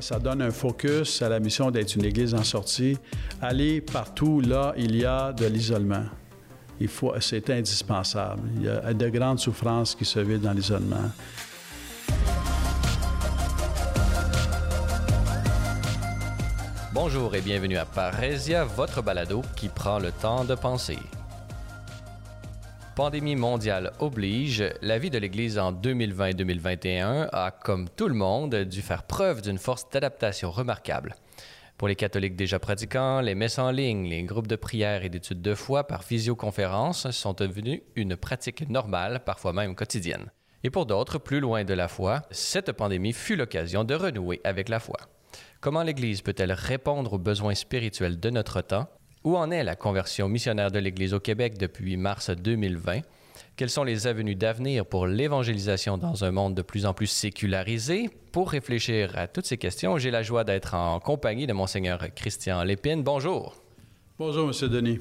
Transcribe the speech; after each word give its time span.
ça 0.00 0.18
donne 0.18 0.42
un 0.42 0.50
focus 0.50 1.22
à 1.22 1.28
la 1.28 1.40
mission 1.40 1.70
d'être 1.70 1.94
une 1.96 2.04
église 2.04 2.34
en 2.34 2.44
sortie. 2.44 2.96
Aller 3.40 3.80
partout 3.80 4.40
là, 4.40 4.74
il 4.76 4.96
y 4.96 5.04
a 5.04 5.32
de 5.32 5.46
l'isolement. 5.46 6.04
Il 6.80 6.88
faut, 6.88 7.12
c'est 7.20 7.50
indispensable. 7.50 8.42
Il 8.56 8.64
y 8.64 8.68
a 8.68 8.92
de 8.92 9.08
grandes 9.08 9.38
souffrances 9.38 9.94
qui 9.94 10.04
se 10.04 10.20
vivent 10.20 10.40
dans 10.40 10.52
l'isolement. 10.52 11.10
Bonjour 16.92 17.34
et 17.34 17.40
bienvenue 17.40 17.76
à 17.76 17.84
Parésia, 17.84 18.64
votre 18.64 19.02
balado 19.02 19.42
qui 19.56 19.68
prend 19.68 19.98
le 19.98 20.12
temps 20.12 20.44
de 20.44 20.54
penser. 20.54 20.98
Pandémie 22.94 23.36
mondiale 23.36 23.92
oblige, 24.00 24.62
la 24.82 24.98
vie 24.98 25.08
de 25.08 25.16
l'Église 25.16 25.58
en 25.58 25.72
2020-2021 25.72 27.28
a, 27.32 27.50
comme 27.50 27.88
tout 27.88 28.06
le 28.06 28.14
monde, 28.14 28.54
dû 28.54 28.82
faire 28.82 29.04
preuve 29.04 29.40
d'une 29.40 29.56
force 29.56 29.88
d'adaptation 29.88 30.50
remarquable. 30.50 31.14
Pour 31.78 31.88
les 31.88 31.96
catholiques 31.96 32.36
déjà 32.36 32.58
pratiquants, 32.58 33.22
les 33.22 33.34
messes 33.34 33.58
en 33.58 33.70
ligne, 33.70 34.10
les 34.10 34.22
groupes 34.24 34.46
de 34.46 34.56
prière 34.56 35.04
et 35.04 35.08
d'études 35.08 35.40
de 35.40 35.54
foi 35.54 35.86
par 35.86 36.02
visioconférence 36.02 37.10
sont 37.12 37.32
devenus 37.32 37.80
une 37.96 38.14
pratique 38.14 38.68
normale, 38.68 39.24
parfois 39.24 39.54
même 39.54 39.74
quotidienne. 39.74 40.30
Et 40.62 40.68
pour 40.68 40.84
d'autres, 40.84 41.16
plus 41.16 41.40
loin 41.40 41.64
de 41.64 41.74
la 41.74 41.88
foi, 41.88 42.20
cette 42.30 42.72
pandémie 42.72 43.14
fut 43.14 43.36
l'occasion 43.36 43.84
de 43.84 43.94
renouer 43.94 44.42
avec 44.44 44.68
la 44.68 44.80
foi. 44.80 44.98
Comment 45.62 45.82
l'Église 45.82 46.20
peut-elle 46.20 46.52
répondre 46.52 47.14
aux 47.14 47.18
besoins 47.18 47.54
spirituels 47.54 48.20
de 48.20 48.28
notre 48.28 48.60
temps? 48.60 48.88
Où 49.24 49.36
en 49.36 49.50
est 49.50 49.64
la 49.64 49.76
conversion 49.76 50.28
missionnaire 50.28 50.70
de 50.70 50.78
l'Église 50.78 51.14
au 51.14 51.20
Québec 51.20 51.58
depuis 51.58 51.96
mars 51.96 52.30
2020? 52.30 53.00
Quelles 53.56 53.70
sont 53.70 53.84
les 53.84 54.06
avenues 54.06 54.34
d'avenir 54.34 54.86
pour 54.86 55.06
l'évangélisation 55.06 55.98
dans 55.98 56.24
un 56.24 56.30
monde 56.30 56.54
de 56.54 56.62
plus 56.62 56.86
en 56.86 56.94
plus 56.94 57.06
sécularisé? 57.06 58.08
Pour 58.32 58.50
réfléchir 58.50 59.12
à 59.16 59.28
toutes 59.28 59.46
ces 59.46 59.58
questions, 59.58 59.98
j'ai 59.98 60.10
la 60.10 60.22
joie 60.22 60.44
d'être 60.44 60.74
en 60.74 61.00
compagnie 61.00 61.46
de 61.46 61.52
Monseigneur 61.52 62.02
Christian 62.14 62.62
Lépine. 62.62 63.02
Bonjour. 63.02 63.54
Bonjour, 64.18 64.46
Monsieur 64.46 64.68
Denis. 64.68 65.00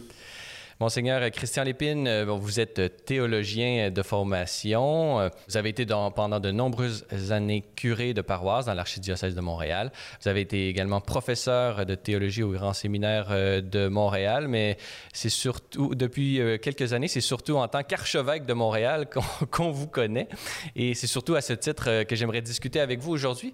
Monseigneur 0.81 1.29
Christian 1.29 1.61
Lépine, 1.61 2.07
euh, 2.07 2.25
vous 2.25 2.59
êtes 2.59 3.05
théologien 3.05 3.91
de 3.91 4.01
formation. 4.01 5.19
Euh, 5.19 5.29
vous 5.47 5.55
avez 5.55 5.69
été 5.69 5.85
pendant 5.85 6.39
de 6.39 6.49
nombreuses 6.49 7.05
années 7.29 7.63
curé 7.75 8.15
de 8.15 8.21
paroisse 8.21 8.65
dans 8.65 8.73
l'archidiocèse 8.73 9.35
de 9.35 9.41
Montréal. 9.41 9.91
Vous 10.23 10.27
avez 10.27 10.41
été 10.41 10.69
également 10.69 10.99
professeur 10.99 11.85
de 11.85 11.93
théologie 11.93 12.41
au 12.41 12.49
Grand 12.49 12.73
Séminaire 12.73 13.27
euh, 13.29 13.61
de 13.61 13.89
Montréal, 13.89 14.47
mais 14.47 14.77
c'est 15.13 15.29
surtout, 15.29 15.93
depuis 15.93 16.41
quelques 16.63 16.93
années, 16.93 17.07
c'est 17.07 17.21
surtout 17.21 17.57
en 17.57 17.67
tant 17.67 17.83
qu'archevêque 17.83 18.47
de 18.47 18.53
Montréal 18.53 19.07
qu'on 19.51 19.69
vous 19.69 19.87
connaît. 19.87 20.29
Et 20.75 20.95
c'est 20.95 21.05
surtout 21.05 21.35
à 21.35 21.41
ce 21.41 21.53
titre 21.53 22.01
que 22.05 22.15
j'aimerais 22.15 22.41
discuter 22.41 22.79
avec 22.79 23.01
vous 23.01 23.11
aujourd'hui. 23.11 23.53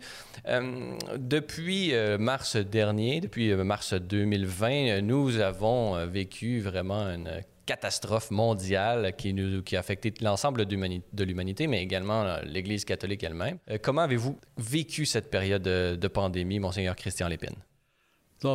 depuis 1.17 1.93
mars 2.19 2.55
dernier, 2.55 3.19
depuis 3.19 3.53
mars 3.53 3.93
2020, 3.95 5.01
nous 5.01 5.39
avons 5.39 6.05
vécu 6.05 6.61
vraiment 6.61 7.16
une 7.17 7.41
catastrophe 7.67 8.31
mondiale 8.31 9.13
qui, 9.15 9.33
nous, 9.33 9.61
qui 9.61 9.75
a 9.75 9.79
affecté 9.79 10.11
l'ensemble 10.21 10.65
de 10.65 11.23
l'humanité, 11.23 11.67
mais 11.67 11.83
également 11.83 12.23
euh, 12.23 12.41
l'Église 12.45 12.85
catholique 12.85 13.23
elle-même. 13.23 13.59
Euh, 13.69 13.77
comment 13.79 14.01
avez-vous 14.01 14.39
vécu 14.57 15.05
cette 15.05 15.29
période 15.29 15.61
de, 15.61 16.07
pandémie, 16.07 16.59
Monseigneur 16.59 16.95
Christian 16.95 17.27
Lépine? 17.27 17.57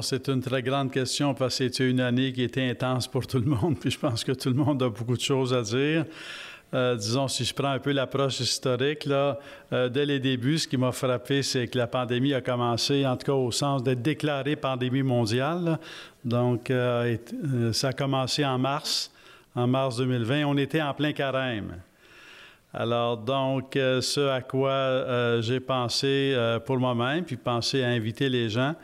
C'est 0.02 0.28
une 0.28 0.40
très 0.40 0.62
grande 0.62 0.92
question 0.92 1.34
parce 1.34 1.58
que 1.58 1.64
c'était 1.68 1.90
une 1.90 2.00
année 2.00 2.32
qui 2.32 2.42
était 2.42 2.68
intense 2.68 3.08
pour 3.08 3.26
tout 3.26 3.38
le 3.38 3.46
monde, 3.46 3.76
puis 3.80 3.90
je 3.90 3.98
pense 3.98 4.24
que 4.24 4.32
tout 4.32 4.48
le 4.48 4.54
monde 4.54 4.82
a 4.82 4.88
beaucoup 4.88 5.16
de 5.16 5.22
choses 5.22 5.52
à 5.52 5.62
dire. 5.62 6.06
Euh, 6.74 6.96
disons, 6.96 7.28
si 7.28 7.44
je 7.44 7.52
prends 7.52 7.68
un 7.68 7.78
peu 7.78 7.92
l'approche 7.92 8.40
historique, 8.40 9.06
euh, 9.06 9.88
dès 9.90 10.06
les 10.06 10.18
débuts, 10.18 10.56
ce 10.56 10.66
qui 10.66 10.78
m'a 10.78 10.90
frappé, 10.90 11.42
c'est 11.42 11.68
que 11.68 11.76
la 11.76 11.86
pandémie 11.86 12.32
a 12.32 12.40
commencé, 12.40 13.06
en 13.06 13.14
tout 13.16 13.26
cas 13.26 13.34
au 13.34 13.50
sens 13.50 13.82
d'être 13.82 14.00
déclarée 14.00 14.56
pandémie 14.56 15.02
mondiale. 15.02 15.78
Donc, 16.24 16.70
euh, 16.70 17.18
ça 17.72 17.88
a 17.88 17.92
commencé 17.92 18.42
en 18.44 18.58
mars, 18.58 19.12
en 19.54 19.66
mars 19.66 19.98
2020. 19.98 20.44
On 20.46 20.56
était 20.56 20.80
en 20.80 20.94
plein 20.94 21.12
carême. 21.12 21.76
Alors, 22.72 23.18
donc, 23.18 23.72
ce 23.74 24.30
à 24.30 24.40
quoi 24.40 25.42
j'ai 25.42 25.60
pensé 25.60 26.34
pour 26.64 26.78
moi-même, 26.78 27.22
puis 27.22 27.36
pensé 27.36 27.82
à 27.82 27.88
inviter 27.88 28.30
les 28.30 28.48
gens, 28.48 28.74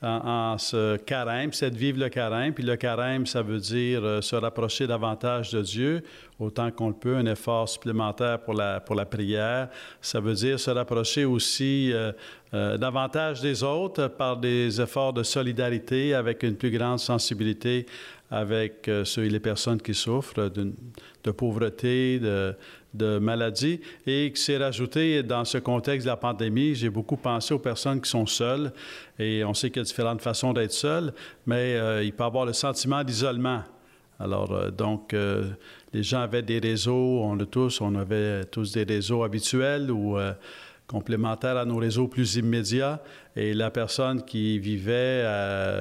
en, 0.00 0.56
ce 0.58 0.96
carême, 0.96 1.52
c'est 1.52 1.70
de 1.70 1.76
vivre 1.76 1.98
le 1.98 2.08
carême. 2.08 2.54
Puis 2.54 2.62
le 2.62 2.76
carême, 2.76 3.26
ça 3.26 3.42
veut 3.42 3.58
dire 3.58 4.04
euh, 4.04 4.20
se 4.20 4.36
rapprocher 4.36 4.86
davantage 4.86 5.50
de 5.50 5.60
Dieu, 5.60 6.02
autant 6.38 6.70
qu'on 6.70 6.88
le 6.88 6.94
peut, 6.94 7.16
un 7.16 7.26
effort 7.26 7.68
supplémentaire 7.68 8.38
pour 8.40 8.54
la, 8.54 8.78
pour 8.78 8.94
la 8.94 9.04
prière. 9.04 9.68
Ça 10.00 10.20
veut 10.20 10.34
dire 10.34 10.60
se 10.60 10.70
rapprocher 10.70 11.24
aussi 11.24 11.92
euh, 11.92 12.12
euh, 12.54 12.78
davantage 12.78 13.40
des 13.40 13.64
autres 13.64 14.06
par 14.06 14.36
des 14.36 14.80
efforts 14.80 15.12
de 15.12 15.24
solidarité 15.24 16.14
avec 16.14 16.44
une 16.44 16.54
plus 16.54 16.70
grande 16.70 17.00
sensibilité 17.00 17.86
avec 18.30 18.90
ceux 19.04 19.24
et 19.24 19.30
les 19.30 19.40
personnes 19.40 19.80
qui 19.80 19.94
souffrent 19.94 20.50
de 20.50 21.30
pauvreté, 21.30 22.18
de, 22.18 22.54
de 22.94 23.18
maladie 23.18 23.80
et 24.06 24.32
qui 24.34 24.40
s'est 24.40 24.56
rajouté 24.56 25.22
dans 25.22 25.44
ce 25.44 25.58
contexte 25.58 26.06
de 26.06 26.10
la 26.10 26.16
pandémie. 26.16 26.74
J'ai 26.74 26.90
beaucoup 26.90 27.16
pensé 27.16 27.52
aux 27.54 27.58
personnes 27.58 28.00
qui 28.00 28.08
sont 28.08 28.26
seules 28.26 28.72
et 29.18 29.44
on 29.44 29.54
sait 29.54 29.70
qu'il 29.70 29.80
y 29.80 29.80
a 29.80 29.84
différentes 29.84 30.22
façons 30.22 30.52
d'être 30.52 30.72
seul, 30.72 31.12
mais 31.46 31.76
euh, 31.76 32.02
il 32.02 32.12
peut 32.12 32.24
avoir 32.24 32.46
le 32.46 32.52
sentiment 32.52 33.04
d'isolement. 33.04 33.62
Alors, 34.18 34.52
euh, 34.52 34.70
donc, 34.70 35.14
euh, 35.14 35.50
les 35.92 36.02
gens 36.02 36.20
avaient 36.20 36.42
des 36.42 36.58
réseaux, 36.58 37.20
on 37.22 37.38
a 37.38 37.46
tous, 37.46 37.80
on 37.80 37.94
avait 37.94 38.44
tous 38.46 38.72
des 38.72 38.84
réseaux 38.84 39.22
habituels 39.22 39.90
ou 39.90 40.16
complémentaires 40.86 41.56
à 41.56 41.64
nos 41.64 41.76
réseaux 41.76 42.08
plus 42.08 42.36
immédiats. 42.36 43.02
Et 43.36 43.54
la 43.54 43.70
personne 43.70 44.24
qui 44.24 44.58
vivait 44.58 45.24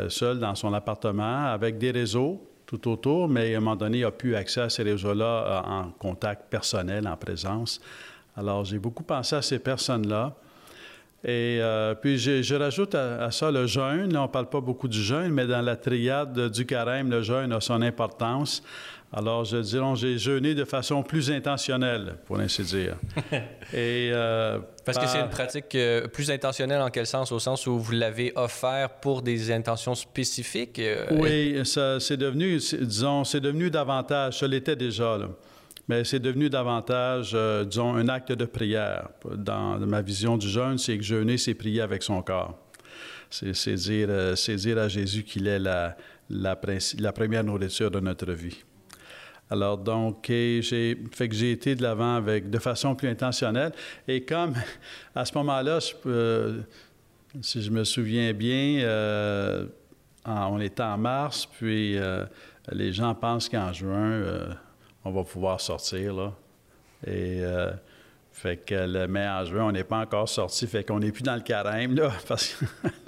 seule 0.10 0.40
dans 0.40 0.56
son 0.56 0.74
appartement 0.74 1.46
avec 1.48 1.78
des 1.78 1.92
réseaux, 1.92 2.47
tout 2.68 2.90
autour, 2.90 3.30
mais 3.30 3.56
à 3.56 3.58
un 3.58 3.62
moment 3.62 3.78
donné, 3.78 4.00
il 4.00 4.06
a 4.06 4.12
pu 4.12 4.36
accès 4.36 4.62
à 4.62 4.70
ces 4.70 4.84
réseaux-là 4.84 5.26
euh, 5.26 5.62
en 5.70 5.92
contact 5.98 6.50
personnel, 6.50 7.08
en 7.08 7.16
présence. 7.16 7.82
Alors, 8.36 8.66
j'ai 8.66 8.78
beaucoup 8.78 9.04
pensé 9.04 9.36
à 9.36 9.42
ces 9.42 9.58
personnes-là. 9.58 10.36
Et 11.24 11.60
euh, 11.62 11.96
puis, 11.96 12.18
je, 12.20 12.56
rajoute 12.56 12.94
à, 12.94 13.32
ça 13.32 13.50
le 13.50 13.66
jeûne. 13.66 14.14
Là, 14.14 14.20
on 14.22 14.28
ne 14.28 14.32
parle 14.32 14.50
pas 14.50 14.62
beaucoup 14.62 14.88
du 14.88 15.02
jeûne, 15.02 15.32
mais 15.32 15.48
dans 15.48 15.62
la 15.62 15.78
triade 15.78 16.52
du 16.52 16.66
carême, 16.66 17.10
le 17.10 17.22
jeûne 17.24 17.52
a 17.54 17.62
son 17.62 17.82
importance. 17.82 18.62
Alors, 19.14 19.46
je 19.46 19.58
dirais, 19.58 19.96
j'ai 19.96 20.18
jeûné 20.18 20.54
de 20.54 20.66
façon 20.66 21.02
plus 21.02 21.32
intentionnelle, 21.32 22.16
pour 22.26 22.40
ainsi 22.40 22.62
dire. 22.64 22.98
Et, 23.74 24.12
euh, 24.12 24.60
Parce 24.84 24.98
que 24.98 25.08
c'est 25.08 25.22
une 25.22 25.30
pratique 25.30 25.74
euh, 25.76 26.08
plus 26.08 26.30
intentionnelle 26.30 26.82
en 26.82 26.90
quel 26.90 27.08
sens? 27.08 27.32
Au 27.32 27.40
sens 27.40 27.68
où 27.68 27.80
vous 27.80 27.94
l'avez 27.94 28.34
offert 28.36 28.90
pour 29.00 29.22
des 29.22 29.50
intentions 29.52 29.96
spécifiques? 29.96 30.80
Euh, 30.80 31.06
oui, 31.12 31.62
c'est 31.64 32.18
devenu, 32.18 32.58
disons, 32.58 33.24
c'est 33.24 33.40
devenu 33.40 33.70
davantage, 33.70 34.40
ça 34.40 34.48
l'était 34.48 34.76
déjà, 34.76 35.18
là. 35.18 35.30
mais 35.88 36.04
c'est 36.04 36.20
devenu 36.20 36.50
davantage, 36.50 37.36
disons, 37.66 37.96
un 37.96 38.10
acte 38.10 38.34
de 38.34 38.46
prière. 38.46 39.08
Dans 39.34 39.80
ma 39.80 40.02
vision 40.02 40.38
du 40.38 40.50
jeûne, 40.50 40.78
c'est 40.78 40.98
que 40.98 41.04
jeûner, 41.04 41.38
c'est 41.38 41.54
prier 41.54 41.80
avec 41.80 42.04
son 42.04 42.22
corps. 42.22 42.60
C'est 43.30 43.74
dire, 43.76 44.10
dire 44.36 44.78
à 44.78 44.90
Jésus 44.90 45.24
qu'il 45.24 45.48
est 45.48 45.60
la, 45.60 45.96
la, 46.30 46.60
la 47.00 47.14
première 47.14 47.46
nourriture 47.46 47.90
de 47.90 48.02
notre 48.02 48.34
vie. 48.34 48.64
Alors 49.50 49.78
donc, 49.78 50.26
j'ai 50.28 50.98
fait 51.12 51.30
que 51.30 51.36
j'ai 51.36 51.52
été 51.52 51.76
de 51.76 51.82
l'avant 51.82 52.16
avec 52.16 52.50
de 52.50 52.60
façon 52.60 52.96
plus 52.96 53.08
intentionnelle. 53.08 53.72
Et 54.08 54.24
comme 54.24 54.54
à 55.16 55.24
ce 55.24 55.38
moment-là, 55.38 55.80
si 57.42 57.62
je 57.62 57.72
me 57.72 57.84
souviens 57.84 58.34
bien, 58.34 58.80
euh, 58.82 59.66
on 60.26 60.60
était 60.60 60.84
en 60.84 60.98
mars, 60.98 61.46
puis 61.46 61.98
euh, 61.98 62.26
les 62.72 62.92
gens 62.92 63.14
pensent 63.16 63.50
qu'en 63.50 63.72
juin, 63.74 64.12
euh, 64.12 64.54
on 65.06 65.12
va 65.12 65.24
pouvoir 65.24 65.62
sortir 65.62 66.14
là. 66.14 66.34
Et 67.06 67.42
fait 68.38 68.58
que 68.58 68.76
le 68.76 69.08
mai 69.08 69.28
en 69.28 69.46
juin, 69.46 69.64
on 69.64 69.72
n'est 69.72 69.84
pas 69.84 69.98
encore 69.98 70.30
sorti, 70.30 70.68
fait 70.68 70.84
qu'on 70.84 71.00
n'est 71.00 71.12
plus 71.12 71.24
dans 71.24 71.34
le 71.34 71.42
carême, 71.42 71.96
là. 71.96 72.12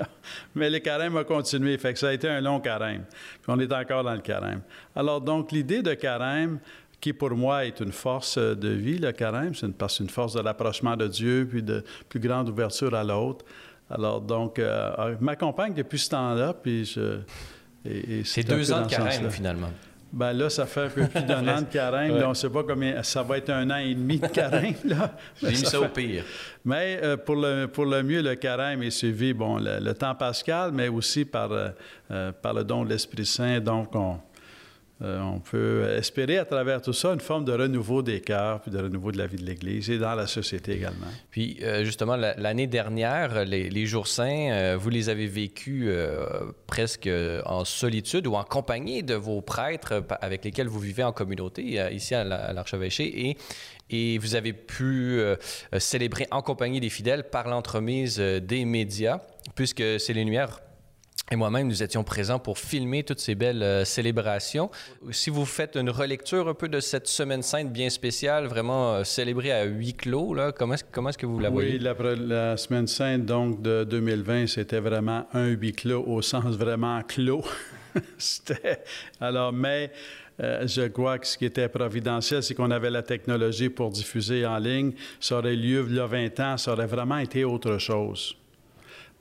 Mais 0.56 0.72
le 0.72 0.80
carême 0.80 1.16
a 1.18 1.24
continué, 1.24 1.78
fait 1.78 1.94
que 1.94 2.00
ça 2.00 2.08
a 2.08 2.14
été 2.14 2.28
un 2.28 2.42
long 2.42 2.60
carême. 2.60 3.04
Puis 3.40 3.44
on 3.48 3.60
est 3.60 3.72
encore 3.72 4.04
dans 4.04 4.16
le 4.16 4.22
carême. 4.22 4.62
Alors 4.96 5.22
donc, 5.22 5.52
l'idée 5.52 5.84
de 5.84 5.94
carême, 5.94 6.58
qui 7.00 7.14
pour 7.14 7.30
moi 7.30 7.66
est 7.66 7.80
une 7.80 7.92
force 7.92 8.40
de 8.40 8.70
vie, 8.70 8.98
le 8.98 9.12
carême, 9.12 9.54
c'est 9.54 9.68
une, 9.68 9.76
une 10.00 10.10
force 10.10 10.34
de 10.34 10.42
rapprochement 10.42 10.98
de 10.98 11.08
Dieu, 11.08 11.48
puis 11.48 11.62
de 11.62 11.84
plus 12.10 12.20
grande 12.20 12.50
ouverture 12.50 12.96
à 12.96 13.04
l'autre. 13.04 13.46
Alors 13.88 14.22
donc, 14.22 14.58
euh, 14.58 15.16
m'accompagne 15.20 15.75
depuis 15.75 16.00
ce 16.00 16.10
temps-là, 16.10 16.56
puis 16.56 16.86
je... 16.86 17.20
c'est 18.25 18.48
deux 18.48 18.72
ans 18.72 18.82
de 18.82 18.88
carême, 18.88 19.30
finalement. 19.30 19.70
Ben 20.12 20.34
là, 20.34 20.50
ça 20.50 20.66
fait 20.66 20.86
un 20.86 20.90
peu 20.90 21.08
plus 21.08 21.22
d'un 21.22 21.48
an 21.48 21.62
de 21.62 21.68
carême. 21.68 22.12
on 22.26 22.30
ne 22.30 22.34
sait 22.34 22.50
pas 22.50 22.64
combien. 22.64 23.04
Ça 23.04 23.22
va 23.22 23.38
être 23.38 23.52
un 23.52 23.70
an 23.70 23.78
et 23.78 23.94
demi 23.94 24.20
de 24.20 24.28
carême. 24.28 24.74
J'ai 25.42 25.50
mis 25.50 25.56
ça, 25.58 25.80
au 25.80 25.88
pire. 25.88 26.24
Mais 26.66 27.00
euh, 27.04 27.18
pour, 27.18 27.36
le, 27.36 27.68
pour 27.68 27.86
le 27.86 28.02
mieux, 28.02 28.22
le 28.22 28.36
carême 28.36 28.82
est 28.82 28.90
suivi, 28.90 29.34
bon, 29.34 29.60
le, 29.60 29.94
temps 29.94 30.16
pascal, 30.16 30.72
mais 30.74 30.88
aussi 30.88 31.26
par, 31.26 31.52
euh, 31.52 31.70
euh, 32.12 32.32
par 32.32 32.54
le 32.54 32.64
don 32.64 32.84
de 32.84 32.90
l'Esprit 32.90 33.26
Saint. 33.26 33.60
Donc, 33.60 33.96
on, 33.96 34.20
euh, 35.01 35.22
on 35.22 35.40
peut 35.40 35.96
espérer 35.98 36.38
à 36.38 36.46
travers 36.46 36.81
tout 36.81 36.92
ça 36.92 37.13
une 37.13 37.22
forme 37.22 37.46
de 37.46 37.54
renouveau 37.54 38.01
des 38.01 38.19
cœurs, 38.19 38.60
puis 38.60 38.69
de 38.69 38.80
renouveau 38.80 39.13
de 39.13 39.18
la 39.18 39.28
vie 39.28 39.38
de 39.38 39.46
l'Église 39.46 39.90
et 39.90 39.98
dans 39.98 40.13
la 40.13 40.28
société 40.28 40.74
également. 40.74 41.07
Puis 41.31 41.57
euh, 41.63 41.86
justement, 41.86 42.18
l'année 42.18 42.68
dernière, 42.68 43.46
les, 43.46 43.86
jours 43.86 44.07
saints, 44.07 44.51
euh, 44.51 44.78
vous 44.78 44.90
les 44.90 45.07
avez 45.07 45.28
vécus 45.28 45.90
presque 46.68 47.10
en 47.46 47.63
solitude 47.63 48.28
ou 48.28 48.36
en 48.36 48.44
compagnie 48.44 49.01
de 49.01 49.16
vos 49.16 49.42
prêtres 49.42 50.04
avec 50.22 50.44
lesquels 50.44 50.68
vous 50.68 50.80
vivez 50.80 51.04
en 51.04 51.13
communauté 51.13 51.80
ici 51.94 52.13
à 52.13 52.24
l'archevêché 52.54 53.30
et, 53.30 53.38
et 53.90 54.18
vous 54.18 54.36
avez 54.36 54.54
pu 54.54 55.22
célébrer 55.78 56.28
en 56.31 56.42
compagnie 56.42 56.80
des 56.80 56.90
fidèles 56.90 57.30
par 57.30 57.48
l'entremise 57.48 58.19
des 58.19 58.66
médias, 58.66 59.22
puisque 59.56 59.84
c'est 60.00 60.13
les 60.13 60.25
Lumières 60.25 60.60
et 61.31 61.36
moi-même, 61.36 61.68
nous 61.68 61.83
étions 61.83 62.04
présents 62.04 62.39
pour 62.39 62.57
filmer 62.57 63.04
toutes 63.04 63.19
ces 63.19 63.36
belles 63.36 63.62
euh, 63.62 63.86
célébrations. 63.86 64.71
Si 65.12 65.30
vous 65.30 65.45
faites 65.45 65.75
une 65.75 65.89
relecture 65.89 66.48
un 66.48 66.54
peu 66.54 66.68
de 66.68 66.80
cette 66.80 67.07
semaine 67.07 67.44
sainte 67.44 67.71
bien 67.71 67.89
spéciale, 67.89 68.48
vraiment 68.48 68.95
euh, 68.95 69.04
célébrée 69.04 69.51
à 69.51 69.63
huis 69.66 69.94
clos, 69.94 70.33
là, 70.33 70.51
comment, 70.51 70.74
est-ce, 70.74 71.18
que 71.18 71.25
vous 71.25 71.39
la 71.39 71.50
voyez? 71.50 71.74
Oui, 71.74 71.80
la, 71.80 71.94
la, 72.16 72.57
semaine 72.57 72.88
sainte 72.88 73.25
donc, 73.25 73.62
de 73.62 73.83
2020, 73.83 74.48
c'était 74.48 74.80
vraiment 74.80 75.27
un 75.33 75.48
huis 75.48 75.74
clos 75.74 76.04
au 76.07 76.21
sens 76.21 76.56
vraiment 76.56 77.01
clos. 77.04 77.44
Alors, 79.22 79.54
mais 79.54 79.92
euh, 80.42 80.65
je 80.68 80.88
crois 80.88 81.19
que 81.19 81.27
ce 81.27 81.38
qui 81.38 81.45
était 81.45 81.68
providentiel, 81.68 82.42
c'est 82.42 82.56
qu'on 82.56 82.72
avait 82.72 82.89
la 82.89 83.04
technologie 83.04 83.69
pour 83.69 83.89
diffuser 83.89 84.45
en 84.45 84.57
ligne. 84.57 84.94
Ça 85.19 85.38
aurait 85.38 85.56
lieu 85.56 85.86
il 85.88 85.95
y 85.95 86.00
a 86.00 86.06
20 86.06 86.39
ans, 86.39 86.57
ça 86.57 86.74
aurait 86.74 86.88
vraiment 86.88 87.18
été 87.18 87.44
autre 87.44 87.77
chose. 87.77 88.36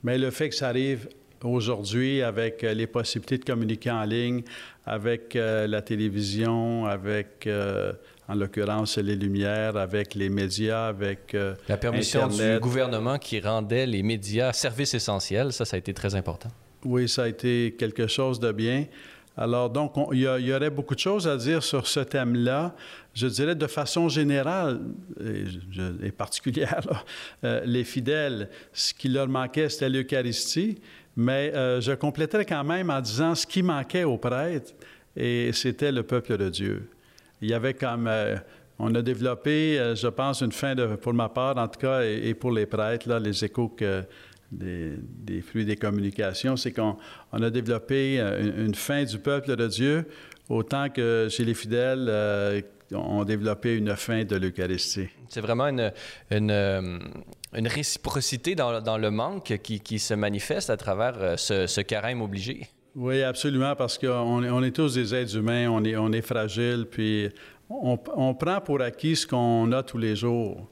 Mais 0.04 0.16
le 0.16 0.30
fait 0.30 0.48
que 0.48 0.54
ça 0.54 0.68
arrive 0.68 1.08
aujourd'hui 1.44 2.22
avec 2.22 2.64
euh, 2.64 2.74
les 2.74 2.86
possibilités 2.86 3.38
de 3.38 3.44
communiquer 3.44 3.90
en 3.90 4.04
ligne, 4.04 4.42
avec 4.86 5.36
euh, 5.36 5.66
la 5.66 5.82
télévision, 5.82 6.86
avec, 6.86 7.46
euh, 7.46 7.92
en 8.28 8.34
l'occurrence, 8.34 8.98
les 8.98 9.16
lumières, 9.16 9.76
avec 9.76 10.14
les 10.14 10.28
médias, 10.28 10.88
avec 10.88 11.36
La 11.68 11.76
permission 11.76 12.26
du 12.28 12.58
gouvernement 12.60 13.18
qui 13.18 13.40
rendait 13.40 13.86
les 13.86 14.02
médias 14.02 14.52
services 14.52 14.94
essentiels, 14.94 15.52
ça, 15.52 15.64
ça 15.64 15.76
a 15.76 15.78
été 15.78 15.94
très 15.94 16.14
important. 16.14 16.50
Oui, 16.84 17.08
ça 17.08 17.24
a 17.24 17.28
été 17.28 17.74
quelque 17.78 18.06
chose 18.06 18.38
de 18.38 18.52
bien. 18.52 18.86
Alors, 19.36 19.70
donc, 19.70 19.94
il, 20.12 20.18
y 20.18 20.52
aurait 20.52 20.70
beaucoup 20.70 20.96
de 20.96 21.00
choses 21.00 21.28
à 21.28 21.36
dire 21.36 21.62
sur 21.62 21.86
ce 21.86 22.00
thème-là. 22.00 22.74
Je 23.14 23.28
dirais 23.28 23.54
de 23.54 23.66
façon 23.68 24.08
générale 24.08 24.80
et, 26.02 26.10
particulière, 26.10 27.04
les 27.42 27.84
fidèles, 27.84 28.50
ce 28.72 28.92
qui 28.92 29.08
leur 29.08 29.28
manquait, 29.28 29.68
c'était 29.68 29.88
l'Eucharistie. 29.88 30.80
Mais 31.18 31.52
euh, 31.52 31.80
je 31.80 31.90
compléterai 31.90 32.44
quand 32.44 32.62
même 32.62 32.90
en 32.90 33.00
disant 33.00 33.34
ce 33.34 33.44
qui 33.44 33.60
manquait 33.60 34.04
aux 34.04 34.18
prêtres, 34.18 34.72
et 35.16 35.50
c'était 35.52 35.90
le 35.90 36.04
peuple 36.04 36.36
de 36.36 36.48
Dieu. 36.48 36.88
Il 37.42 37.50
y 37.50 37.54
avait 37.54 37.74
comme... 37.74 38.06
Euh, 38.06 38.36
on 38.78 38.94
a 38.94 39.02
développé, 39.02 39.80
euh, 39.80 39.96
je 39.96 40.06
pense, 40.06 40.42
une 40.42 40.52
fin 40.52 40.76
pour 40.76 41.12
ma 41.12 41.28
part, 41.28 41.58
en 41.58 41.66
tout 41.66 41.80
cas, 41.80 42.02
et, 42.02 42.32
pour 42.34 42.52
les 42.52 42.66
prêtres, 42.66 43.08
là, 43.08 43.18
les 43.18 43.44
échos 43.44 43.74
des, 44.52 44.92
des, 45.00 45.40
fruits 45.40 45.64
des 45.64 45.74
communications, 45.74 46.56
c'est 46.56 46.70
qu'on 46.70 46.96
on 47.32 47.42
a 47.42 47.50
développé 47.50 48.20
une, 48.20 48.76
fin 48.76 49.02
du 49.02 49.18
peuple 49.18 49.56
de 49.56 49.66
Dieu, 49.66 50.06
autant 50.48 50.88
que 50.88 51.26
chez 51.28 51.44
les 51.44 51.54
fidèles 51.54 52.62
ont 52.94 53.24
développé 53.24 53.76
une 53.76 53.94
fin 53.96 54.24
de 54.24 54.36
l'Eucharistie. 54.36 55.08
C'est 55.28 55.40
vraiment 55.40 55.68
une, 55.68 55.92
une, 56.30 57.00
une 57.54 57.68
réciprocité 57.68 58.54
dans, 58.54 58.80
dans, 58.80 58.98
le 58.98 59.10
manque 59.10 59.58
qui, 59.62 59.80
qui, 59.80 59.98
se 59.98 60.14
manifeste 60.14 60.70
à 60.70 60.76
travers 60.76 61.14
euh, 61.18 61.36
ce, 61.36 61.66
ce 61.66 61.80
carême 61.80 62.22
obligé. 62.22 62.68
Oui, 62.94 63.22
absolument, 63.22 63.76
parce 63.76 63.98
qu'on 63.98 64.42
est, 64.42 64.50
on 64.50 64.62
est 64.62 64.74
tous 64.74 64.94
des 64.94 65.14
êtres 65.14 65.36
humains, 65.36 65.68
on 65.70 65.84
est, 65.84 65.96
on 65.96 66.10
est 66.12 66.22
fragile, 66.22 66.86
puis 66.90 67.28
on, 67.70 67.98
on, 68.14 68.34
prend 68.34 68.60
pour 68.60 68.80
acquis 68.80 69.16
ce 69.16 69.26
qu'on 69.26 69.70
a 69.72 69.82
tous 69.82 69.98
les 69.98 70.16
jours. 70.16 70.68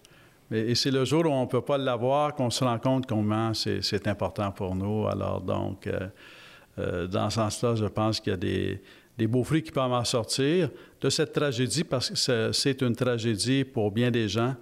Et 0.51 0.75
c'est 0.75 0.91
le 0.91 1.05
jour 1.05 1.25
où 1.27 1.29
on 1.29 1.43
ne 1.43 1.47
peut 1.47 1.61
pas 1.61 1.77
l'avoir 1.77 2.35
qu'on 2.35 2.51
se 2.51 2.63
rend 2.63 2.79
compte 2.79 3.07
comment 3.07 3.53
c'est 3.53 4.07
important 4.07 4.53
pour 4.53 4.75
nous. 4.77 5.07
Alors 5.09 5.41
donc, 5.41 5.87
euh, 5.87 6.09
euh, 6.79 7.07
dans 7.07 7.31
ce 7.31 7.37
sens-là, 7.37 7.75
je 7.75 7.87
pense 7.87 8.21
qu'il 8.21 8.31
y 8.31 8.35
a 8.35 8.37
des, 8.37 8.83
des 9.17 9.27
beaux 9.27 9.45
fruits 9.45 9.63
qui 9.63 9.71
peuvent 9.71 9.93
en 9.93 10.05
sortir 10.05 10.71
de 11.01 11.11
cette 11.11 11.33
tragédie, 11.33 11.85
parce 11.85 12.11
que 12.11 12.53
c'est 12.53 12.83
une 12.83 12.95
tragédie 12.95 13.65
pour 13.65 13.91
bien 13.91 14.11
des 14.11 14.29
gens 14.29 14.55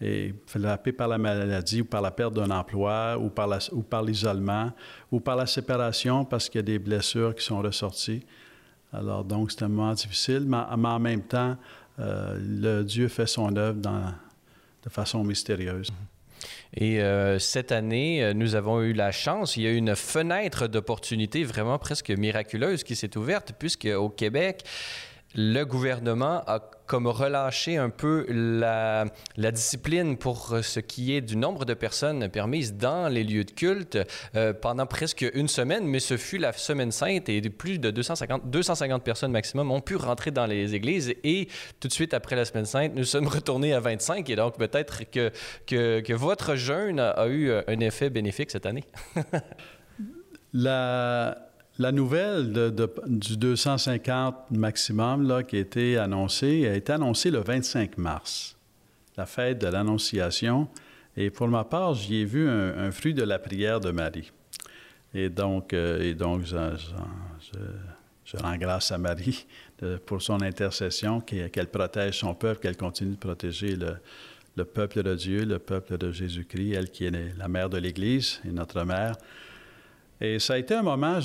et 0.00 0.32
frappé 0.46 0.92
par 0.92 1.08
la 1.08 1.18
maladie 1.18 1.80
ou 1.80 1.84
par 1.84 2.00
la 2.00 2.10
perte 2.10 2.34
d'un 2.34 2.50
emploi 2.50 3.18
ou 3.18 3.30
par, 3.30 3.48
ou 3.72 3.84
l'isolement 4.06 4.72
ou 5.10 5.18
par 5.18 5.36
la 5.36 5.46
séparation 5.46 6.24
parce 6.24 6.48
qu'il 6.48 6.60
y 6.60 6.60
a 6.60 6.62
des 6.62 6.78
blessures 6.78 7.34
qui 7.34 7.44
sont 7.44 7.58
ressorties. 7.60 8.24
Alors 8.92 9.24
donc 9.24 9.50
c'est 9.50 9.64
un 9.64 9.68
moment 9.68 9.92
difficile, 9.94 10.44
mais, 10.46 10.56
en 10.56 10.98
même 10.98 11.22
temps, 11.22 11.56
euh, 11.98 12.38
le 12.40 12.84
Dieu 12.84 13.08
fait 13.08 13.26
son 13.26 13.54
œuvre 13.56 13.80
de 13.80 14.88
façon 14.88 15.24
mystérieuse. 15.24 15.90
Et 16.76 17.00
euh, 17.00 17.38
cette 17.38 17.72
année, 17.72 18.22
euh, 18.22 18.34
nous 18.34 18.54
avons 18.54 18.82
eu 18.82 18.92
la 18.92 19.12
chance, 19.12 19.56
il 19.56 19.62
y 19.62 19.66
a 19.66 19.70
eu 19.70 19.76
une 19.76 19.96
fenêtre 19.96 20.66
d'opportunité 20.66 21.44
vraiment 21.44 21.78
presque 21.78 22.10
miraculeuse 22.10 22.84
qui 22.84 22.96
s'est 22.96 23.16
ouverte, 23.16 23.52
puisque 23.58 23.86
au 23.86 24.08
Québec, 24.08 24.64
le 25.34 25.64
gouvernement 25.64 26.42
a 26.46 26.60
comme 26.88 27.06
relâché 27.06 27.76
un 27.76 27.90
peu 27.90 28.26
la, 28.28 29.04
discipline 29.36 30.16
pour 30.16 30.56
ce 30.62 30.80
qui 30.80 31.14
est 31.14 31.20
du 31.20 31.36
nombre 31.36 31.64
de 31.64 31.74
personnes 31.74 32.28
permises 32.28 32.74
dans 32.74 33.08
les 33.08 33.22
lieux 33.22 33.44
de 33.44 33.50
culte 33.50 33.98
euh, 34.34 34.52
pendant 34.52 34.86
presque 34.86 35.24
une 35.34 35.48
semaine, 35.48 35.86
mais 35.86 36.00
ce 36.00 36.16
fut 36.16 36.38
la 36.38 36.52
semaine 36.52 36.90
sainte 36.90 37.28
et 37.28 37.40
plus 37.42 37.78
de 37.78 37.90
250, 37.90 38.50
250 38.50 39.04
personnes 39.04 39.32
maximum 39.32 39.70
ont 39.70 39.80
pu 39.80 39.96
rentrer 39.96 40.30
dans 40.30 40.46
les 40.46 40.74
églises. 40.74 41.14
Et 41.22 41.48
tout 41.78 41.88
de 41.88 41.92
suite 41.92 42.14
après 42.14 42.36
la 42.36 42.44
semaine 42.44 42.66
sainte, 42.66 42.92
nous 42.96 43.04
sommes 43.04 43.28
retournés 43.28 43.74
à 43.74 43.80
25 43.80 44.28
et 44.30 44.36
donc 44.36 44.56
peut-être 44.56 45.02
que, 45.10 45.30
que, 45.66 46.12
votre 46.14 46.56
jeûne 46.56 46.98
a 47.00 47.28
eu 47.28 47.52
un 47.52 47.80
effet 47.80 48.10
bénéfique 48.10 48.50
cette 48.50 48.66
année. 48.66 48.84
la 50.52 51.47
la 51.78 51.92
nouvelle 51.92 52.52
du 53.06 53.36
250 53.36 54.50
maximum 54.50 55.26
là, 55.26 55.42
qui 55.42 55.56
a 55.56 55.60
été 55.60 55.96
annoncée 55.96 56.66
a 56.68 56.74
été 56.74 56.92
annoncée 56.92 57.30
le 57.30 57.38
25 57.38 57.98
mars, 57.98 58.56
la 59.16 59.26
fête 59.26 59.58
de 59.58 59.68
l'Annonciation. 59.68 60.68
Et 61.16 61.30
pour 61.30 61.48
ma 61.48 61.64
part, 61.64 61.94
j'y 61.94 62.16
ai 62.16 62.24
vu 62.24 62.48
un, 62.48 62.90
fruit 62.90 63.14
de 63.14 63.22
la 63.22 63.38
prière 63.38 63.80
de 63.80 63.90
Marie. 63.90 64.30
Et 65.14 65.28
donc, 65.28 65.72
euh, 65.72 66.00
et 66.02 66.14
donc 66.14 66.44
je, 66.44 66.56
rends 68.36 68.56
grâce 68.56 68.92
à 68.92 68.98
Marie 68.98 69.46
pour 70.04 70.20
son 70.20 70.42
intercession, 70.42 71.20
qu'elle 71.20 71.68
protège 71.68 72.18
son 72.18 72.34
peuple, 72.34 72.60
qu'elle 72.60 72.76
continue 72.76 73.12
de 73.12 73.16
protéger 73.16 73.74
le, 73.74 73.96
le 74.56 74.64
peuple 74.64 75.02
de 75.02 75.14
Dieu, 75.14 75.44
le 75.44 75.58
peuple 75.58 75.96
de 75.96 76.10
Jésus-Christ, 76.10 76.72
elle 76.72 76.90
qui 76.90 77.04
est 77.06 77.36
la 77.36 77.48
mère 77.48 77.70
de 77.70 77.78
l'Église 77.78 78.40
et 78.44 78.50
notre 78.50 78.82
mère. 78.84 79.16
Et 80.20 80.38
ça 80.38 80.54
a 80.54 80.58
été 80.58 80.74
un 80.74 80.82
moment, 80.82 81.20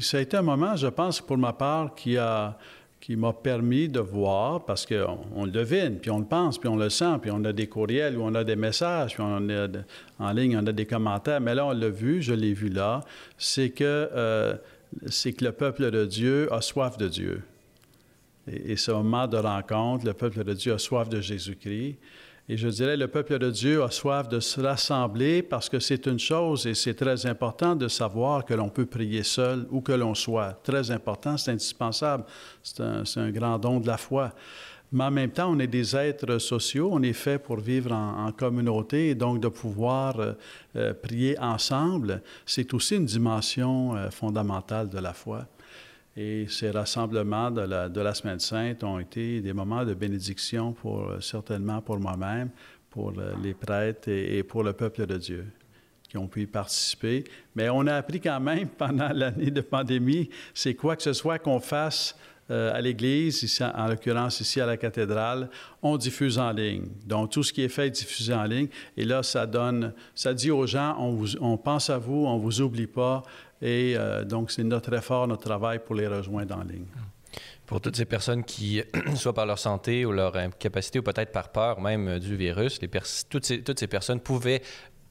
ça 0.00 0.18
a 0.18 0.20
été 0.20 0.36
un 0.36 0.42
moment, 0.42 0.74
je 0.76 0.88
pense, 0.88 1.20
pour 1.20 1.38
ma 1.38 1.52
part, 1.52 1.94
qui 1.94 2.16
a 2.18 2.58
qui 3.04 3.16
m'a 3.16 3.34
permis 3.34 3.86
de 3.86 4.00
voir, 4.00 4.64
parce 4.64 4.86
qu'on 4.86 5.18
on 5.34 5.44
le 5.44 5.50
devine, 5.50 5.98
puis 5.98 6.10
on 6.10 6.20
le 6.20 6.24
pense, 6.24 6.56
puis 6.56 6.70
on 6.70 6.76
le 6.76 6.88
sent, 6.88 7.18
puis 7.20 7.30
on 7.30 7.44
a 7.44 7.52
des 7.52 7.66
courriels, 7.66 8.16
ou 8.16 8.22
on 8.22 8.34
a 8.34 8.44
des 8.44 8.56
messages, 8.56 9.12
puis 9.12 9.22
on 9.22 9.50
a 9.50 9.68
en 10.18 10.32
ligne, 10.32 10.56
on 10.56 10.66
a 10.66 10.72
des 10.72 10.86
commentaires, 10.86 11.38
mais 11.38 11.54
là, 11.54 11.66
on 11.66 11.72
l'a 11.72 11.90
vu, 11.90 12.22
je 12.22 12.32
l'ai 12.32 12.54
vu 12.54 12.70
là, 12.70 13.00
c'est 13.36 13.68
que, 13.68 13.84
euh, 13.84 14.54
que 15.04 15.44
le 15.44 15.52
peuple 15.52 15.90
de 15.90 16.06
Dieu 16.06 16.50
a 16.50 16.62
soif 16.62 16.96
de 16.96 17.08
Dieu. 17.08 17.42
Et, 18.50 18.72
et 18.72 18.76
ce 18.78 18.90
moment 18.90 19.26
de 19.26 19.36
rencontre, 19.36 20.06
le 20.06 20.14
peuple 20.14 20.42
de 20.42 20.54
Dieu 20.54 20.72
a 20.72 20.78
soif 20.78 21.10
de 21.10 21.20
Jésus-Christ. 21.20 21.98
Et 22.46 22.58
je 22.58 22.68
dirais, 22.68 22.98
le 22.98 23.08
peuple 23.08 23.38
de 23.38 23.50
Dieu 23.50 23.82
a 23.82 23.90
soif 23.90 24.28
de 24.28 24.38
se 24.38 24.60
rassembler 24.60 25.42
parce 25.42 25.70
que 25.70 25.80
c'est 25.80 26.06
une 26.06 26.18
chose 26.18 26.66
et 26.66 26.74
c'est 26.74 26.92
très 26.92 27.24
important 27.24 27.74
de 27.74 27.88
savoir 27.88 28.44
que 28.44 28.52
l'on 28.52 28.68
peut 28.68 28.84
prier 28.84 29.22
seul 29.22 29.66
où 29.70 29.80
que 29.80 29.92
l'on 29.92 30.14
soit. 30.14 30.52
Très 30.62 30.90
important, 30.90 31.38
c'est 31.38 31.52
indispensable. 31.52 32.24
C'est 32.62 32.82
un, 32.82 33.30
grand 33.30 33.58
don 33.58 33.80
de 33.80 33.86
la 33.86 33.96
foi. 33.96 34.30
Mais 34.92 35.04
en 35.04 35.10
même 35.10 35.30
temps, 35.30 35.50
on 35.50 35.58
est 35.58 35.66
des 35.66 35.96
êtres 35.96 36.38
sociaux, 36.38 36.90
on 36.92 37.02
est 37.02 37.14
fait 37.14 37.38
pour 37.38 37.60
vivre 37.60 37.92
en, 37.92 38.30
communauté 38.32 39.08
et 39.08 39.14
donc 39.14 39.40
de 39.40 39.48
pouvoir 39.48 40.20
euh, 40.20 40.32
euh, 40.76 40.92
prier 40.92 41.38
ensemble, 41.40 42.22
c'est 42.44 42.74
aussi 42.74 42.96
une 42.96 43.06
dimension 43.06 43.96
euh, 43.96 44.10
fondamentale 44.10 44.90
de 44.90 44.98
la 44.98 45.14
foi. 45.14 45.46
Et 46.16 46.46
ces 46.48 46.70
rassemblements 46.70 47.50
de 47.50 47.62
la, 47.62 47.88
de 47.88 48.00
la 48.00 48.14
Semaine 48.14 48.38
sainte 48.38 48.84
ont 48.84 49.00
été 49.00 49.40
des 49.40 49.52
moments 49.52 49.84
de 49.84 49.94
bénédiction, 49.94 50.72
pour, 50.72 51.10
euh, 51.10 51.20
certainement 51.20 51.80
pour 51.80 51.98
moi-même, 51.98 52.50
pour 52.90 53.12
les 53.42 53.54
prêtres 53.54 54.08
et, 54.08 54.44
pour 54.44 54.62
le 54.62 54.72
peuple 54.72 55.06
de 55.06 55.16
Dieu 55.16 55.46
qui 56.08 56.16
ont 56.16 56.28
pu 56.28 56.42
y 56.42 56.46
participer. 56.46 57.24
Mais 57.56 57.68
on 57.68 57.88
a 57.88 57.96
appris 57.96 58.20
quand 58.20 58.38
même 58.38 58.68
pendant 58.78 59.08
l'année 59.08 59.50
de 59.50 59.60
pandémie, 59.60 60.30
c'est 60.54 60.74
quoi 60.74 60.94
que 60.94 61.02
ce 61.02 61.12
soit 61.12 61.40
qu'on 61.40 61.58
fasse 61.58 62.16
euh, 62.50 62.74
à 62.74 62.80
l'Église, 62.80 63.42
ici, 63.42 63.64
en 63.64 63.88
l'occurrence 63.88 64.38
ici 64.38 64.60
à 64.60 64.66
la 64.66 64.76
cathédrale, 64.76 65.48
on 65.82 65.96
diffuse 65.96 66.38
en 66.38 66.52
ligne. 66.52 66.86
Donc, 67.06 67.30
tout 67.30 67.42
ce 67.42 67.52
qui 67.52 67.62
est 67.62 67.68
fait 67.70 67.86
est 67.86 67.90
diffusé 67.90 68.34
en 68.34 68.44
ligne. 68.44 68.68
Et 68.98 69.04
là, 69.04 69.22
ça 69.22 69.46
donne, 69.46 69.94
ça 70.14 70.34
dit 70.34 70.50
aux 70.50 70.66
gens, 70.66 70.94
on, 71.00 71.24
on 71.40 71.56
pense 71.56 71.88
à 71.88 71.96
vous, 71.96 72.26
on 72.26 72.36
ne 72.36 72.42
vous 72.42 72.60
oublie 72.60 72.86
pas, 72.86 73.22
et 73.64 73.94
euh, 73.96 74.24
donc, 74.24 74.50
c'est 74.50 74.62
notre 74.62 74.92
effort, 74.92 75.26
notre 75.26 75.44
travail 75.44 75.80
pour 75.82 75.94
les 75.94 76.06
rejoindre 76.06 76.58
en 76.58 76.62
ligne. 76.62 76.84
Pour 77.64 77.80
toutes 77.80 77.96
ces 77.96 78.04
personnes 78.04 78.44
qui, 78.44 78.82
soit 79.14 79.32
par 79.32 79.46
leur 79.46 79.58
santé 79.58 80.04
ou 80.04 80.12
leur 80.12 80.36
incapacité, 80.36 80.98
ou 80.98 81.02
peut-être 81.02 81.32
par 81.32 81.50
peur 81.50 81.80
même 81.80 82.18
du 82.18 82.36
virus, 82.36 82.78
les 82.82 82.90
toutes, 83.30 83.46
ces, 83.46 83.62
toutes 83.62 83.80
ces 83.80 83.86
personnes 83.86 84.20
pouvaient 84.20 84.60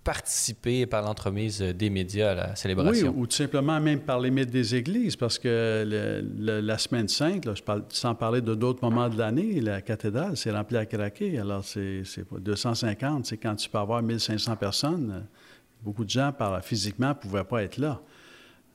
participer 0.04 0.86
par 0.86 1.02
l'entremise 1.02 1.62
des 1.62 1.90
médias 1.90 2.32
à 2.32 2.36
la 2.36 2.56
célébration. 2.56 3.08
Oui, 3.10 3.22
ou 3.24 3.26
tout 3.26 3.36
simplement 3.36 3.80
même 3.80 4.02
par 4.02 4.20
les 4.20 4.30
médias 4.30 4.52
des 4.52 4.76
églises, 4.76 5.16
parce 5.16 5.40
que 5.40 6.22
la 6.38 6.78
semaine 6.78 7.08
sainte, 7.08 7.56
je 7.56 7.64
parle, 7.64 7.86
sans 7.90 8.14
parler 8.14 8.42
de 8.42 8.54
d'autres 8.54 8.84
moments 8.84 9.10
de 9.10 9.18
l'année, 9.18 9.62
la 9.62 9.82
cathédrale 9.82 10.38
s'est 10.38 10.52
remplie 10.52 10.78
à 10.78 10.86
craquer. 10.86 11.40
Alors, 11.40 11.64
c'est 11.66 12.04
250, 12.40 13.26
c'est 13.26 13.38
quand 13.38 13.56
tu 13.56 13.68
peux 13.68 13.80
avoir 13.80 14.04
1500 14.04 14.58
personnes. 14.58 15.26
Beaucoup 15.82 16.06
de 16.06 16.10
gens, 16.10 16.32
par, 16.32 16.64
physiquement, 16.64 17.10
ne 17.10 17.14
pouvaient 17.14 17.44
pas 17.46 17.64
être 17.64 17.78
là. 17.78 18.00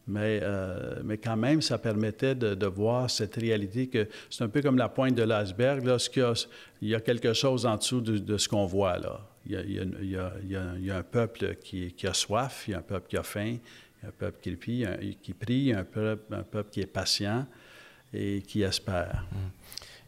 Mais, 0.09 0.41
euh, 0.43 1.01
mais 1.05 1.19
quand 1.19 1.37
même, 1.37 1.61
ça 1.61 1.77
permettait 1.77 2.35
de, 2.35 2.67
voir 2.67 3.11
cette 3.11 3.37
réalité 3.37 3.89
que 3.89 4.09
c'est 4.31 4.43
un 4.43 4.49
peu 4.49 4.63
comme 4.63 4.79
la 4.79 4.89
pointe 4.89 5.15
de 5.15 5.23
l'iceberg. 5.23 5.85
Lorsqu'il 5.85 6.25
y, 6.83 6.95
a 6.95 7.01
quelque 7.01 7.35
chose 7.35 7.67
en 7.67 7.77
dessous 7.77 8.01
de, 8.01 8.39
ce 8.39 8.49
qu'on 8.49 8.65
voit 8.65 8.99
là. 8.99 9.21
Il 9.47 9.53
y, 9.53 10.17
a, 10.17 10.97
un 10.97 11.03
peuple 11.03 11.57
qui, 11.57 11.95
a 12.05 12.15
soif, 12.15 12.65
il 12.67 12.73
y 12.73 12.75
a 12.75 12.79
un 12.79 12.83
peuple 12.83 13.09
qui 13.09 13.17
a 13.19 13.23
faim, 13.23 13.57
il 13.57 14.03
y 14.03 14.07
a 14.07 14.09
un 14.09 14.13
peuple 14.13 14.39
qui 14.43 14.51
prie, 14.57 14.85
un, 14.87 14.97
qui 15.23 15.35
prie, 15.35 15.73
un 15.73 15.85
peuple, 15.85 16.35
un 16.35 16.43
peuple 16.43 16.71
qui 16.71 16.81
est 16.81 16.87
patient 16.87 17.47
et 18.13 18.41
qui 18.43 18.63
espère. 18.63 19.27
Mmh. 19.31 19.37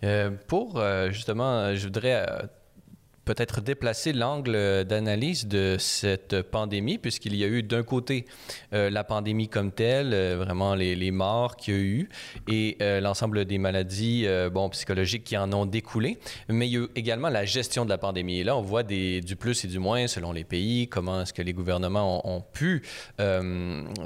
Euh, 0.04 0.30
pour 0.46 0.78
euh, 0.78 1.10
justement, 1.10 1.74
je 1.74 1.84
voudrais 1.84 2.26
peut-être 3.24 3.60
déplacer 3.60 4.12
l'angle 4.12 4.84
d'analyse 4.84 5.46
de 5.46 5.76
cette 5.78 6.42
pandémie, 6.42 6.98
puisqu'il 6.98 7.36
y 7.36 7.44
a 7.44 7.46
eu 7.46 7.62
d'un 7.62 7.82
côté 7.82 8.24
euh, 8.72 8.90
la 8.90 9.04
pandémie 9.04 9.48
comme 9.48 9.72
telle, 9.72 10.12
euh, 10.12 10.36
vraiment 10.36 10.74
les, 10.74 10.96
les, 10.96 11.10
morts 11.10 11.56
qu'il 11.56 11.74
y 11.74 11.76
a 11.76 11.80
eu, 11.80 12.08
et 12.48 12.76
euh, 12.82 13.00
l'ensemble 13.00 13.44
des 13.44 13.58
maladies 13.58 14.26
bon, 14.52 14.68
psychologiques 14.70 15.24
qui 15.24 15.36
en 15.36 15.52
ont 15.52 15.66
découlé, 15.66 16.18
mais 16.48 16.68
il 16.68 16.72
y 16.72 16.76
a 16.76 16.80
eu 16.80 16.88
également 16.94 17.28
la 17.28 17.44
gestion 17.44 17.84
de 17.84 17.90
la 17.90 17.98
pandémie. 17.98 18.40
Et 18.40 18.44
là, 18.44 18.56
on 18.56 18.62
voit 18.62 18.82
des, 18.82 19.20
du 19.20 19.36
plus 19.36 19.64
et 19.64 19.68
du 19.68 19.78
moins 19.78 20.06
selon 20.06 20.32
les 20.32 20.44
pays, 20.44 20.88
comment 20.88 21.22
est-ce 21.22 21.32
que 21.32 21.42
les 21.42 21.52
gouvernements 21.52 22.26
ont, 22.26 22.36
ont 22.36 22.40
pu 22.40 22.82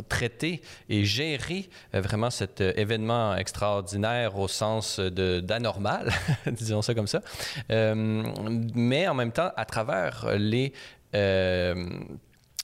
traiter 0.09 0.61
et 0.88 1.04
gérer 1.04 1.68
vraiment 1.92 2.30
cet 2.30 2.61
événement 2.61 3.37
extraordinaire 3.37 4.38
au 4.38 4.49
sens 4.49 4.99
d'anormal, 5.00 6.12
disons 6.50 6.83
ça 6.83 6.94
comme 6.94 7.06
ça. 7.06 7.23
mais 7.68 9.03
en 9.08 9.14
même 9.14 9.32
temps, 9.32 9.52
à 9.56 9.64
travers 9.64 10.26
les 10.37 10.73
euh, 11.14 11.75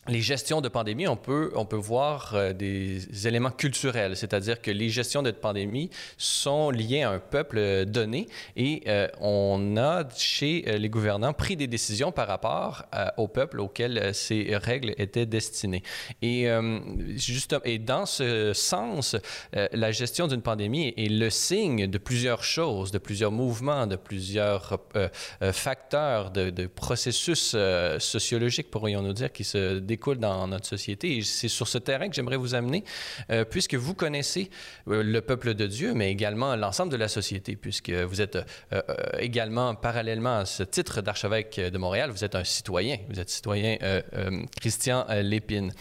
les 0.09 0.23
gestions 0.23 0.63
de 0.63 0.69
pandémie, 0.69 1.07
on 1.07 1.17
peut, 1.17 1.53
on 1.55 1.67
peut 1.67 1.77
voir 1.77 2.33
euh, 2.35 2.53
des 2.55 3.27
éléments 3.27 3.51
culturels, 3.51 4.17
c'est-à-dire 4.17 4.63
que 4.63 4.71
les 4.71 4.89
gestions 4.89 5.23
de 5.23 5.31
pandémie 5.31 5.91
sont 6.17 6.71
liées 6.71 7.03
à 7.03 7.11
un 7.11 7.19
peuple 7.19 7.59
euh, 7.59 7.85
donné 7.85 8.27
et 8.57 8.83
euh, 8.87 9.09
on 9.21 9.77
a 9.77 10.05
chez 10.17 10.63
les 10.79 10.89
gouvernants 10.89 11.35
pris 11.35 11.55
des 11.55 11.67
décisions 11.67 12.13
par 12.13 12.29
rapport 12.29 12.85
au 13.19 13.29
peuple 13.29 13.61
auquel 13.61 14.15
ces 14.15 14.57
règles 14.57 14.95
étaient 14.97 15.27
destinées. 15.27 15.83
Et, 16.23 16.49
juste, 17.17 17.55
et 17.65 17.79
dans 17.79 18.07
ce 18.07 18.53
sens, 18.53 19.17
la 19.53 19.93
gestion 19.93 20.27
d'une 20.27 20.43
pandémie 20.43 20.95
est 20.97 21.11
le 21.11 21.31
signe 21.31 21.87
de 21.87 21.99
plusieurs 21.99 22.43
choses, 22.43 22.91
de 22.91 22.99
plusieurs 22.99 23.33
mouvements, 23.33 23.87
de 23.87 23.97
plusieurs 23.97 24.79
facteurs, 25.53 26.31
de, 26.31 26.67
processus 26.67 27.57
sociologiques, 27.99 28.71
pourrions-nous 28.71 29.13
dire, 29.13 29.33
qui 29.33 29.45
se 29.45 29.79
découle 29.91 30.19
dans 30.19 30.47
notre 30.47 30.67
société. 30.67 31.19
Et 31.19 31.23
c'est 31.23 31.49
sur 31.49 31.69
ce 31.69 31.79
terrain 31.79 32.09
que 32.09 32.15
j'aimerais 32.15 32.37
vous 32.37 32.55
amener, 32.55 32.85
euh, 33.31 33.45
puisque 33.45 33.75
vous 33.75 33.95
connaissez 33.95 34.51
euh, 34.89 35.03
le 35.03 35.21
peuple 35.21 35.55
de 35.55 35.67
Dieu, 35.67 35.95
mais 35.95 36.11
également 36.11 36.55
l'ensemble 36.57 36.93
de 36.93 36.97
la 36.97 37.09
société, 37.09 37.57
puisque 37.57 37.91
vous 37.91 38.21
êtes 38.21 38.39
euh, 38.73 38.81
également, 39.19 39.75
parallèlement 39.75 40.39
à 40.39 40.45
ce 40.47 40.63
titre 40.63 41.01
d'archevêque 41.01 41.61
de 41.61 41.79
Montréal, 41.79 42.11
vous 42.11 42.25
êtes 42.25 42.37
un 42.37 42.45
citoyen, 42.45 42.99
vous 43.09 43.19
êtes 43.21 43.31
citoyen 43.31 43.77
Christian 44.61 45.07
Lépine 45.23 45.73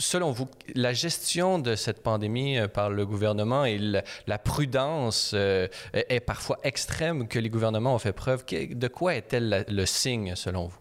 selon 0.00 0.30
vous, 0.30 0.48
la 0.74 0.92
gestion 0.92 1.58
de 1.58 1.74
cette 1.74 2.02
pandémie 2.02 2.58
par 2.72 2.88
le 2.88 3.04
gouvernement 3.04 3.64
et 3.64 3.78
la, 3.78 4.38
prudence 4.38 5.34
est 5.34 6.20
parfois 6.24 6.58
extrême 6.62 7.26
que 7.26 7.40
les 7.40 7.50
gouvernements 7.50 7.94
ont 7.94 7.98
fait 7.98 8.12
preuve. 8.12 8.44
De 8.46 8.88
quoi 8.88 9.16
est-elle 9.16 9.66
le 9.68 9.86
signe, 9.86 10.34
selon 10.36 10.66
vous? 10.66 10.78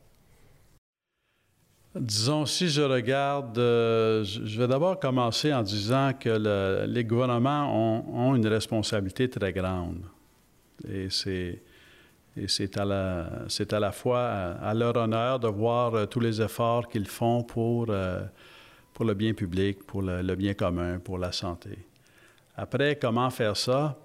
Disons, 1.99 2.45
si 2.45 2.69
je 2.69 2.81
regarde, 2.81 3.57
euh, 3.57 4.23
je 4.23 4.59
vais 4.59 4.67
d'abord 4.67 4.99
commencer 4.99 5.53
en 5.53 5.63
disant 5.63 6.11
que 6.19 6.85
les 6.85 7.03
gouvernements 7.03 8.05
ont, 8.07 8.35
une 8.35 8.47
responsabilité 8.47 9.29
très 9.29 9.51
grande. 9.51 10.03
Et 10.87 11.09
c'est, 11.09 12.77
à, 12.77 12.85
la, 12.85 13.29
c'est 13.47 13.73
à 13.73 13.79
la 13.79 13.91
fois 13.91 14.27
à, 14.27 14.73
leur 14.73 14.95
honneur 14.95 15.39
de 15.39 15.47
voir 15.47 15.95
euh, 15.95 16.05
tous 16.05 16.19
les 16.19 16.41
efforts 16.41 16.87
qu'ils 16.87 17.07
font 17.07 17.43
pour, 17.43 17.87
euh, 17.89 18.23
pour 18.93 19.05
le 19.05 19.15
bien 19.15 19.33
public, 19.33 19.83
pour 19.85 20.03
le, 20.03 20.35
bien 20.35 20.53
commun, 20.53 20.99
pour 20.99 21.17
la 21.17 21.31
santé. 21.31 21.79
Après, 22.55 22.97
comment 22.97 23.29
faire 23.29 23.57
ça? 23.57 23.97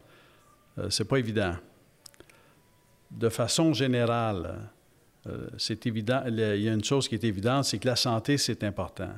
c'est 0.88 1.06
pas 1.06 1.18
évident. 1.18 1.52
De 3.10 3.28
façon 3.28 3.74
générale, 3.74 4.70
euh, 5.28 5.48
c'est 5.56 5.86
évident, 5.86 6.22
il 6.26 6.38
y 6.38 6.68
a 6.68 6.72
une 6.72 6.84
chose 6.84 7.08
qui 7.08 7.14
est 7.14 7.24
évidente, 7.24 7.64
c'est 7.64 7.78
que 7.78 7.88
la 7.88 7.96
santé, 7.96 8.38
c'est 8.38 8.64
important. 8.64 9.10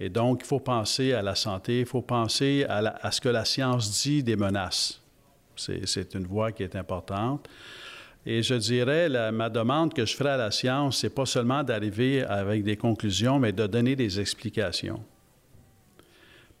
Et 0.00 0.08
donc, 0.08 0.40
il 0.42 0.46
faut 0.46 0.60
penser 0.60 1.12
à 1.12 1.22
la 1.22 1.34
santé, 1.34 1.80
il 1.80 1.86
faut 1.86 2.02
penser 2.02 2.64
à, 2.68 3.10
ce 3.10 3.20
que 3.20 3.28
la 3.28 3.44
science 3.44 4.02
dit 4.02 4.22
des 4.22 4.36
menaces. 4.36 5.02
C'est 5.56 6.14
une 6.14 6.26
voie 6.26 6.52
qui 6.52 6.62
est 6.62 6.76
importante. 6.76 7.48
Et 8.24 8.42
je 8.42 8.54
dirais, 8.54 9.08
ma 9.32 9.50
demande 9.50 9.92
que 9.92 10.06
je 10.06 10.14
ferai 10.14 10.30
à 10.30 10.36
la 10.36 10.50
science, 10.52 10.98
c'est 10.98 11.14
pas 11.14 11.26
seulement 11.26 11.64
d'arriver 11.64 12.22
avec 12.22 12.62
des 12.62 12.76
conclusions, 12.76 13.40
mais 13.40 13.52
de 13.52 13.66
donner 13.66 13.96
des 13.96 14.20
explications. 14.20 15.02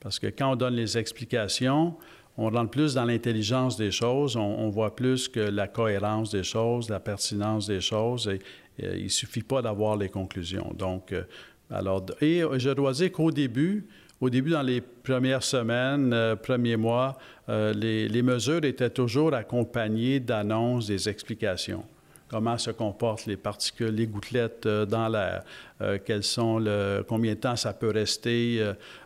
Parce 0.00 0.18
que 0.18 0.26
quand 0.28 0.52
on 0.52 0.56
donne 0.56 0.74
les 0.74 0.98
explications, 0.98 1.96
on 2.38 2.50
rentre 2.50 2.70
plus 2.70 2.94
dans 2.94 3.04
l'intelligence 3.04 3.76
des 3.76 3.90
choses, 3.90 4.36
on, 4.36 4.70
voit 4.70 4.94
plus 4.94 5.26
que 5.28 5.40
la 5.40 5.66
cohérence 5.66 6.30
des 6.30 6.44
choses, 6.44 6.88
la 6.88 7.00
pertinence 7.00 7.66
des 7.66 7.80
choses. 7.80 8.28
Et, 8.28 8.38
il 8.80 9.04
ne 9.04 9.08
suffit 9.08 9.42
pas 9.42 9.60
d'avoir 9.60 9.96
les 9.96 10.08
conclusions. 10.08 10.72
Donc, 10.72 11.12
euh, 11.12 11.24
alors, 11.68 12.06
et 12.20 12.42
je 12.58 12.70
dois 12.70 12.92
dire 12.92 13.10
qu'au 13.10 13.32
début, 13.32 13.88
au 14.20 14.30
début, 14.30 14.50
dans 14.50 14.62
les 14.62 14.80
premières 14.80 15.42
semaines, 15.42 16.12
euh, 16.12 16.36
premiers 16.36 16.76
mois, 16.76 17.18
euh, 17.48 17.72
les, 17.72 18.22
mesures 18.22 18.64
étaient 18.64 18.90
toujours 18.90 19.34
accompagnées 19.34 20.20
d'annonces, 20.20 20.86
des 20.86 21.08
explications 21.08 21.84
comment 22.28 22.58
se 22.58 22.70
comportent 22.70 23.26
les 23.26 23.36
particules, 23.36 23.94
les 23.94 24.06
gouttelettes 24.06 24.66
euh, 24.66 24.86
dans 24.86 25.08
l'air, 25.08 25.42
euh, 25.80 27.02
combien 27.06 27.34
de 27.34 27.38
temps 27.38 27.56
ça 27.56 27.72
peut 27.72 27.90
rester 27.90 28.60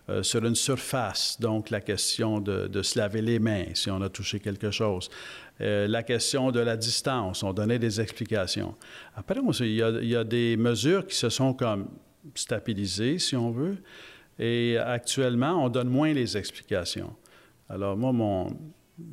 euh, 0.09 0.23
sur 0.23 0.45
une 0.45 0.55
surface, 0.55 1.38
donc 1.41 1.71
la 1.71 1.81
question 1.81 2.41
de, 2.41 2.83
se 2.83 2.99
laver 2.99 3.23
les 3.23 3.38
mains 3.38 3.67
si 3.75 3.91
on 3.91 4.02
a 4.02 4.09
touché 4.09 4.41
quelque 4.41 4.71
chose, 4.71 5.09
la 5.61 6.02
question 6.02 6.50
de 6.50 6.59
la 6.59 6.76
distance, 6.76 7.45
on 7.45 7.52
donnait 7.52 7.79
des 7.79 8.00
explications. 8.00 8.75
Après, 9.14 9.37
il 9.61 9.75
y, 9.75 9.83
a, 9.83 9.91
il 9.91 10.09
y 10.09 10.17
a 10.17 10.25
des 10.25 10.57
mesures 10.57 11.07
qui 11.07 11.14
se 11.14 11.29
sont 11.29 11.55
comme 11.55 11.87
stabilisées, 12.35 13.21
si 13.21 13.37
on 13.37 13.52
veut, 13.52 13.76
et 14.41 14.76
actuellement, 14.76 15.64
on 15.64 15.69
donne 15.69 15.88
moins 15.88 16.12
les 16.12 16.37
explications. 16.37 17.14
Alors 17.69 17.97
moi, 17.97 18.12
mon, 18.12 18.57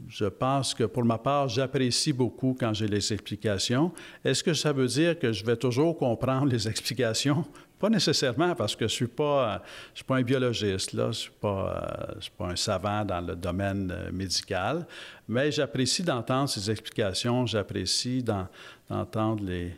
je 0.08 0.26
pense 0.26 0.74
que 0.74 0.84
pour 0.84 1.06
ma 1.06 1.18
part, 1.18 1.48
j'apprécie 1.48 2.14
beaucoup 2.14 2.56
quand 2.60 2.74
j'ai 2.74 2.88
les 2.88 3.14
explications. 3.14 3.92
Est-ce 4.24 4.44
que 4.44 4.54
ça 4.54 4.74
veut 4.74 4.88
dire 4.88 5.18
que 5.20 5.32
je 5.32 5.46
vais 5.46 5.56
toujours 5.56 5.98
comprendre 5.98 6.52
les 6.52 6.68
explications? 6.68 7.46
Pas 7.80 7.90
nécessairement, 7.90 8.56
parce 8.56 8.76
que 8.76 8.88
je 8.88 8.94
ne 8.94 8.96
suis, 8.96 9.08
pas, 9.08 9.64
je 9.94 10.00
suis 10.00 10.06
pas 10.06 10.18
un 10.18 10.22
biologiste, 10.22 10.94
là. 10.94 11.04
je 11.04 11.08
ne 11.08 11.14
suis, 11.14 11.32
pas, 11.40 12.16
suis 12.20 12.32
pas 12.38 12.48
un 12.48 12.56
savant 12.56 13.06
dans 13.06 13.22
le 13.22 13.36
domaine 13.36 13.90
euh, 13.90 14.12
médical, 14.12 14.86
mais 15.28 15.50
j'apprécie 15.52 16.04
d'entendre 16.04 16.50
ces 16.50 16.70
explications, 16.70 17.46
j'apprécie 17.46 18.22
d'entendre 18.22 19.44
les, 19.46 19.72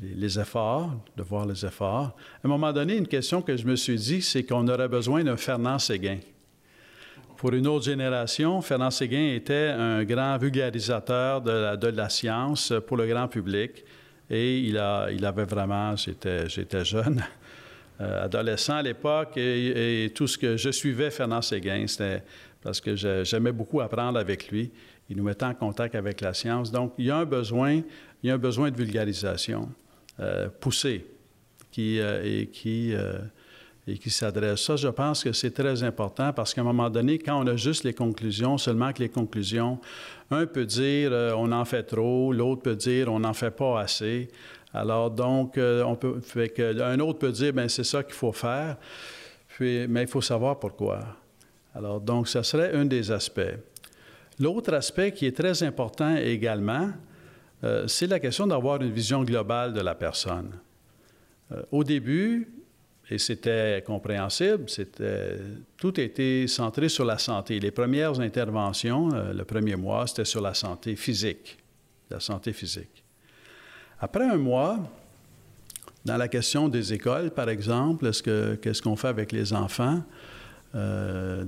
les, 0.00 0.38
efforts, 0.38 0.94
de 1.16 1.22
voir 1.22 1.44
les 1.44 1.66
efforts. 1.66 2.16
À 2.42 2.46
un 2.46 2.48
moment 2.48 2.72
donné, 2.72 2.96
une 2.96 3.08
question 3.08 3.42
que 3.42 3.56
je 3.56 3.66
me 3.66 3.76
suis 3.76 3.96
dit, 3.96 4.22
c'est 4.22 4.44
qu'on 4.44 4.66
aurait 4.68 4.88
besoin 4.88 5.22
d'un 5.22 5.36
Fernand 5.36 5.78
Séguin. 5.78 6.20
Pour 7.40 7.54
une 7.54 7.66
autre 7.68 7.86
génération, 7.86 8.60
Fernand 8.60 8.90
Séguin 8.90 9.32
était 9.32 9.68
un 9.68 10.04
grand 10.04 10.36
vulgarisateur 10.36 11.40
de 11.40 11.86
la, 11.86 12.08
science 12.10 12.70
pour 12.86 12.98
le 12.98 13.06
grand 13.06 13.28
public. 13.28 13.82
Et 14.28 14.58
il 14.58 14.76
avait 14.76 15.46
vraiment, 15.46 15.96
j'étais 15.96 16.84
jeune, 16.84 17.24
euh, 18.02 18.26
adolescent 18.26 18.74
à 18.74 18.82
l'époque, 18.82 19.38
et, 19.38 20.12
tout 20.14 20.26
ce 20.26 20.36
que 20.36 20.58
je 20.58 20.68
suivais 20.68 21.10
Fernand 21.10 21.40
Séguin, 21.40 21.86
c'était 21.86 22.22
parce 22.60 22.78
que 22.78 22.94
j'aimais 23.24 23.52
beaucoup 23.52 23.80
apprendre 23.80 24.18
avec 24.18 24.50
lui. 24.50 24.70
Il 25.08 25.16
nous 25.16 25.24
mettait 25.24 25.46
en 25.46 25.54
contact 25.54 25.94
avec 25.94 26.20
la 26.20 26.34
science. 26.34 26.70
Donc, 26.70 26.92
il 26.98 27.06
y 27.06 27.10
a 27.10 27.16
un 27.16 27.24
besoin, 27.24 27.80
il 28.22 28.28
y 28.28 28.30
a 28.30 28.34
un 28.34 28.38
besoin 28.38 28.70
de 28.70 28.76
vulgarisation 28.76 29.70
euh, 30.20 30.50
poussée 30.60 31.06
qui, 31.70 32.00
euh, 32.00 32.22
et 32.22 32.48
qui 32.48 32.92
et 33.90 33.98
qui 33.98 34.10
s'adresse. 34.10 34.60
Ça, 34.60 34.76
je 34.76 34.88
pense 34.88 35.24
que 35.24 35.32
c'est 35.32 35.50
très 35.50 35.82
important 35.82 36.32
parce 36.32 36.54
qu'à 36.54 36.60
un 36.60 36.64
moment 36.64 36.90
donné, 36.90 37.18
quand 37.18 37.42
on 37.42 37.46
a 37.46 37.56
juste 37.56 37.84
les 37.84 37.92
conclusions, 37.92 38.56
seulement 38.56 38.92
que 38.92 39.00
les 39.00 39.08
conclusions, 39.08 39.78
un 40.30 40.46
peut 40.46 40.64
dire 40.64 41.10
euh, 41.12 41.32
on 41.36 41.50
en 41.52 41.64
fait 41.64 41.82
trop, 41.82 42.32
l'autre 42.32 42.62
peut 42.62 42.76
dire 42.76 43.12
on 43.12 43.20
n'en 43.20 43.32
fait 43.32 43.50
pas 43.50 43.80
assez. 43.80 44.28
Alors 44.72 45.10
donc, 45.10 45.58
euh, 45.58 45.82
on 45.82 45.96
peut, 45.96 46.20
fait 46.20 46.50
que, 46.50 46.80
un 46.80 47.00
autre 47.00 47.18
peut 47.18 47.32
dire 47.32 47.52
ben 47.52 47.68
c'est 47.68 47.84
ça 47.84 48.02
qu'il 48.02 48.14
faut 48.14 48.32
faire, 48.32 48.76
puis, 49.48 49.88
mais 49.88 50.02
il 50.02 50.08
faut 50.08 50.20
savoir 50.20 50.58
pourquoi. 50.58 51.00
Alors 51.74 52.00
donc, 52.00 52.28
ça 52.28 52.42
serait 52.42 52.72
un 52.74 52.84
des 52.84 53.10
aspects. 53.10 53.56
L'autre 54.38 54.72
aspect 54.72 55.12
qui 55.12 55.26
est 55.26 55.36
très 55.36 55.62
important 55.62 56.16
également, 56.16 56.90
euh, 57.64 57.86
c'est 57.88 58.06
la 58.06 58.20
question 58.20 58.46
d'avoir 58.46 58.80
une 58.80 58.92
vision 58.92 59.24
globale 59.24 59.72
de 59.72 59.80
la 59.80 59.94
personne. 59.94 60.52
au 61.72 61.82
début, 61.82 62.48
et 63.10 63.18
c'était 63.18 63.82
compréhensible, 63.84 64.66
tout 65.76 66.00
était 66.00 66.46
centré 66.46 66.88
sur 66.88 67.04
la 67.04 67.18
santé. 67.18 67.58
Les 67.58 67.72
premières 67.72 68.20
interventions, 68.20 69.12
euh, 69.12 69.32
le 69.32 69.44
premier 69.44 69.74
mois, 69.74 70.06
c'était 70.06 70.24
sur 70.24 70.40
la 70.40 70.54
santé 70.54 70.94
physique, 70.94 71.58
la 72.08 72.20
santé 72.20 72.52
physique. 72.52 73.02
Après 73.98 74.24
un 74.24 74.36
mois, 74.36 74.78
dans 76.04 76.16
la 76.16 76.28
question 76.28 76.68
des 76.68 76.92
écoles, 76.92 77.32
par 77.32 77.48
exemple, 77.48 78.06
est-ce 78.06 78.22
que, 78.22 78.54
qu'est-ce 78.54 78.80
qu'on 78.80 78.96
fait 78.96 79.08
avec 79.08 79.32
les 79.32 79.52
enfants 79.52 80.02
euh, 80.76 81.44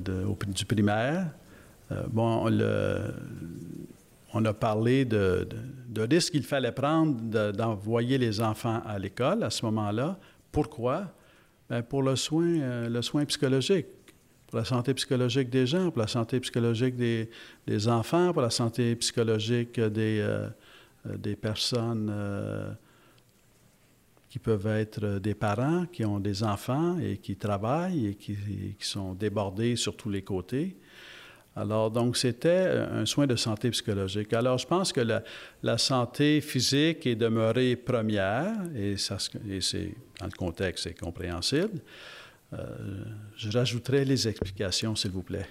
du 0.48 0.64
primaire? 0.64 1.30
Euh, 1.92 2.02
bon, 2.08 2.50
on 4.34 4.44
a 4.44 4.52
parlé 4.52 5.04
de, 5.04 5.46
de, 5.48 5.56
de 5.88 6.14
risques 6.14 6.32
qu'il 6.32 6.42
fallait 6.42 6.72
prendre 6.72 7.52
d'envoyer 7.52 8.18
les 8.18 8.40
enfants 8.40 8.82
à 8.84 8.98
l'école 8.98 9.44
à 9.44 9.50
ce 9.50 9.64
moment-là. 9.66 10.18
Pourquoi? 10.50 11.12
Ben, 11.72 11.82
pour 11.82 12.02
le 12.02 12.16
soin, 12.16 12.60
euh, 12.60 12.90
le 12.90 13.00
soin 13.00 13.24
psychologique, 13.24 13.86
pour 14.48 14.58
la 14.58 14.64
santé 14.66 14.92
psychologique 14.92 15.48
des 15.48 15.66
gens, 15.66 15.90
pour 15.90 16.02
la 16.02 16.06
santé 16.06 16.38
psychologique 16.38 16.96
des, 16.96 17.88
enfants, 17.88 18.34
pour 18.34 18.42
la 18.42 18.50
santé 18.50 18.94
psychologique 18.96 19.80
des, 19.80 20.20
euh, 20.20 20.48
euh, 21.06 21.16
des 21.16 21.34
personnes 21.34 22.12
qui 24.28 24.38
peuvent 24.38 24.66
être 24.66 25.18
des 25.18 25.32
parents, 25.32 25.86
qui 25.86 26.04
ont 26.04 26.20
des 26.20 26.42
enfants 26.42 26.98
et 26.98 27.16
qui 27.16 27.36
travaillent 27.36 28.08
et 28.08 28.14
qui, 28.16 28.36
qui 28.78 28.86
sont 28.86 29.14
débordés 29.14 29.74
sur 29.74 29.96
tous 29.96 30.10
les 30.10 30.20
côtés. 30.20 30.76
Alors, 31.54 31.90
donc, 31.90 32.16
c'était 32.16 32.66
un 32.90 33.04
soin 33.04 33.26
de 33.26 33.36
santé 33.36 33.70
psychologique. 33.70 34.32
Alors, 34.32 34.56
je 34.56 34.66
pense 34.66 34.90
que 34.92 35.02
la, 35.62 35.78
santé 35.78 36.40
physique 36.40 37.06
est 37.06 37.14
demeurée 37.14 37.76
première, 37.76 38.54
et, 38.74 38.96
ça, 38.96 39.18
c'est, 39.18 39.94
dans 40.18 40.26
le 40.26 40.36
contexte, 40.36 40.84
c'est 40.84 40.98
compréhensible. 40.98 41.80
Euh, 42.54 42.66
je 43.36 43.50
rajouterai 43.50 44.04
les 44.04 44.26
explications, 44.28 44.96
s'il 44.96 45.10
vous 45.10 45.22
plaît. 45.22 45.46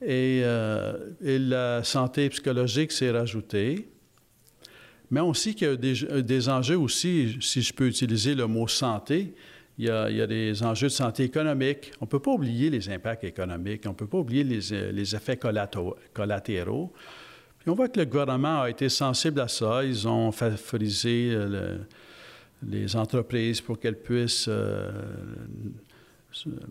Et, 0.00 0.42
euh, 0.44 1.10
et 1.24 1.40
la 1.40 1.82
santé 1.82 2.28
psychologique 2.28 2.92
s'est 2.92 3.10
rajoutée. 3.10 3.88
Mais 5.10 5.20
aussi 5.20 5.56
qu'il 5.56 5.68
y 5.68 6.06
a 6.12 6.22
des 6.22 6.48
enjeux 6.48 6.78
aussi, 6.78 7.38
si 7.40 7.62
je 7.62 7.72
peux 7.72 7.88
utiliser 7.88 8.34
le 8.34 8.46
mot 8.46 8.68
santé, 8.68 9.34
il 9.78 9.84
y, 9.86 9.90
a, 9.90 10.26
des 10.26 10.62
enjeux 10.64 10.88
de 10.88 10.92
santé 10.92 11.22
économique. 11.22 11.92
On 12.00 12.04
ne 12.04 12.08
peut 12.08 12.18
pas 12.18 12.32
oublier 12.32 12.68
les 12.68 12.90
impacts 12.90 13.22
économiques. 13.22 13.82
On 13.86 13.90
ne 13.90 13.94
peut 13.94 14.08
pas 14.08 14.18
oublier 14.18 14.42
les, 14.42 15.14
effets 15.14 15.36
collatéraux. 15.36 16.92
Puis 17.60 17.70
on 17.70 17.74
voit 17.74 17.88
que 17.88 18.00
le 18.00 18.06
gouvernement 18.06 18.62
a 18.62 18.70
été 18.70 18.88
sensible 18.88 19.40
à 19.40 19.46
ça. 19.46 19.84
Ils 19.84 20.08
ont 20.08 20.32
favorisé 20.32 21.30
euh, 21.32 21.78
les 22.66 22.96
entreprises 22.96 23.60
pour 23.60 23.78
qu'elles 23.78 24.00
puissent 24.00 24.46
euh, 24.48 24.90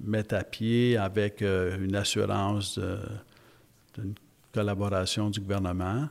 mettre 0.04 0.36
à 0.36 0.44
pied 0.44 0.98
avec 0.98 1.42
euh, 1.42 1.78
une 1.82 1.96
assurance 1.96 2.78
d'une 3.96 4.16
collaboration 4.54 5.30
du 5.30 5.40
gouvernement. 5.40 6.10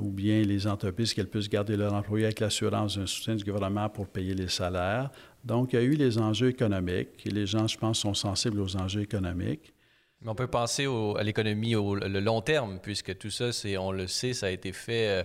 ou 0.00 0.10
bien 0.10 0.42
les 0.42 0.66
entreprises 0.66 1.12
qu'elles 1.14 1.28
puissent 1.28 1.50
garder 1.50 1.76
leurs 1.76 1.92
employés 1.92 2.24
avec 2.24 2.40
l'assurance 2.40 2.96
d'un 2.96 3.06
soutien 3.06 3.36
du 3.36 3.44
gouvernement 3.44 3.88
pour 3.88 4.08
payer 4.08 4.34
les 4.34 4.48
salaires. 4.48 5.10
Donc, 5.48 5.72
il 5.72 5.76
y 5.76 5.78
a 5.78 5.82
eu 5.82 5.94
les 5.94 6.18
enjeux 6.18 6.50
économiques 6.50 7.24
et 7.24 7.30
les 7.30 7.46
gens, 7.46 7.66
je 7.66 7.78
pense, 7.78 8.00
sont 8.00 8.12
sensibles 8.12 8.60
aux 8.60 8.76
enjeux 8.76 9.00
économiques. 9.00 9.72
Mais 10.20 10.28
on 10.28 10.34
peut 10.34 10.46
penser 10.46 10.86
à 11.16 11.22
l'économie 11.22 11.74
au 11.74 11.94
le 11.94 12.20
long 12.20 12.42
terme, 12.42 12.80
puisque 12.82 13.16
tout 13.16 13.30
ça, 13.30 13.50
c'est, 13.50 13.78
on 13.78 13.90
le 13.90 14.06
sait, 14.08 14.34
ça 14.34 14.46
a 14.46 14.50
été 14.50 14.72
fait 14.72 15.08
euh, 15.08 15.22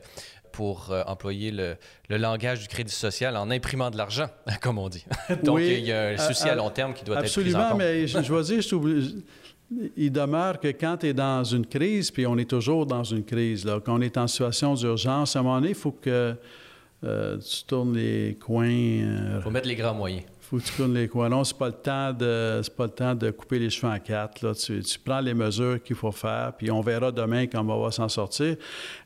pour 0.54 0.92
euh, 0.92 1.04
employer 1.08 1.52
le, 1.52 1.76
langage 2.10 2.62
du 2.62 2.70
crédit 2.70 2.94
social 2.94 3.36
en 3.36 3.52
imprimant 3.52 3.92
de 3.92 3.98
l'argent, 3.98 4.30
comme 4.62 4.78
on 4.78 4.88
dit. 4.88 5.04
Donc, 5.44 5.60
il 5.60 5.80
y 5.80 5.92
a 5.92 6.10
un 6.10 6.18
souci 6.18 6.48
à 6.48 6.56
long 6.56 6.70
terme 6.70 6.94
qui 6.94 7.04
doit 7.04 7.20
être 7.20 7.42
pris 7.42 7.56
en 7.56 7.70
compte. 7.72 7.80
mais 7.80 8.08
je, 8.08 8.20
dois 8.20 8.44
dire, 8.44 8.62
il 9.98 10.12
demeure 10.12 10.58
que 10.58 10.70
quand 10.70 10.98
tu 10.98 11.08
es 11.08 11.14
dans 11.14 11.44
une 11.44 11.66
crise, 11.66 12.12
puis 12.12 12.26
on 12.26 12.38
est 12.38 12.50
toujours 12.50 12.86
dans 12.86 13.04
une 13.04 13.26
crise, 13.26 13.66
là, 13.66 13.82
quand 13.84 13.98
on 13.98 14.02
est 14.02 14.18
en 14.18 14.28
situation 14.28 14.74
d'urgence, 14.74 15.36
à 15.36 15.40
un 15.40 15.44
moment 15.44 15.56
donné, 15.56 15.70
il 15.70 15.76
faut 15.76 15.92
que 15.92 16.38
euh, 17.04 17.38
tu 17.38 17.66
tournes 17.66 17.96
les 17.96 18.38
coins. 18.40 18.68
Il 18.68 19.04
euh, 19.04 19.42
faut 19.42 19.50
mettre 19.50 19.68
les 19.68 19.76
grands 19.76 19.94
moyens. 19.94 20.24
faut 20.40 20.58
que 20.58 20.64
tu 20.64 20.72
tournes 20.72 20.94
les 20.94 21.08
coins. 21.08 21.28
Non, 21.28 21.44
c'est 21.44 21.58
pas 21.58 21.68
le 21.68 21.74
temps 21.74 22.14
de, 22.14 22.62
pas 22.78 22.86
le 22.86 22.92
temps 22.92 23.16
de 23.16 23.30
couper 23.32 23.60
les 23.60 23.70
cheveux 23.70 23.92
en 23.92 24.00
quatre. 24.00 24.42
Là. 24.42 24.54
Tu, 24.54 24.82
prends 25.04 25.20
les 25.20 25.34
mesures 25.34 25.84
qu'il 25.84 25.98
faut 25.98 26.12
faire, 26.12 26.54
puis 26.58 26.72
on 26.72 26.82
verra 26.82 27.12
demain 27.12 27.48
comment 27.48 27.78
on 27.78 27.84
va 27.84 27.92
s'en 27.92 28.08
sortir. 28.08 28.56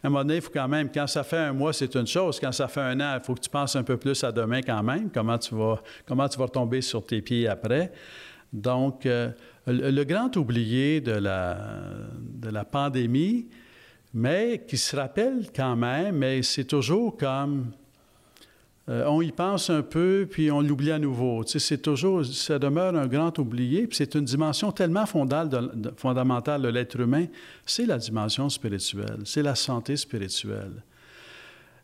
À 0.04 0.08
un 0.08 0.10
moment 0.10 0.24
donné, 0.24 0.36
il 0.36 0.42
faut 0.42 0.52
quand 0.54 0.68
même, 0.68 0.90
quand 0.94 1.08
ça 1.08 1.24
fait 1.24 1.38
un 1.38 1.54
mois, 1.54 1.74
c'est 1.74 1.96
une 1.96 2.06
chose. 2.06 2.40
Quand 2.40 2.52
ça 2.52 2.68
fait 2.68 2.82
un 2.82 3.00
an, 3.02 3.18
il 3.20 3.26
faut 3.26 3.34
que 3.34 3.42
tu 3.42 3.50
penses 3.50 3.76
un 3.76 3.84
peu 3.84 3.98
plus 3.98 4.24
à 4.24 4.32
demain 4.32 4.62
quand 4.62 4.84
même. 4.84 5.10
Comment 5.12 5.38
tu 5.40 5.56
vas, 5.56 5.82
comment 6.08 6.30
tu 6.30 6.38
vas 6.38 6.46
retomber 6.46 6.82
sur 6.82 7.04
tes 7.06 7.22
pieds 7.22 7.48
après? 7.48 7.92
Donc, 8.54 9.06
euh, 9.06 9.32
le, 9.66 10.04
grand 10.04 10.36
oublié 10.38 11.02
de 11.02 11.12
la, 11.12 11.58
de 12.20 12.50
la 12.50 12.64
pandémie, 12.64 13.48
mais 14.14 14.64
qui 14.68 14.78
se 14.78 14.96
rappelle 14.96 15.48
quand 15.54 15.76
même, 15.76 16.18
mais 16.18 16.42
c'est 16.44 16.64
toujours 16.66 17.18
comme 17.18 17.72
euh, 18.90 19.04
on 19.06 19.22
y 19.22 19.34
pense 19.34 19.70
un 19.70 19.82
peu, 19.82 20.26
puis 20.30 20.50
on 20.50 20.62
l'oublie 20.62 20.92
à 20.92 21.00
nouveau. 21.00 21.44
C'est 21.46 21.82
toujours, 21.82 22.26
ça 22.26 22.58
demeure 22.58 22.96
un 22.96 23.08
grand 23.08 23.38
oublié, 23.38 23.86
puis 23.86 23.98
c'est 23.98 24.16
une 24.16 24.24
dimension 24.24 24.72
tellement 24.72 25.06
fondamentale 25.06 26.62
de, 26.62 26.68
l'être 26.70 26.98
humain, 26.98 27.26
c'est 27.66 27.86
la 27.86 27.98
dimension 27.98 28.48
spirituelle, 28.48 29.20
c'est 29.26 29.44
la 29.44 29.56
santé 29.56 29.98
spirituelle. 29.98 30.84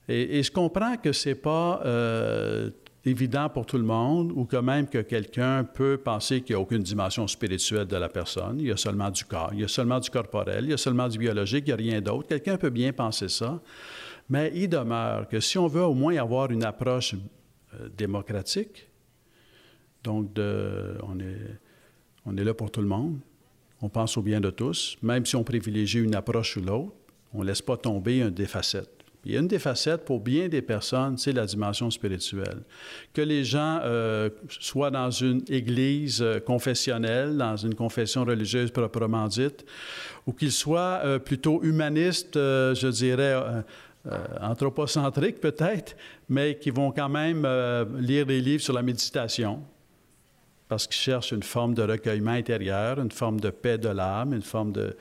Et, 0.07 0.43
je 0.43 0.51
comprends 0.51 0.95
que 0.95 1.11
c'est 1.11 1.35
pas 1.35 1.81
euh, 1.85 2.69
évident 3.03 3.49
pour 3.49 3.65
tout 3.65 3.77
le 3.77 3.83
monde, 3.83 4.31
ou 4.33 4.45
quand 4.45 4.63
même 4.63 4.87
que 4.87 4.99
quelqu'un 4.99 5.65
peut 5.65 5.97
penser 5.97 6.41
qu'il 6.41 6.55
n'y 6.55 6.59
a 6.59 6.61
aucune 6.61 6.83
dimension 6.83 7.27
spirituelle 7.27 7.87
de 7.87 7.97
la 7.97 8.07
personne, 8.07 8.57
il 8.59 8.67
y 8.67 8.71
a 8.71 8.77
seulement 8.77 9.09
du 9.09 9.25
corps, 9.25 9.49
il 9.51 9.59
y 9.59 9.63
a 9.65 9.67
seulement 9.67 9.99
du 9.99 10.09
corporel, 10.09 10.63
il 10.63 10.69
y 10.69 10.73
a 10.73 10.77
seulement 10.77 11.09
du 11.09 11.17
biologique, 11.17 11.65
il 11.67 11.69
n'y 11.69 11.73
a 11.73 11.91
rien 11.91 12.01
d'autre. 12.01 12.29
Quelqu'un 12.29 12.55
peut 12.55 12.69
bien 12.69 12.93
penser 12.93 13.27
ça. 13.27 13.59
Mais 14.33 14.51
il 14.55 14.67
demeure 14.67 15.27
que 15.27 15.39
si 15.39 15.59
on 15.59 15.67
veut 15.67 15.83
au 15.83 15.93
moins 15.93 16.17
avoir 16.17 16.49
une 16.49 16.63
approche 16.63 17.13
euh, 17.13 17.87
démocratique, 17.95 18.89
donc 20.03 20.31
on, 20.37 21.19
est, 21.19 21.59
on 22.25 22.35
est 22.35 22.43
là 22.43 22.55
pour 22.55 22.71
tout 22.71 22.81
le 22.81 22.87
monde, 22.87 23.19
on 23.79 23.89
pense 23.89 24.17
au 24.17 24.23
bien 24.23 24.41
de 24.41 24.49
tous, 24.49 24.97
même 25.03 25.23
si 25.27 25.35
on 25.35 25.43
privilégie 25.43 25.99
une 25.99 26.15
approche 26.15 26.57
ou 26.57 26.61
l'autre, 26.61 26.95
on 27.31 27.41
ne 27.41 27.45
laisse 27.45 27.61
pas 27.61 27.77
tomber 27.77 28.23
un 28.23 28.31
des 28.31 28.47
facettes. 28.47 28.89
Il 29.23 29.33
y 29.33 29.37
a 29.37 29.39
une 29.39 29.47
des 29.47 29.59
facettes 29.59 30.03
pour 30.03 30.19
bien 30.19 30.49
des 30.49 30.63
personnes, 30.63 31.15
c'est 31.19 31.31
la 31.31 31.45
dimension 31.45 31.91
spirituelle. 31.91 32.63
Que 33.13 33.21
les 33.21 33.43
gens 33.43 33.81
euh, 33.83 34.31
soient 34.49 34.91
dans 34.91 35.11
une 35.11 35.43
église 35.47 36.23
euh, 36.23 36.39
confessionnelle, 36.39 37.37
dans 37.37 37.55
une 37.55 37.75
confession 37.75 38.25
religieuse 38.25 38.71
proprement 38.71 39.27
dite, 39.27 39.63
ou 40.25 40.33
qu'ils 40.33 40.51
soient 40.51 41.19
plutôt 41.23 41.61
humanistes, 41.63 42.35
je 42.35 42.87
dirais, 42.87 43.35
euh, 44.11 44.17
anthropocentriques 44.41 45.39
peut-être, 45.39 45.95
mais 46.27 46.57
qui 46.57 46.71
vont 46.71 46.91
quand 46.91 47.09
même 47.09 47.43
euh, 47.45 47.85
lire 47.99 48.25
des 48.25 48.41
livres 48.41 48.61
sur 48.61 48.73
la 48.73 48.81
méditation 48.81 49.63
parce 50.67 50.87
qu'ils 50.87 51.01
cherchent 51.01 51.31
une 51.31 51.43
forme 51.43 51.75
de 51.75 51.83
recueillement 51.83 52.31
intérieur, 52.31 52.99
une 52.99 53.11
forme 53.11 53.39
de 53.39 53.51
paix 53.51 53.77
de 53.77 53.89
l'âme, 53.89 54.33
une 54.33 54.41
forme 54.41 54.71
de, 54.71 54.95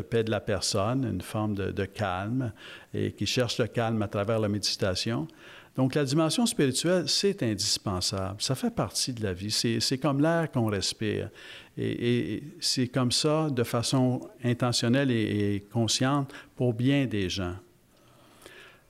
paix 0.00 0.24
de 0.24 0.30
la 0.30 0.40
personne, 0.40 1.04
une 1.04 1.20
forme 1.20 1.54
de, 1.54 1.84
calme, 1.84 2.50
et 2.94 3.12
qui 3.12 3.26
cherchent 3.26 3.58
le 3.58 3.66
calme 3.66 4.00
à 4.00 4.08
travers 4.08 4.40
la 4.40 4.48
méditation. 4.48 5.28
Donc 5.76 5.94
la 5.94 6.04
dimension 6.04 6.46
spirituelle, 6.46 7.08
c'est 7.08 7.42
indispensable. 7.42 8.40
Ça 8.40 8.54
fait 8.54 8.74
partie 8.74 9.12
de 9.12 9.22
la 9.22 9.34
vie. 9.34 9.50
C'est 9.50 9.98
comme 9.98 10.22
l'air 10.22 10.50
qu'on 10.50 10.66
respire. 10.66 11.28
Et, 11.76 12.42
c'est 12.58 12.88
comme 12.88 13.12
ça, 13.12 13.50
de 13.50 13.64
façon 13.64 14.28
intentionnelle 14.42 15.10
et 15.10 15.62
consciente, 15.70 16.32
pour 16.56 16.72
bien 16.72 17.04
des 17.04 17.28
gens. 17.28 17.54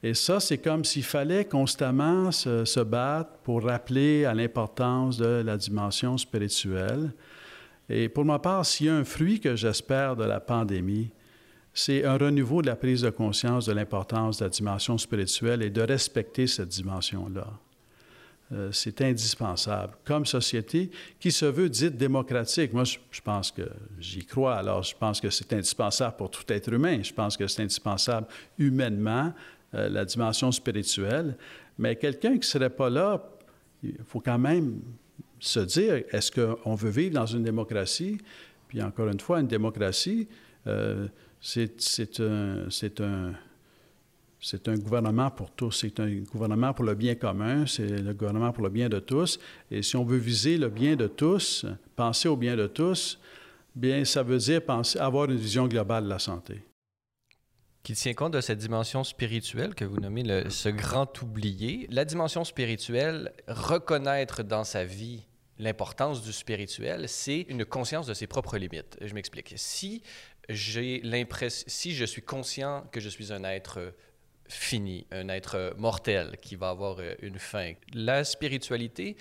Et 0.02 0.14
ça, 0.14 0.38
c'est 0.38 0.58
comme 0.58 0.84
s'il 0.84 1.02
fallait 1.02 1.44
constamment 1.44 2.30
se, 2.30 2.80
battre 2.82 3.30
pour 3.42 3.64
rappeler 3.64 4.24
à 4.24 4.34
l'importance 4.34 5.16
de 5.16 5.42
la 5.44 5.56
dimension 5.56 6.16
spirituelle. 6.16 7.12
Et 7.88 8.08
pour 8.08 8.24
ma 8.24 8.38
part, 8.38 8.64
s'il 8.64 8.86
y 8.86 8.90
a 8.90 8.94
un 8.94 9.04
fruit 9.04 9.40
que 9.40 9.56
j'espère 9.56 10.14
de 10.14 10.24
la 10.24 10.40
pandémie, 10.40 11.10
c'est 11.74 12.04
un 12.04 12.16
renouveau 12.16 12.62
de 12.62 12.66
la 12.68 12.76
prise 12.76 13.02
de 13.02 13.10
conscience 13.10 13.66
de 13.66 13.72
l'importance 13.72 14.38
de 14.38 14.44
la 14.44 14.50
dimension 14.50 14.98
spirituelle 14.98 15.62
et 15.62 15.70
de 15.70 15.82
respecter 15.82 16.46
cette 16.46 16.68
dimension-là. 16.68 17.46
Euh, 18.50 18.72
c'est 18.72 19.02
indispensable 19.02 19.92
comme 20.04 20.24
société 20.24 20.90
qui 21.20 21.30
se 21.30 21.44
veut 21.44 21.68
dite 21.68 21.96
démocratique. 21.98 22.72
Moi, 22.72 22.84
je, 22.84 23.20
pense 23.22 23.50
que 23.50 23.68
j'y 24.00 24.24
crois. 24.24 24.54
Alors, 24.54 24.82
je 24.82 24.96
pense 24.96 25.20
que 25.20 25.28
c'est 25.28 25.52
indispensable 25.52 26.16
pour 26.16 26.30
tout 26.30 26.50
être 26.50 26.72
humain. 26.72 27.02
Je 27.02 27.12
pense 27.12 27.36
que 27.36 27.46
c'est 27.46 27.62
indispensable 27.62 28.26
humainement, 28.58 29.34
euh, 29.74 29.88
la 29.88 30.04
dimension 30.04 30.50
spirituelle. 30.50 31.36
Mais 31.78 31.96
quelqu'un 31.96 32.32
qui 32.32 32.38
ne 32.38 32.44
serait 32.44 32.70
pas 32.70 32.90
là, 32.90 33.22
il 33.82 33.94
faut 34.06 34.20
quand 34.20 34.38
même 34.38 34.80
se 35.38 35.60
dire, 35.60 36.02
est-ce 36.10 36.32
qu'on 36.32 36.74
veut 36.74 36.90
vivre 36.90 37.14
dans 37.14 37.26
une 37.26 37.42
démocratie? 37.42 38.18
Puis 38.66 38.82
encore 38.82 39.08
une 39.08 39.20
fois, 39.20 39.40
une 39.40 39.46
démocratie, 39.46 40.28
euh, 40.66 41.06
c'est 41.40 42.20
un, 42.20 43.34
un 44.66 44.78
gouvernement 44.78 45.30
pour 45.30 45.50
tous, 45.50 45.72
c'est 45.72 46.00
un 46.00 46.10
gouvernement 46.32 46.72
pour 46.74 46.84
le 46.84 46.94
bien 46.94 47.14
commun, 47.14 47.66
c'est 47.66 47.86
le 47.86 48.12
gouvernement 48.12 48.52
pour 48.52 48.64
le 48.64 48.70
bien 48.70 48.88
de 48.88 48.98
tous. 48.98 49.38
Et 49.70 49.82
si 49.82 49.96
on 49.96 50.04
veut 50.04 50.18
viser 50.18 50.58
le 50.58 50.68
bien 50.68 50.96
de 50.96 51.06
tous, 51.06 51.64
penser 51.94 52.28
au 52.28 52.36
bien 52.36 52.56
de 52.56 52.66
tous, 52.66 53.18
bien, 53.74 54.04
ça 54.04 54.22
veut 54.22 54.38
dire 54.38 54.62
penser, 54.62 54.98
avoir 54.98 55.30
une 55.30 55.36
vision 55.36 55.68
globale 55.68 56.04
de 56.04 56.08
la 56.08 56.18
santé. 56.18 56.62
Qui 57.82 57.94
tient 57.94 58.14
compte 58.14 58.32
de 58.32 58.40
cette 58.40 58.58
dimension 58.58 59.02
spirituelle 59.04 59.74
que 59.74 59.84
vous 59.84 59.98
nommez 59.98 60.22
le, 60.22 60.50
ce 60.50 60.68
grand 60.68 61.22
oublié. 61.22 61.86
La 61.90 62.04
dimension 62.04 62.44
spirituelle, 62.44 63.32
reconnaître 63.46 64.42
dans 64.42 64.64
sa 64.64 64.84
vie 64.84 65.24
l'importance 65.58 66.22
du 66.22 66.32
spirituel, 66.32 67.08
c'est 67.08 67.46
une 67.48 67.64
conscience 67.64 68.06
de 68.06 68.14
ses 68.14 68.26
propres 68.26 68.58
limites. 68.58 68.98
Je 69.00 69.14
m'explique. 69.14 69.54
Si 69.56 70.02
j'ai 70.48 71.00
l'impression, 71.02 71.64
si 71.66 71.94
je 71.94 72.04
suis 72.04 72.22
conscient 72.22 72.86
que 72.92 73.00
je 73.00 73.08
suis 73.08 73.32
un 73.32 73.44
être 73.44 73.94
fini, 74.48 75.06
un 75.10 75.28
être 75.28 75.74
mortel 75.76 76.36
qui 76.40 76.56
va 76.56 76.70
avoir 76.70 76.98
une 77.20 77.38
fin. 77.38 77.74
La 77.92 78.24
spiritualité 78.24 79.16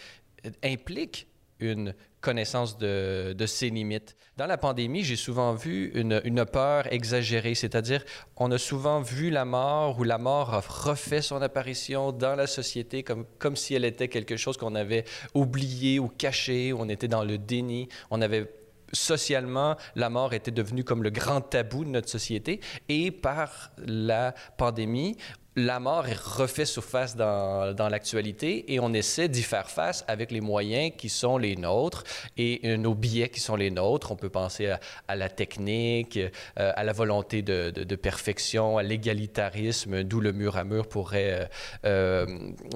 implique 0.64 1.28
une 1.60 1.94
connaissance 2.28 2.78
de, 2.78 3.46
ses 3.46 3.70
limites. 3.70 4.18
Dans 4.36 4.48
la 4.48 4.58
pandémie, 4.58 5.02
j'ai 5.02 5.16
souvent 5.16 5.54
vu 5.54 5.94
une, 5.94 6.44
peur 6.46 6.92
exagérée, 6.92 7.56
c'est-à-dire 7.56 8.04
on 8.36 8.52
a 8.52 8.58
souvent 8.58 9.00
vu 9.00 9.30
la 9.30 9.46
mort 9.46 9.98
ou 9.98 10.04
la 10.04 10.18
mort 10.18 10.54
a 10.54 10.60
refait 10.60 11.22
son 11.22 11.42
apparition 11.42 12.12
dans 12.12 12.36
la 12.36 12.46
société 12.46 13.02
comme, 13.02 13.24
comme 13.40 13.56
si 13.56 13.76
elle 13.76 13.86
était 13.86 14.10
quelque 14.10 14.36
chose 14.36 14.58
qu'on 14.58 14.76
avait 14.76 15.06
oublié 15.34 16.00
ou 16.00 16.10
caché, 16.10 16.74
on 16.74 16.90
était 16.90 17.08
dans 17.08 17.24
le 17.24 17.38
déni, 17.38 17.88
on 18.12 18.22
avait 18.22 18.52
socialement, 18.92 19.78
la 19.96 20.10
mort 20.10 20.34
était 20.34 20.52
devenue 20.52 20.84
comme 20.84 21.04
le 21.04 21.10
grand 21.10 21.40
tabou 21.40 21.86
de 21.86 21.90
notre 21.90 22.10
société. 22.10 22.60
Et 22.90 23.12
par 23.12 23.72
la 23.78 24.34
pandémie, 24.58 25.16
la 25.58 25.80
mort 25.80 26.06
refait 26.24 26.66
surface 26.66 27.16
dans, 27.16 27.74
dans 27.74 27.90
l'actualité 27.90 28.72
et 28.72 28.80
on 28.80 28.94
essaie 28.94 29.28
d'y 29.28 29.42
faire 29.42 29.72
face 29.72 30.06
avec 30.08 30.32
les 30.32 30.40
moyens 30.40 30.94
qui 30.96 31.10
sont 31.10 31.40
les 31.40 31.56
nôtres 31.56 32.04
et 32.38 32.62
euh, 32.64 32.78
nos 32.78 32.94
billets 32.94 33.30
qui 33.30 33.40
sont 33.40 33.56
les 33.56 33.72
nôtres. 33.72 34.12
On 34.12 34.16
peut 34.16 34.30
penser 34.30 34.72
à, 35.08 35.16
la 35.16 35.30
technique, 35.30 36.18
euh, 36.18 36.30
à 36.76 36.84
la 36.84 36.94
volonté 36.94 37.42
de, 37.42 37.72
de, 37.72 37.96
perfection, 37.96 38.78
à 38.78 38.84
l'égalitarisme, 38.84 40.04
d'où 40.04 40.20
le 40.20 40.32
mur 40.32 40.58
à 40.58 40.64
mur 40.64 40.88
pourrait, 40.88 41.50
euh, 41.86 42.28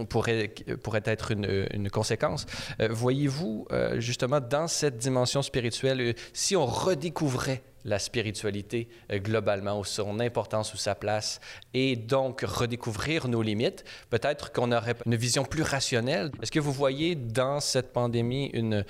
pourrait, 0.09 0.51
pourrait 0.81 1.03
être 1.05 1.31
une, 1.31 1.67
une 1.71 1.91
conséquence. 1.91 2.47
Voyez-vous, 2.79 3.67
justement, 3.97 4.39
dans 4.39 4.67
cette 4.67 4.97
dimension 4.97 5.43
spirituelle, 5.43 6.15
si 6.33 6.55
on 6.55 6.65
redécouvrait 6.65 7.61
la 7.85 7.99
spiritualité 7.99 8.87
euh, 9.11 9.19
globalement, 9.19 9.83
son 9.83 10.19
importance 10.19 10.73
ou 10.73 10.77
sa 10.77 10.95
place, 10.95 11.39
et 11.73 11.95
donc 11.95 12.41
redécouvrir 12.41 13.27
nos 13.27 13.41
limites. 13.41 13.83
Peut-être 14.09 14.51
qu'on 14.51 14.71
aurait 14.71 14.95
une 15.05 15.15
vision 15.15 15.43
plus 15.43 15.63
rationnelle. 15.63 16.31
Est-ce 16.41 16.51
que 16.51 16.59
vous 16.59 16.71
voyez 16.71 17.15
dans 17.15 17.59
cette 17.59 17.93
pandémie 17.93 18.47
une, 18.53 18.83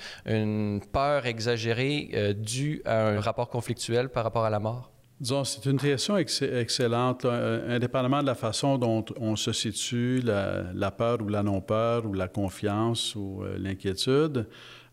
peur 0.92 1.26
exagérée 1.26 2.10
euh, 2.14 2.32
due 2.32 2.82
à 2.84 3.08
un 3.08 3.20
rapport 3.20 3.48
conflictuel 3.48 4.08
par 4.08 4.24
rapport 4.24 4.44
à 4.44 4.50
la 4.50 4.58
mort? 4.58 4.90
Disons, 5.20 5.44
c'est 5.44 5.64
une 5.66 5.78
question 5.78 6.16
excellente, 6.16 7.24
euh, 7.24 7.76
indépendamment 7.76 8.22
de 8.22 8.26
la 8.26 8.34
façon 8.34 8.76
dont 8.76 9.04
on 9.20 9.36
se 9.36 9.52
situe, 9.52 10.20
la, 10.20 10.90
peur 10.90 11.18
ou 11.22 11.28
la 11.28 11.44
non-peur, 11.44 12.06
ou 12.06 12.12
la 12.12 12.26
confiance 12.26 13.14
ou 13.14 13.44
l'inquiétude. 13.56 14.48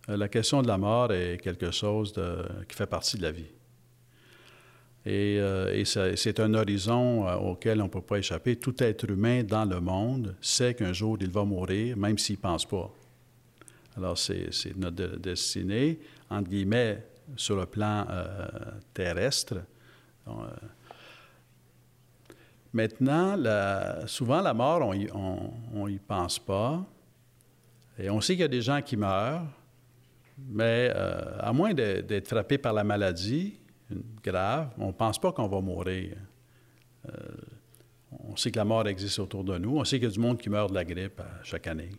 la 0.08 0.28
question 0.28 0.62
de 0.62 0.68
la 0.68 0.78
mort 0.78 1.12
est 1.12 1.38
quelque 1.42 1.72
chose 1.72 2.14
qui 2.68 2.76
fait 2.76 2.86
partie 2.86 3.18
de 3.18 3.24
la 3.24 3.32
vie. 3.32 3.50
Et, 5.06 5.38
euh, 5.40 5.84
c'est 5.86 6.40
un 6.40 6.54
horizon 6.54 7.28
euh, 7.28 7.36
auquel 7.36 7.82
on 7.82 7.86
ne 7.86 7.90
peut 7.90 8.02
pas 8.02 8.18
échapper. 8.18 8.58
Tout 8.58 8.84
être 8.84 9.10
humain 9.10 9.44
dans 9.44 9.66
le 9.66 9.80
monde 9.80 10.36
sait 10.42 10.74
qu'un 10.74 10.94
jour 10.94 11.18
il 11.22 11.32
va 11.32 11.46
mourir, 11.46 11.96
même 11.96 12.18
s'il 12.18 12.36
ne 12.36 12.42
pense 12.42 12.66
pas. 12.66 12.92
Alors 13.96 14.18
c'est 14.18 14.50
notre 14.76 15.18
destinée, 15.18 16.00
entre 16.30 16.50
guillemets, 16.50 17.06
sur 17.36 17.56
le 17.56 17.66
plan 17.66 18.06
euh, 18.10 18.48
terrestre. 18.94 19.62
maintenant, 22.72 23.36
souvent 24.06 24.42
la 24.42 24.54
mort, 24.54 24.94
on 25.74 25.88
n'y 25.88 26.00
pense 26.00 26.40
pas. 26.40 26.86
Et 27.98 28.10
on 28.10 28.22
sait 28.22 28.34
qu'il 28.34 28.42
y 28.42 28.46
a 28.46 28.48
des 28.48 28.62
gens 28.62 28.82
qui 28.82 28.96
meurent, 28.96 29.46
mais 30.50 30.92
à 31.40 31.52
moins 31.52 31.74
d'être 31.74 32.28
frappé 32.28 32.58
par 32.58 32.74
la 32.74 32.84
maladie, 32.84 33.60
grave, 34.24 34.70
on 34.78 34.88
ne 34.88 34.92
pense 34.92 35.20
pas 35.20 35.32
qu'on 35.32 35.48
va 35.48 35.62
mourir. 35.62 36.18
Euh, 37.08 37.12
on 38.12 38.36
sait 38.36 38.52
que 38.52 38.58
la 38.58 38.66
mort 38.66 38.88
existe 38.88 39.20
autour 39.20 39.44
de 39.44 39.58
nous. 39.58 39.78
On 39.78 39.84
sait 39.84 39.98
qu'il 39.98 40.08
y 40.08 40.12
a 40.12 40.14
du 40.14 40.20
monde 40.20 40.40
qui 40.40 40.50
meurt 40.50 40.70
de 40.70 40.76
la 40.76 40.86
grippe 40.86 41.22
chaque 41.44 41.68
année. 41.68 41.92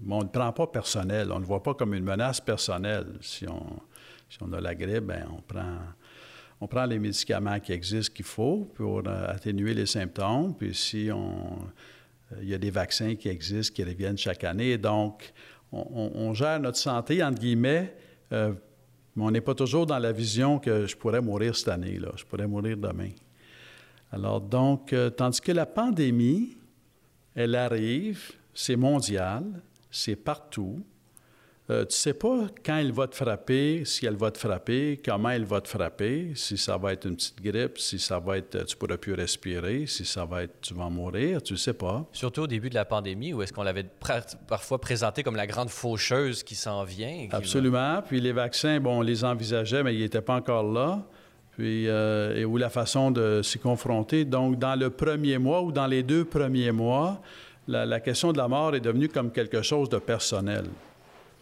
Mais 0.00 0.14
on 0.14 0.22
ne 0.22 0.28
prend 0.28 0.52
pas 0.52 0.66
personnel. 0.66 1.32
On 1.32 1.36
ne 1.36 1.40
le 1.40 1.46
voit 1.46 1.62
pas 1.62 1.74
comme 1.74 1.94
une 1.94 2.04
menace 2.04 2.40
personnelle. 2.40 3.18
Si 3.22 3.48
on, 3.48 3.80
si 4.28 4.38
a 4.42 4.60
la 4.60 4.74
grippe, 4.74 5.04
ben, 5.04 5.26
on, 5.32 5.40
prend, 5.40 5.78
on 6.60 6.66
prend 6.66 6.84
les 6.84 6.98
médicaments 6.98 7.58
qui 7.60 7.72
existent 7.72 8.14
qu'il 8.14 8.26
faut 8.26 8.70
pour 8.74 9.02
euh, 9.06 9.28
atténuer 9.28 9.72
les 9.72 9.86
symptômes. 9.86 10.54
Puis 10.54 10.74
si 10.74 11.10
on, 11.12 11.58
euh, 12.32 12.36
il 12.42 12.48
y 12.48 12.54
a 12.54 12.58
des 12.58 12.70
vaccins 12.70 13.14
qui 13.14 13.28
existent, 13.28 13.74
qui 13.74 13.84
reviennent 13.84 14.18
chaque 14.18 14.44
année. 14.44 14.76
Donc, 14.76 15.32
on, 15.72 16.32
gère 16.32 16.60
notre 16.60 16.78
santé, 16.78 17.22
entre 17.22 17.40
guillemets, 17.40 17.94
mais 19.16 19.24
on 19.24 19.30
n'est 19.30 19.40
pas 19.40 19.54
toujours 19.54 19.86
dans 19.86 19.98
la 19.98 20.12
vision 20.12 20.58
que 20.58 20.86
je 20.86 20.94
pourrais 20.94 21.22
mourir 21.22 21.56
cette 21.56 21.68
année, 21.68 21.98
là, 21.98 22.10
je 22.16 22.24
pourrais 22.24 22.46
mourir 22.46 22.76
demain. 22.76 23.10
Alors 24.12 24.40
donc, 24.40 24.92
euh, 24.92 25.10
tandis 25.10 25.40
que 25.40 25.52
la 25.52 25.66
pandémie, 25.66 26.56
elle 27.34 27.54
arrive, 27.54 28.32
c'est 28.54 28.76
mondial, 28.76 29.44
c'est 29.90 30.16
partout, 30.16 30.84
euh, 31.68 31.80
tu 31.80 31.86
ne 31.86 31.92
sais 31.92 32.14
pas 32.14 32.46
quand 32.64 32.76
elle 32.76 32.92
va 32.92 33.08
te 33.08 33.16
frapper, 33.16 33.84
si 33.84 34.06
elle 34.06 34.14
va 34.14 34.30
te 34.30 34.38
frapper, 34.38 35.00
comment 35.04 35.30
elle 35.30 35.44
va 35.44 35.60
te 35.60 35.66
frapper, 35.66 36.30
si 36.36 36.56
ça 36.56 36.76
va 36.76 36.92
être 36.92 37.08
une 37.08 37.16
petite 37.16 37.42
grippe, 37.42 37.78
si 37.78 37.98
ça 37.98 38.20
va 38.20 38.38
être 38.38 38.64
tu 38.64 38.74
ne 38.74 38.78
pourras 38.78 38.96
plus 38.96 39.14
respirer, 39.14 39.86
si 39.86 40.04
ça 40.04 40.24
va 40.24 40.44
être 40.44 40.60
tu 40.60 40.74
vas 40.74 40.88
mourir, 40.88 41.42
tu 41.42 41.54
ne 41.54 41.58
sais 41.58 41.72
pas. 41.72 42.06
Surtout 42.12 42.42
au 42.42 42.46
début 42.46 42.70
de 42.70 42.76
la 42.76 42.84
pandémie, 42.84 43.32
où 43.32 43.42
est-ce 43.42 43.52
qu'on 43.52 43.64
l'avait 43.64 43.86
parfois 44.46 44.80
présenté 44.80 45.24
comme 45.24 45.34
la 45.34 45.48
grande 45.48 45.70
faucheuse 45.70 46.44
qui 46.44 46.54
s'en 46.54 46.84
vient. 46.84 47.26
Absolument. 47.32 48.00
Puis 48.06 48.20
les 48.20 48.32
vaccins, 48.32 48.78
bon, 48.78 48.98
on 48.98 49.02
les 49.02 49.24
envisageait, 49.24 49.82
mais 49.82 49.92
ils 49.92 50.02
n'étaient 50.02 50.20
pas 50.20 50.36
encore 50.36 50.62
là. 50.72 51.04
Puis, 51.50 51.88
euh, 51.88 52.36
et 52.36 52.44
où 52.44 52.58
la 52.58 52.68
façon 52.68 53.10
de 53.10 53.40
s'y 53.42 53.58
confronter. 53.58 54.24
Donc, 54.24 54.58
dans 54.58 54.78
le 54.78 54.90
premier 54.90 55.38
mois 55.38 55.62
ou 55.62 55.72
dans 55.72 55.86
les 55.86 56.02
deux 56.02 56.24
premiers 56.24 56.70
mois, 56.70 57.22
la 57.66 57.98
question 57.98 58.30
de 58.30 58.38
la 58.38 58.46
mort 58.46 58.76
est 58.76 58.80
devenue 58.80 59.08
comme 59.08 59.32
quelque 59.32 59.62
chose 59.62 59.88
de 59.88 59.98
personnel 59.98 60.66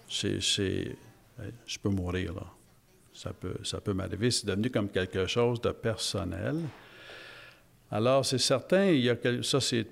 je 0.08 1.78
peux 1.82 1.88
mourir 1.88 2.34
là. 2.34 2.46
Ça 3.12 3.32
peut, 3.32 3.56
ça 3.62 3.80
peut 3.80 3.92
m'arriver. 3.92 4.30
C'est 4.30 4.46
devenu 4.46 4.70
comme 4.70 4.88
quelque 4.88 5.26
chose 5.26 5.60
de 5.60 5.70
personnel. 5.70 6.56
Alors, 7.90 8.24
c'est 8.26 8.38
certain, 8.38 8.86
il 8.86 9.04
y 9.04 9.10
a, 9.10 9.16
ça, 9.42 9.60
c'est, 9.60 9.86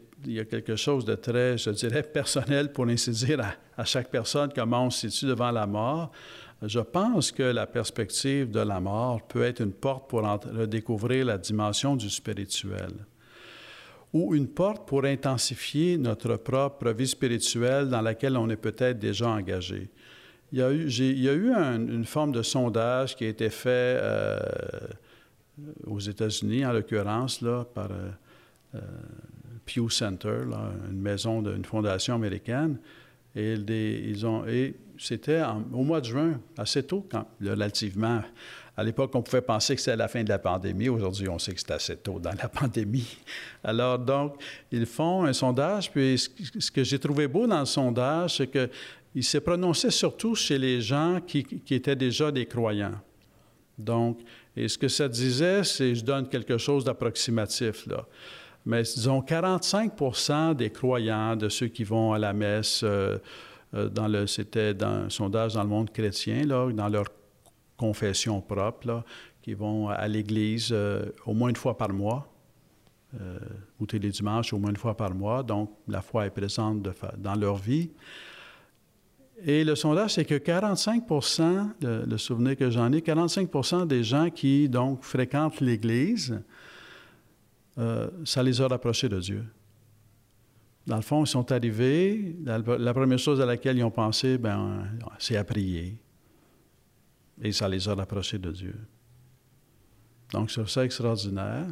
quelque 0.50 0.76
chose 0.76 1.04
de 1.04 1.14
très, 1.14 1.56
je 1.56 1.70
dirais, 1.70 2.02
personnel, 2.02 2.72
pour 2.72 2.86
ainsi 2.86 3.10
dire, 3.10 3.40
à, 3.76 3.84
chaque 3.84 4.10
personne, 4.10 4.50
comment 4.54 4.86
on 4.86 4.90
se 4.90 5.08
situe 5.08 5.26
devant 5.26 5.52
la 5.52 5.66
mort. 5.66 6.10
Je 6.62 6.80
pense 6.80 7.32
que 7.32 7.42
la 7.42 7.66
perspective 7.66 8.50
de 8.50 8.60
la 8.60 8.80
mort 8.80 9.22
peut 9.26 9.42
être 9.42 9.60
une 9.60 9.72
porte 9.72 10.08
pour 10.08 10.22
redécouvrir 10.22 11.26
la 11.26 11.38
dimension 11.38 11.96
du 11.96 12.08
spirituel 12.08 12.90
ou 14.12 14.34
une 14.34 14.48
porte 14.48 14.86
pour 14.86 15.04
intensifier 15.04 15.96
notre 15.96 16.36
propre 16.36 16.90
vie 16.90 17.08
spirituelle 17.08 17.88
dans 17.88 18.02
laquelle 18.02 18.36
on 18.36 18.48
est 18.50 18.56
peut-être 18.56 18.98
déjà 18.98 19.28
engagé. 19.28 19.88
Il 20.52 20.58
y 20.58 20.62
a 20.62 21.32
eu, 21.32 21.50
une 21.54 22.04
forme 22.04 22.30
de 22.32 22.42
sondage 22.42 23.16
qui 23.16 23.24
a 23.24 23.28
été 23.28 23.48
fait 23.48 23.70
euh, 23.70 24.38
aux 25.86 25.98
États-Unis, 25.98 26.66
en 26.66 26.72
l'occurrence, 26.72 27.38
par 27.74 27.90
euh, 27.90 28.10
euh, 28.74 28.80
Pew 29.64 29.88
Center, 29.88 30.40
une 30.90 31.00
maison 31.00 31.40
d'une 31.40 31.64
fondation 31.64 32.16
américaine. 32.16 32.76
Et, 33.34 33.54
ils 33.54 34.26
ont, 34.26 34.44
c'était 34.98 35.42
au 35.72 35.84
mois 35.84 36.02
de 36.02 36.06
juin, 36.06 36.40
assez 36.58 36.82
tôt, 36.82 37.08
relativement. 37.42 38.20
À 38.76 38.84
l'époque, 38.84 39.10
on 39.14 39.22
pouvait 39.22 39.40
penser 39.40 39.74
que 39.74 39.80
c'était 39.80 39.96
la 39.96 40.08
fin 40.08 40.22
de 40.22 40.28
la 40.28 40.38
pandémie. 40.38 40.90
Aujourd'hui, 40.90 41.28
on 41.30 41.38
sait 41.38 41.54
que 41.54 41.60
c'est 41.60 41.72
assez 41.72 41.96
tôt 41.96 42.18
dans 42.18 42.32
la 42.32 42.48
pandémie. 42.48 43.18
Alors, 43.64 43.98
donc, 43.98 44.34
ils 44.70 44.84
font 44.84 45.24
un 45.24 45.32
sondage. 45.32 45.90
Puis, 45.90 46.18
ce 46.58 46.70
que 46.70 46.84
j'ai 46.84 46.98
trouvé 46.98 47.26
beau 47.26 47.46
dans 47.46 47.60
le 47.60 47.66
sondage, 47.66 48.36
c'est 48.36 48.46
qu'il 49.12 49.24
s'est 49.24 49.40
prononcé 49.40 49.90
surtout 49.90 50.34
chez 50.34 50.58
les 50.58 50.80
gens 50.80 51.20
qui, 51.26 51.46
étaient 51.70 51.96
déjà 51.96 52.32
des 52.32 52.46
croyants. 52.46 53.00
Donc, 53.78 54.20
et 54.56 54.68
ce 54.68 54.76
que 54.76 54.88
ça 54.88 55.08
disait, 55.08 55.64
c'est, 55.64 55.94
je 55.94 56.04
donne 56.04 56.28
quelque 56.28 56.58
chose 56.58 56.84
d'approximatif, 56.84 57.86
là 57.86 58.06
mais 58.64 58.82
disons 58.82 59.20
45% 59.20 60.54
des 60.54 60.70
croyants, 60.70 61.36
de 61.36 61.48
ceux 61.48 61.68
qui 61.68 61.84
vont 61.84 62.12
à 62.12 62.18
la 62.18 62.32
messe, 62.32 62.82
euh, 62.84 63.18
euh, 63.74 63.88
dans 63.88 64.08
le, 64.08 64.26
c'était 64.26 64.82
un 64.82 65.10
sondage 65.10 65.54
dans 65.54 65.62
le 65.62 65.68
monde 65.68 65.90
chrétien, 65.90 66.44
là, 66.44 66.70
dans 66.72 66.88
leur 66.88 67.06
confession 67.76 68.40
propre, 68.40 69.02
qui 69.40 69.54
vont 69.54 69.88
à 69.88 70.06
l'église 70.06 70.68
euh, 70.70 71.06
au 71.26 71.34
moins 71.34 71.48
une 71.48 71.56
fois 71.56 71.76
par 71.76 71.92
mois, 71.92 72.28
ou 73.78 73.84
tous 73.84 73.98
les 73.98 74.08
dimanches 74.08 74.54
au 74.54 74.58
moins 74.58 74.70
une 74.70 74.76
fois 74.78 74.96
par 74.96 75.14
mois. 75.14 75.42
Donc, 75.42 75.70
la 75.86 76.00
foi 76.00 76.24
est 76.24 76.30
présente 76.30 76.88
dans 77.18 77.34
leur 77.34 77.56
vie. 77.56 77.90
Et 79.44 79.64
le 79.64 79.74
sondage, 79.74 80.14
c'est 80.14 80.24
que 80.24 80.36
45 80.36 81.04
le, 81.80 82.04
le 82.04 82.18
souvenir 82.18 82.56
que 82.56 82.70
j'en 82.70 82.92
ai, 82.92 83.00
45% 83.00 83.86
des 83.86 84.04
gens 84.04 84.30
qui, 84.30 84.68
donc, 84.68 85.02
fréquentent 85.02 85.60
l'Église 85.60 86.40
euh, 87.78 88.10
ça 88.24 88.42
les 88.42 88.60
a 88.60 88.68
rapprochés 88.68 89.08
de 89.08 89.18
Dieu. 89.18 89.44
Dans 90.86 90.96
le 90.96 91.02
fond, 91.02 91.24
ils 91.24 91.28
sont 91.28 91.50
arrivés, 91.52 92.36
la, 92.44 92.92
première 92.92 93.18
chose 93.18 93.40
à 93.40 93.46
laquelle 93.46 93.78
ils 93.78 93.84
ont 93.84 93.90
pensé, 93.90 94.36
ben, 94.36 94.84
c'est 95.18 95.36
à 95.36 95.44
prier. 95.44 95.96
Et 97.40 97.52
ça 97.52 97.68
les 97.68 97.88
a 97.88 97.94
rapprochés 97.94 98.38
de 98.38 98.50
Dieu. 98.50 98.74
Donc, 100.32 100.50
c'est 100.50 100.68
ça 100.68 100.84
extraordinaire. 100.84 101.66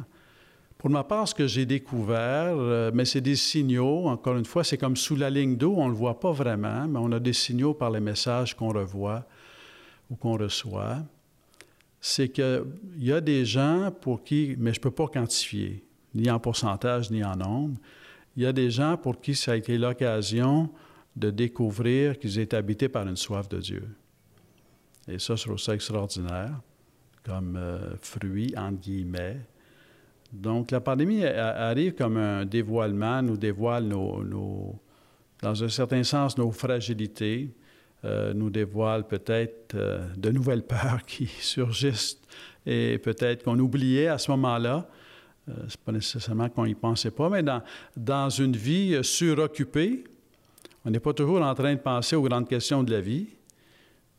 Pour 0.81 0.89
ma 0.89 1.03
part, 1.03 1.27
ce 1.27 1.35
que 1.35 1.45
j'ai 1.45 1.67
découvert, 1.67 2.55
euh, 2.57 2.89
mais 2.91 3.05
c'est 3.05 3.21
des 3.21 3.35
signaux, 3.35 4.07
encore 4.07 4.35
une 4.35 4.45
fois, 4.45 4.63
c'est 4.63 4.79
comme 4.79 4.95
sous 4.95 5.15
la 5.15 5.29
ligne 5.29 5.55
d'eau, 5.55 5.75
on 5.77 5.85
ne 5.85 5.91
le 5.91 5.95
voit 5.95 6.19
pas 6.19 6.31
vraiment, 6.31 6.87
mais 6.87 6.97
on 6.97 7.11
a 7.11 7.19
des 7.19 7.33
signaux 7.33 7.75
par 7.75 7.91
les 7.91 7.99
messages 7.99 8.55
qu'on 8.55 8.69
revoit 8.69 9.23
ou 10.09 10.15
qu'on 10.15 10.37
reçoit. 10.37 10.97
C'est 11.99 12.29
qu'il 12.29 12.65
y 12.97 13.11
a 13.13 13.21
des 13.21 13.45
gens 13.45 13.91
pour 14.01 14.23
qui, 14.23 14.55
mais 14.57 14.73
je 14.73 14.79
ne 14.79 14.81
peux 14.81 14.89
pas 14.89 15.05
quantifier, 15.05 15.83
ni 16.15 16.31
en 16.31 16.39
pourcentage, 16.39 17.11
ni 17.11 17.23
en 17.23 17.35
nombre. 17.35 17.77
Il 18.35 18.41
y 18.41 18.47
a 18.47 18.51
des 18.51 18.71
gens 18.71 18.97
pour 18.97 19.21
qui 19.21 19.35
ça 19.35 19.51
a 19.51 19.57
été 19.57 19.77
l'occasion 19.77 20.67
de 21.15 21.29
découvrir 21.29 22.17
qu'ils 22.17 22.39
étaient 22.39 22.57
habités 22.57 22.89
par 22.89 23.07
une 23.07 23.17
soif 23.17 23.47
de 23.49 23.59
Dieu. 23.59 23.87
Et 25.07 25.19
ça, 25.19 25.35
je 25.35 25.43
trouve 25.43 25.59
ça 25.59 25.75
extraordinaire 25.75 26.59
comme 27.23 27.55
euh, 27.55 27.95
fruit, 28.01 28.51
entre 28.57 28.79
guillemets. 28.79 29.41
Donc, 30.31 30.71
la 30.71 30.79
pandémie 30.79 31.25
arrive 31.25 31.93
comme 31.93 32.17
un 32.17 32.45
dévoilement, 32.45 33.21
nous 33.21 33.37
dévoile 33.37 33.85
nos, 33.85 34.79
dans 35.41 35.63
un 35.63 35.69
certain 35.69 36.03
sens 36.03 36.37
nos 36.37 36.51
fragilités, 36.51 37.53
euh, 38.05 38.33
nous 38.33 38.49
dévoile 38.49 39.07
peut-être 39.07 39.75
euh, 39.75 40.07
de 40.17 40.29
nouvelles 40.31 40.63
peurs 40.67 41.05
qui 41.05 41.27
surgissent 41.27 42.19
et 42.65 42.97
peut-être 42.97 43.43
qu'on 43.43 43.59
oubliait 43.59 44.07
à 44.07 44.17
ce 44.17 44.31
moment-là. 44.31 44.87
Euh, 45.49 45.53
Ce 45.67 45.75
n'est 45.75 45.83
pas 45.85 45.91
nécessairement 45.91 46.49
qu'on 46.49 46.65
n'y 46.65 46.75
pensait 46.75 47.11
pas, 47.11 47.29
mais 47.29 47.43
dans, 47.43 47.61
dans 47.97 48.29
une 48.29 48.55
vie 48.55 48.97
suroccupée, 49.03 50.05
on 50.85 50.89
n'est 50.89 50.99
pas 50.99 51.13
toujours 51.13 51.41
en 51.41 51.53
train 51.53 51.75
de 51.75 51.79
penser 51.79 52.15
aux 52.15 52.23
grandes 52.23 52.47
questions 52.47 52.83
de 52.83 52.91
la 52.91 53.01
vie, 53.01 53.27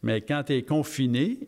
mais 0.02 0.20
quand 0.20 0.42
tu 0.44 0.52
es 0.52 0.62
confiné, 0.62 1.38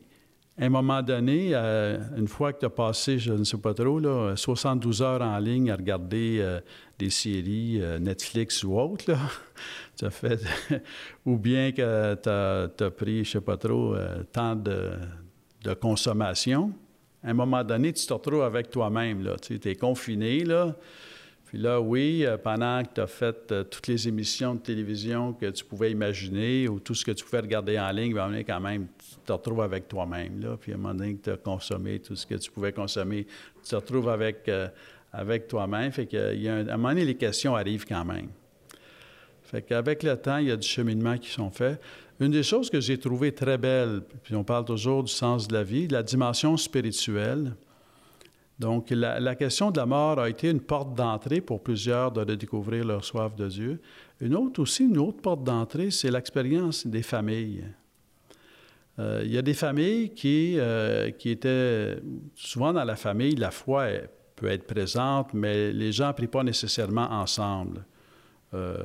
à 0.56 0.64
un 0.64 0.68
moment 0.68 1.02
donné, 1.02 1.50
euh, 1.52 1.98
une 2.16 2.28
fois 2.28 2.52
que 2.52 2.60
tu 2.60 2.66
as 2.66 2.70
passé, 2.70 3.18
je 3.18 3.32
ne 3.32 3.44
sais 3.44 3.58
pas 3.58 3.74
trop, 3.74 3.98
là, 3.98 4.34
72 4.36 5.02
heures 5.02 5.22
en 5.22 5.38
ligne 5.38 5.70
à 5.70 5.76
regarder 5.76 6.60
des 6.98 7.10
séries 7.10 7.80
Netflix 8.00 8.62
ou 8.62 8.78
autres, 8.78 9.10
là, 9.10 10.10
fait, 10.10 10.40
ou 11.26 11.36
bien 11.36 11.72
que 11.72 12.14
tu 12.14 12.84
as, 12.84 12.90
pris, 12.90 13.16
je 13.16 13.20
ne 13.20 13.24
sais 13.24 13.40
pas 13.40 13.56
trop, 13.56 13.96
tant 14.32 14.54
de, 14.54 14.92
consommation, 15.80 16.72
à 17.24 17.30
un 17.30 17.34
moment 17.34 17.64
donné, 17.64 17.92
tu 17.92 18.06
te 18.06 18.12
retrouves 18.12 18.42
avec 18.42 18.70
toi-même. 18.70 19.26
Tu 19.40 19.58
es 19.64 19.74
confiné, 19.74 20.44
là. 20.44 20.76
Puis 21.54 21.62
là, 21.62 21.80
oui, 21.80 22.26
euh, 22.26 22.36
pendant 22.36 22.82
que 22.82 22.94
tu 22.94 23.00
as 23.00 23.06
fait 23.06 23.52
euh, 23.52 23.62
toutes 23.62 23.86
les 23.86 24.08
émissions 24.08 24.56
de 24.56 24.58
télévision 24.58 25.32
que 25.32 25.46
tu 25.46 25.64
pouvais 25.64 25.92
imaginer 25.92 26.66
ou 26.66 26.80
tout 26.80 26.96
ce 26.96 27.04
que 27.04 27.12
tu 27.12 27.24
pouvais 27.24 27.38
regarder 27.38 27.78
en 27.78 27.92
ligne, 27.92 28.12
ben, 28.12 28.42
quand 28.42 28.58
même, 28.58 28.88
te 29.24 29.32
retrouves 29.32 29.62
avec 29.62 29.88
toi-même. 29.88 30.56
Puis 30.60 30.72
à 30.72 30.74
un 30.74 30.78
moment 30.78 30.94
donné 30.94 31.18
tu 31.22 31.30
as 31.30 31.36
consommé 31.36 32.00
tout 32.00 32.16
ce 32.16 32.26
que 32.26 32.34
tu 32.34 32.50
pouvais 32.50 32.72
consommer, 32.72 33.26
tu 33.62 33.70
te 33.70 33.76
retrouves 33.76 34.08
avec, 34.08 34.48
euh, 34.48 34.68
avec 35.12 35.48
toi-même. 35.48 35.92
Fait 35.92 36.06
que, 36.06 36.34
y 36.34 36.48
a 36.48 36.54
un, 36.54 36.68
à 36.68 36.74
un 36.74 36.76
moment 36.76 36.90
donné, 36.90 37.04
les 37.04 37.16
questions 37.16 37.54
arrivent 37.56 37.86
quand 37.86 38.04
même. 38.04 38.28
Fait 39.42 39.62
qu'avec 39.62 40.02
le 40.02 40.16
temps, 40.16 40.38
il 40.38 40.48
y 40.48 40.50
a 40.50 40.56
du 40.56 40.66
cheminement 40.66 41.16
qui 41.18 41.30
sont 41.30 41.50
faits. 41.50 41.80
Une 42.20 42.30
des 42.30 42.42
choses 42.42 42.70
que 42.70 42.80
j'ai 42.80 42.98
trouvées 42.98 43.32
très 43.32 43.58
belle, 43.58 44.02
puis 44.22 44.34
on 44.36 44.44
parle 44.44 44.64
toujours 44.64 45.02
du 45.02 45.12
sens 45.12 45.48
de 45.48 45.54
la 45.54 45.64
vie, 45.64 45.88
la 45.88 46.02
dimension 46.02 46.56
spirituelle. 46.56 47.54
Donc, 48.58 48.90
la, 48.90 49.34
question 49.34 49.72
de 49.72 49.78
la 49.78 49.86
mort 49.86 50.20
a 50.20 50.30
été 50.30 50.48
une 50.48 50.60
porte 50.60 50.94
d'entrée 50.94 51.40
pour 51.40 51.60
plusieurs 51.60 52.12
de 52.12 52.34
découvrir 52.36 52.84
leur 52.84 53.04
soif 53.04 53.34
de 53.34 53.48
Dieu. 53.48 53.80
Une 54.20 54.36
autre 54.36 54.62
aussi, 54.62 54.84
une 54.84 54.98
autre 54.98 55.20
porte 55.20 55.42
d'entrée, 55.42 55.90
c'est 55.90 56.10
l'expérience 56.10 56.86
des 56.86 57.02
familles. 57.02 57.64
Euh, 58.98 59.22
il 59.24 59.32
y 59.32 59.38
a 59.38 59.42
des 59.42 59.54
familles 59.54 60.10
qui, 60.10 60.54
euh, 60.58 61.10
qui 61.10 61.30
étaient 61.30 61.98
souvent 62.34 62.72
dans 62.72 62.84
la 62.84 62.96
famille, 62.96 63.34
la 63.34 63.50
foi 63.50 63.86
peut 64.36 64.48
être 64.48 64.66
présente, 64.66 65.34
mais 65.34 65.72
les 65.72 65.90
gens 65.90 66.08
ne 66.08 66.12
prient 66.12 66.26
pas 66.28 66.44
nécessairement 66.44 67.10
ensemble. 67.10 67.84
Euh, 68.54 68.76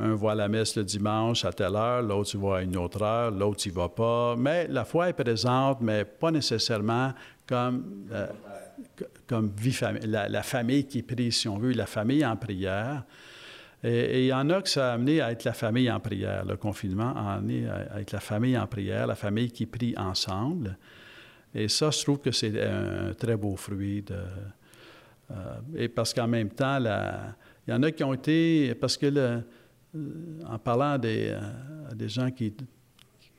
un 0.00 0.16
à 0.26 0.34
la 0.34 0.48
messe 0.48 0.76
le 0.76 0.84
dimanche 0.84 1.44
à 1.44 1.52
telle 1.52 1.74
heure, 1.74 2.02
l'autre 2.02 2.30
il 2.34 2.40
va 2.40 2.58
à 2.58 2.62
une 2.62 2.76
autre 2.76 3.02
heure, 3.02 3.30
l'autre 3.30 3.62
il 3.66 3.72
va 3.72 3.88
pas. 3.88 4.36
Mais 4.36 4.68
la 4.68 4.84
foi 4.84 5.08
est 5.08 5.14
présente, 5.14 5.80
mais 5.80 6.04
pas 6.04 6.30
nécessairement 6.30 7.14
comme, 7.46 8.06
comme 9.26 9.50
vie 9.56 9.76
la, 10.04 10.28
la, 10.28 10.42
famille 10.42 10.86
qui 10.86 11.02
prie, 11.02 11.32
si 11.32 11.48
on 11.48 11.58
veut, 11.58 11.72
la 11.72 11.86
famille 11.86 12.24
en 12.24 12.36
prière. 12.36 13.02
Et 13.84 14.24
il 14.24 14.26
y 14.26 14.32
en 14.32 14.50
a 14.50 14.60
que 14.60 14.68
ça 14.68 14.90
a 14.90 14.94
amené 14.94 15.20
à 15.20 15.30
être 15.30 15.44
la 15.44 15.52
famille 15.52 15.90
en 15.90 16.00
prière. 16.00 16.44
Le 16.44 16.56
confinement 16.56 17.14
a 17.14 17.34
amené 17.34 17.68
à 17.68 18.00
être 18.00 18.12
la 18.12 18.20
famille 18.20 18.58
en 18.58 18.66
prière, 18.66 19.06
la 19.06 19.14
famille 19.14 19.52
qui 19.52 19.66
prie 19.66 19.94
ensemble. 19.96 20.76
Et 21.54 21.68
ça, 21.68 21.90
je 21.90 22.02
trouve 22.02 22.18
que 22.18 22.32
c'est 22.32 22.60
un 22.60 23.14
très 23.14 23.36
beau 23.36 23.56
fruit. 23.56 24.02
De, 24.02 24.16
euh, 25.30 25.34
et 25.76 25.88
parce 25.88 26.12
qu'en 26.12 26.26
même 26.26 26.50
temps, 26.50 26.78
il 26.78 27.70
y 27.70 27.72
en 27.72 27.82
a 27.82 27.90
qui 27.92 28.02
ont 28.02 28.14
été. 28.14 28.74
Parce 28.74 28.96
que 28.96 29.06
euh, 29.06 29.40
en 30.46 30.58
parlant 30.58 30.92
à 30.92 30.98
des, 30.98 31.28
euh, 31.30 31.94
des 31.94 32.08
gens 32.08 32.30
qui, 32.30 32.54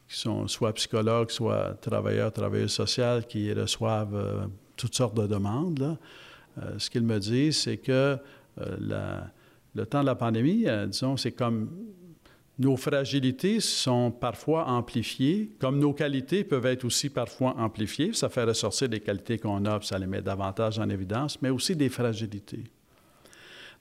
sont 0.08 0.48
soit 0.48 0.74
psychologues, 0.74 1.30
soit 1.30 1.78
travailleurs, 1.82 2.32
travailleuses 2.32 2.74
sociales, 2.74 3.28
qui 3.28 3.54
reçoivent 3.54 4.50
toutes 4.76 4.96
sortes 4.96 5.16
de 5.16 5.28
demandes, 5.28 6.00
ce 6.80 6.90
qu'ils 6.90 7.04
me 7.04 7.20
disent, 7.20 7.60
c'est 7.60 7.78
que 7.78 8.18
le 9.76 9.86
temps 9.86 10.02
de 10.02 10.06
la 10.06 10.16
pandémie, 10.16 10.66
disons, 10.88 11.18
c'est 11.18 11.32
comme 11.32 11.70
nos 12.60 12.76
fragilités 12.76 13.62
sont 13.62 14.12
parfois 14.12 14.68
amplifiées, 14.68 15.50
comme 15.60 15.80
nos 15.80 15.94
qualités 15.94 16.44
peuvent 16.44 16.66
être 16.66 16.84
aussi 16.84 17.10
parfois 17.10 17.56
amplifiées. 17.58 18.12
Ça 18.12 18.28
fait 18.28 18.44
ressortir 18.44 18.90
des 18.90 19.00
qualités 19.00 19.40
qu'on 19.40 19.64
a, 19.66 19.82
ça 19.82 19.98
les 19.98 20.08
met 20.08 20.22
davantage 20.22 20.78
en 20.78 20.90
évidence, 20.90 21.42
mais 21.42 21.50
aussi 21.50 21.74
des 21.74 21.88
fragilités. 21.88 22.66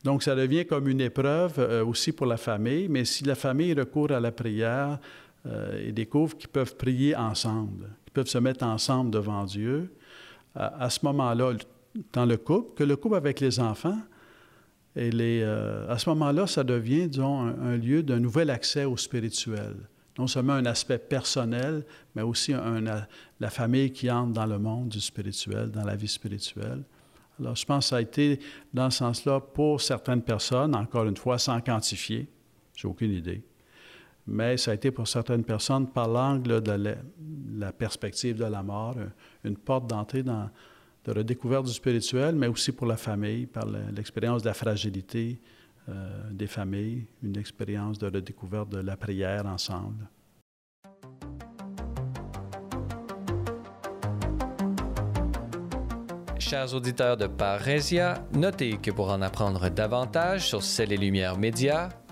Donc, 0.05 0.22
ça 0.22 0.37
devient 0.37 0.64
comme 0.64 0.87
une 0.87 1.01
épreuve 1.01 1.59
euh, 1.59 1.85
aussi 1.85 2.12
pour 2.12 2.27
la 2.27 2.37
famille, 2.37 2.88
mais 2.88 3.05
si 3.05 3.24
la 3.24 3.35
famille 3.35 3.74
recourt 3.74 4.12
à 4.12 4.20
la 4.20 4.31
prière 4.31 5.01
euh, 5.46 5.88
et 5.88 5.90
découvre 5.90 6.38
qu'ils 6.38 6.48
peuvent 6.48 6.77
prier 6.77 7.16
ensemble, 7.16 7.88
qu'ils 8.05 8.12
peuvent 8.12 8.29
se 8.29 8.38
mettre 8.38 8.64
ensemble 8.64 9.11
devant 9.11 9.44
Dieu, 9.44 9.92
à, 10.55 10.88
ce 10.88 11.01
moment-là, 11.05 11.53
dans 12.12 12.27
le 12.27 12.37
couple, 12.37 12.74
que 12.74 12.85
le 12.85 12.96
couple 12.96 13.16
avec 13.16 13.38
les 13.40 13.61
enfants, 13.61 13.98
et 14.96 15.11
les, 15.11 15.42
euh, 15.42 15.88
à 15.88 15.98
ce 15.98 16.09
moment-là, 16.11 16.46
ça 16.46 16.64
devient, 16.64 17.09
disons, 17.09 17.40
un, 17.40 17.77
lieu 17.77 18.03
d'un 18.03 18.18
nouvel 18.18 18.51
accès 18.51 18.85
au 18.85 18.96
spirituel. 18.96 19.77
Non 20.18 20.27
seulement 20.27 20.55
un 20.55 20.66
aspect 20.66 20.98
personnel, 20.98 21.85
mais 22.16 22.22
aussi 22.22 22.53
la 22.53 23.51
famille 23.51 23.92
qui 23.92 24.11
entre 24.11 24.33
dans 24.33 24.46
le 24.46 24.59
monde 24.59 24.88
du 24.88 25.01
spirituel, 25.01 25.70
dans 25.70 25.85
la 25.85 25.94
vie 25.94 26.09
spirituelle. 26.09 26.83
Alors, 27.38 27.55
je 27.55 27.64
pense 27.64 27.85
que 27.85 27.88
ça 27.90 27.96
a 27.96 28.01
été 28.01 28.40
dans 28.74 28.90
ce 28.90 28.98
sens-là 28.98 29.40
pour 29.40 29.81
certaines 29.81 30.22
personnes, 30.22 30.74
encore 30.74 31.05
une 31.05 31.16
fois, 31.16 31.38
sans 31.38 31.61
quantifier. 31.61 32.27
J'ai 32.74 32.88
aucune 32.88 33.12
idée. 33.12 33.42
Mais 34.27 34.57
ça 34.57 34.72
a 34.72 34.74
été 34.74 34.90
pour 34.90 35.07
certaines 35.09 35.44
personnes 35.44 35.87
par 35.87 36.09
l'angle 36.09 36.61
de 36.61 36.96
la, 37.57 37.72
perspective 37.72 38.37
de 38.37 38.44
la 38.44 38.62
mort, 38.62 38.96
une 39.44 39.57
porte 39.57 39.87
d'entrée 39.87 40.22
dans 40.22 40.51
de 41.09 41.18
redécouverte 41.21 41.64
du 41.64 41.73
spirituel, 41.73 42.35
mais 42.35 42.49
aussi 42.49 42.71
pour 42.71 42.87
la 42.87 42.99
famille, 42.99 43.47
par 43.47 43.64
l'expérience 43.66 44.42
de 44.42 44.49
la 44.49 44.55
fragilité 44.55 45.40
des 46.31 46.47
familles, 46.47 47.07
une 47.23 47.38
expérience 47.38 47.99
de 47.99 48.07
redécouverte 48.07 48.68
de 48.68 48.81
la 48.81 48.97
prière 48.97 49.47
ensemble. 49.47 50.07
Chers 56.38 56.75
auditeurs 56.75 57.16
de 57.16 57.27
Parésia, 57.27 58.23
notez 58.35 58.77
que 58.77 58.90
pour 58.90 59.09
en 59.09 59.23
apprendre 59.23 59.71
davantage 59.71 60.47
sur 60.47 60.62
Celles 60.62 60.92
et 60.92 60.99
Lumières 60.99 61.38
Médias, 61.38 61.88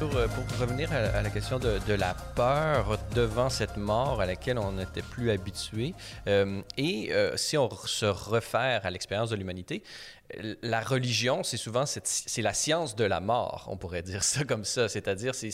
Euh, 0.00 0.28
pour, 0.28 0.60
revenir 0.60 0.92
à, 0.92 1.22
la 1.22 1.30
question 1.30 1.58
de, 1.58 1.92
la 1.92 2.14
peur 2.36 2.98
devant 3.14 3.48
cette 3.48 3.76
mort 3.76 4.20
à 4.20 4.26
laquelle 4.26 4.58
on 4.58 4.72
n'était 4.72 5.02
plus 5.02 5.30
habitué, 5.30 5.92
euh, 6.28 6.60
et 6.76 7.12
euh, 7.12 7.36
si 7.36 7.58
on 7.58 7.68
se 7.70 8.06
réfère 8.06 8.86
à 8.86 8.90
l'expérience 8.90 9.30
de 9.30 9.36
l'humanité, 9.36 9.82
la 10.62 10.80
religion, 10.80 11.42
c'est 11.42 11.56
souvent 11.56 11.84
c'est 11.86 12.42
la 12.42 12.52
science 12.52 12.96
de 12.96 13.04
la 13.04 13.20
mort, 13.20 13.66
on 13.70 13.76
pourrait 13.76 14.02
dire 14.02 14.22
ça 14.22 14.44
comme 14.44 14.64
ça. 14.64 14.88
C'est-à-dire, 14.88 15.34
c'est 15.34 15.50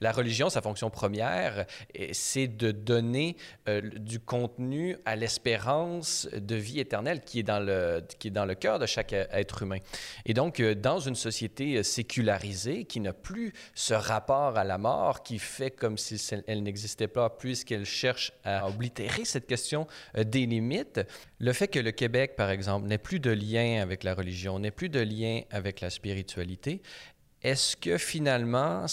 la 0.00 0.10
religion, 0.12 0.50
sa 0.50 0.60
fonction 0.62 0.90
première, 0.90 1.66
c'est 2.12 2.48
de 2.48 2.72
donner 2.72 3.36
euh, 3.68 3.80
du 3.80 4.18
contenu 4.18 4.96
à 5.04 5.16
l'espérance 5.16 6.28
de 6.32 6.56
vie 6.56 6.80
éternelle 6.80 7.20
qui 7.20 7.40
est 7.40 7.44
dans 7.44 7.60
le 7.60 8.02
qui 8.18 8.28
est 8.28 8.32
dans 8.32 8.44
le 8.44 8.54
cœur 8.54 8.78
de 8.78 8.86
chaque 8.86 9.12
être 9.12 9.62
humain. 9.62 9.78
Et 10.24 10.34
donc, 10.34 10.60
euh, 10.60 10.74
dans 10.74 10.98
une 10.98 11.14
société 11.14 11.76
euh, 11.76 11.82
sécularisée 11.82 12.84
qui 12.84 13.00
n'a 13.00 13.12
plus 13.12 13.52
ce 13.74 13.94
rapport 13.94 14.56
à 14.56 14.64
la 14.64 14.78
mort, 14.78 15.22
qui 15.22 15.38
fait 15.38 15.70
comme 15.70 15.98
si 15.98 16.20
elle 16.46 16.62
n'existait 16.62 17.08
pas, 17.08 17.30
puisqu'elle 17.30 17.84
cherche 17.84 18.32
à 18.44 18.66
oblitérer 18.68 19.24
cette 19.24 19.46
question 19.46 19.86
des 20.16 20.46
limites, 20.46 21.00
le 21.38 21.52
fait 21.52 21.68
que 21.68 21.78
le 21.78 21.92
Québec, 21.92 22.34
par 22.36 22.50
exemple, 22.50 22.86
n'ait 22.86 22.98
plus 22.98 23.20
de 23.20 23.30
lien 23.30 23.82
avec 23.82 24.04
la 24.04 24.14
religion, 24.14 24.58
n'ait 24.58 24.70
plus 24.70 24.88
de 24.88 25.00
lien 25.00 25.42
avec 25.50 25.80
la 25.80 25.90
spiritualité, 25.90 26.82
est-ce 27.42 27.76
que 27.76 27.98
finalement, 27.98 28.86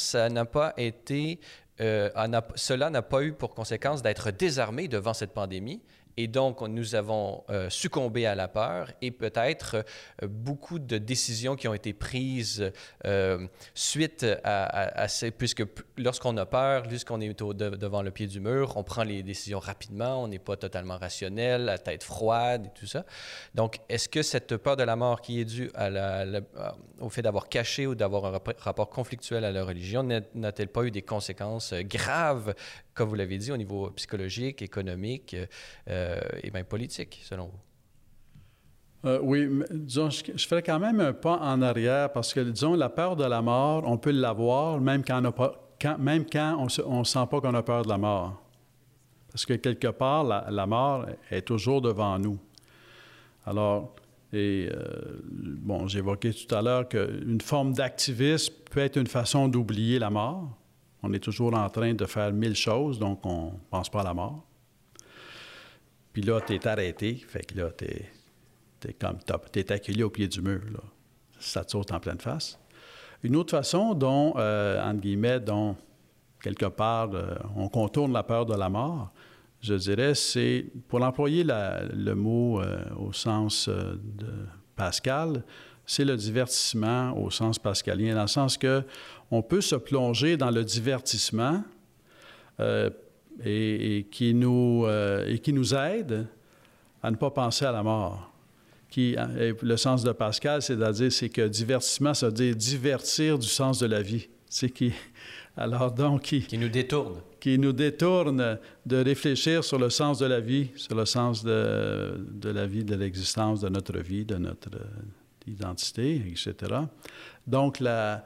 euh, 1.81 2.09
cela 2.55 2.89
n'a 2.89 3.01
pas 3.01 3.23
eu 3.23 3.33
pour 3.33 3.55
conséquence 3.55 4.01
d'être 4.01 4.31
désarmé 4.31 4.87
devant 4.87 5.13
cette 5.13 5.33
pandémie 5.33 5.81
et 6.17 6.27
donc, 6.27 6.61
nous 6.61 6.95
avons 6.95 7.43
euh, 7.49 7.69
succombé 7.69 8.25
à 8.25 8.35
la 8.35 8.47
peur 8.47 8.91
et 9.01 9.11
peut-être 9.11 9.83
euh, 10.21 10.27
beaucoup 10.27 10.77
de 10.77 10.97
décisions 10.97 11.55
qui 11.55 11.67
ont 11.67 11.73
été 11.73 11.93
prises 11.93 12.71
euh, 13.05 13.47
suite 13.73 14.25
à, 14.43 15.07
ces... 15.07 15.31
Puisque 15.31 15.63
lorsqu'on 15.97 16.37
a 16.37 16.45
peur, 16.45 16.83
lorsqu'on 16.89 17.19
est 17.19 17.33
devant 17.33 18.01
le 18.03 18.11
pied 18.11 18.27
du 18.27 18.39
mur, 18.39 18.77
on 18.77 18.83
prend 18.83 19.03
les 19.03 19.23
décisions 19.23 19.59
rapidement, 19.59 20.23
on 20.23 20.27
n'est 20.27 20.39
pas 20.39 20.55
totalement 20.55 20.97
rationnel, 20.97 21.65
la 21.65 21.77
tête 21.79 22.03
froide 22.03 22.67
et 22.67 22.79
tout 22.79 22.87
ça. 22.87 23.05
Donc, 23.55 23.79
est-ce 23.89 24.07
que 24.07 24.21
cette 24.21 24.57
peur 24.57 24.77
de 24.77 24.83
la 24.83 24.95
mort 24.95 25.21
qui 25.21 25.39
est 25.39 25.45
due 25.45 25.71
à 25.73 25.89
au 26.99 27.09
fait 27.09 27.21
d'avoir 27.21 27.49
caché 27.49 27.87
ou 27.87 27.95
d'avoir 27.95 28.25
un 28.25 28.39
rapport 28.59 28.89
conflictuel 28.89 29.43
à 29.43 29.51
la 29.51 29.63
religion 29.63 30.03
n'a-t-elle 30.03 30.67
pas 30.69 30.83
eu 30.83 30.91
des 30.91 31.01
conséquences 31.01 31.73
graves 31.73 32.53
comme 32.93 33.09
vous 33.09 33.15
l'avez 33.15 33.37
dit, 33.37 33.51
au 33.51 33.57
niveau 33.57 33.89
psychologique, 33.91 34.61
économique 34.61 35.35
euh, 35.89 36.19
et 36.41 36.51
même 36.51 36.65
politique, 36.65 37.21
selon 37.23 37.47
vous? 37.47 37.59
Euh, 39.05 39.19
oui, 39.21 39.49
disons, 39.71 40.09
je, 40.09 40.47
ferai 40.47 40.63
quand 40.63 40.79
même 40.79 40.99
un 41.01 41.11
pas 41.11 41.37
en 41.37 41.61
arrière 41.61 42.11
parce 42.13 42.33
que, 42.33 42.39
disons, 42.39 42.75
la 42.75 42.89
peur 42.89 43.15
de 43.15 43.25
la 43.25 43.41
mort, 43.41 43.83
on 43.85 43.97
peut 43.97 44.11
l'avoir 44.11 44.79
même 44.79 45.03
quand 45.03 45.21
on 45.25 45.51
quand, 45.81 45.97
même 45.97 46.25
quand 46.25 46.67
on 46.85 47.03
sent 47.03 47.27
pas 47.29 47.41
qu'on 47.41 47.53
a 47.53 47.63
peur 47.63 47.83
de 47.83 47.89
la 47.89 47.97
mort. 47.97 48.41
Parce 49.29 49.45
que 49.45 49.53
quelque 49.55 49.87
part, 49.87 50.23
la, 50.23 50.65
mort 50.67 51.07
est 51.31 51.41
toujours 51.41 51.81
devant 51.81 52.17
nous. 52.19 52.37
Alors, 53.45 53.95
et 54.31 54.69
euh, 54.71 55.19
bon, 55.23 55.87
j'évoquais 55.87 56.31
tout 56.31 56.53
à 56.55 56.61
l'heure 56.61 56.87
qu'une 56.87 57.41
forme 57.41 57.73
d'activisme 57.73 58.53
peut 58.71 58.79
être 58.79 58.97
une 58.97 59.07
façon 59.07 59.47
d'oublier 59.47 59.99
la 59.99 60.09
mort. 60.09 60.57
On 61.03 61.11
est 61.11 61.19
toujours 61.19 61.53
en 61.53 61.69
train 61.69 61.93
de 61.93 62.05
faire 62.05 62.31
mille 62.31 62.55
choses, 62.55 62.97
donc 62.97 63.25
on 63.25 63.47
ne 63.47 63.57
pense 63.69 63.89
pas 63.89 64.01
à 64.01 64.03
la 64.05 64.13
mort. 64.13 64.45
Puis 66.13 66.21
là, 66.21 66.39
tu 66.39 66.53
es 66.53 66.67
arrêté, 66.67 67.15
fait 67.15 67.45
que 67.45 67.59
là, 67.59 67.71
tu 67.77 67.85
es, 67.85 68.93
comme, 68.93 69.17
es 69.53 69.71
accueilli 69.71 70.03
au 70.03 70.09
pied 70.09 70.27
du 70.27 70.41
mur. 70.41 70.61
Ça 71.39 71.65
te 71.65 71.71
saute 71.71 71.91
en 71.91 71.99
pleine 71.99 72.19
face. 72.19 72.57
Une 73.21 73.35
autre 73.35 73.51
façon 73.51 73.93
dont, 73.93 74.33
euh, 74.37 74.81
entre 74.81 75.01
guillemets, 75.01 75.39
dont 75.39 75.75
quelque 76.41 76.67
part, 76.67 77.09
euh, 77.13 77.35
on 77.55 77.67
contourne 77.67 78.13
la 78.13 78.23
peur 78.23 78.45
de 78.45 78.55
la 78.55 78.69
mort, 78.69 79.11
je 79.59 79.73
dirais, 79.73 80.13
c'est, 80.13 80.65
pour 80.87 81.01
employer 81.01 81.45
le 81.45 82.13
mot 82.13 82.61
euh, 82.61 82.83
au 82.97 83.11
sens 83.11 83.67
de 83.69 84.47
Pascal, 84.75 85.43
c'est 85.85 86.05
le 86.05 86.15
divertissement 86.15 87.17
au 87.17 87.29
sens 87.29 87.59
pascalien, 87.59 88.15
dans 88.15 88.21
le 88.21 88.27
sens 88.27 88.57
que 88.57 88.83
on 89.31 89.41
peut 89.41 89.61
se 89.61 89.75
plonger 89.75 90.37
dans 90.37 90.51
le 90.51 90.63
divertissement 90.63 91.63
euh, 92.59 92.89
et, 93.43 94.07
qui 94.11 94.33
nous, 94.33 94.85
euh, 94.85 95.27
et 95.27 95.39
qui 95.39 95.51
nous 95.53 95.73
aide 95.73 96.27
à 97.01 97.11
ne 97.11 97.15
pas 97.15 97.31
penser 97.31 97.65
à 97.65 97.71
la 97.71 97.83
mort. 97.83 98.29
Qui, 98.89 99.15
le 99.39 99.75
sens 99.75 100.03
de 100.03 100.11
Pascal, 100.11 100.61
c'est-à-dire 100.61 101.11
c'est 101.11 101.29
que 101.29 101.47
divertissement, 101.47 102.13
ça 102.13 102.27
veut 102.27 102.33
dire 102.33 102.55
divertir 102.55 103.39
du 103.39 103.47
sens 103.47 103.79
de 103.79 103.87
la 103.87 104.03
vie. 104.03 104.29
C'est 104.47 104.69
qui, 104.69 104.93
alors 105.57 105.91
donc 105.91 106.21
qui, 106.21 106.41
qui 106.43 106.59
nous 106.59 106.69
détourne, 106.69 107.15
qui 107.39 107.57
nous 107.57 107.73
détourne 107.73 108.59
de 108.85 108.97
réfléchir 108.97 109.63
sur 109.63 109.79
le 109.79 109.89
sens 109.89 110.19
de 110.19 110.27
la 110.27 110.39
vie, 110.39 110.69
sur 110.75 110.95
le 110.95 111.05
sens 111.05 111.43
de, 111.43 112.23
de 112.33 112.49
la 112.49 112.67
vie, 112.67 112.83
de 112.83 112.93
l'existence 112.93 113.61
de 113.61 113.69
notre 113.69 113.97
vie, 113.97 114.25
de 114.25 114.35
notre 114.35 114.69
identité, 115.47 116.15
etc. 116.31 116.55
Donc, 117.45 117.79
la, 117.79 118.23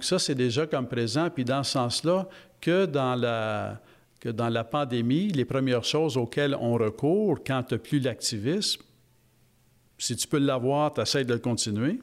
ça, 0.00 0.18
c'est 0.18 0.34
déjà 0.34 0.66
comme 0.66 0.86
présent. 0.86 1.30
Puis 1.30 1.44
dans 1.44 1.62
ce 1.62 1.72
sens-là, 1.72 2.28
que 2.60 2.86
dans 2.86 3.14
la, 3.14 4.64
pandémie, 4.64 5.28
les 5.28 5.44
premières 5.44 5.84
choses 5.84 6.16
auxquelles 6.16 6.56
on 6.58 6.74
recourt 6.74 7.38
quand 7.46 7.62
tu 7.64 7.74
n'as 7.74 7.78
plus 7.78 8.00
l'activisme, 8.00 8.82
si 9.98 10.16
tu 10.16 10.26
peux 10.28 10.38
l'avoir, 10.38 10.92
tu 10.92 11.00
essaies 11.00 11.24
de 11.24 11.32
le 11.32 11.38
continuer. 11.38 12.00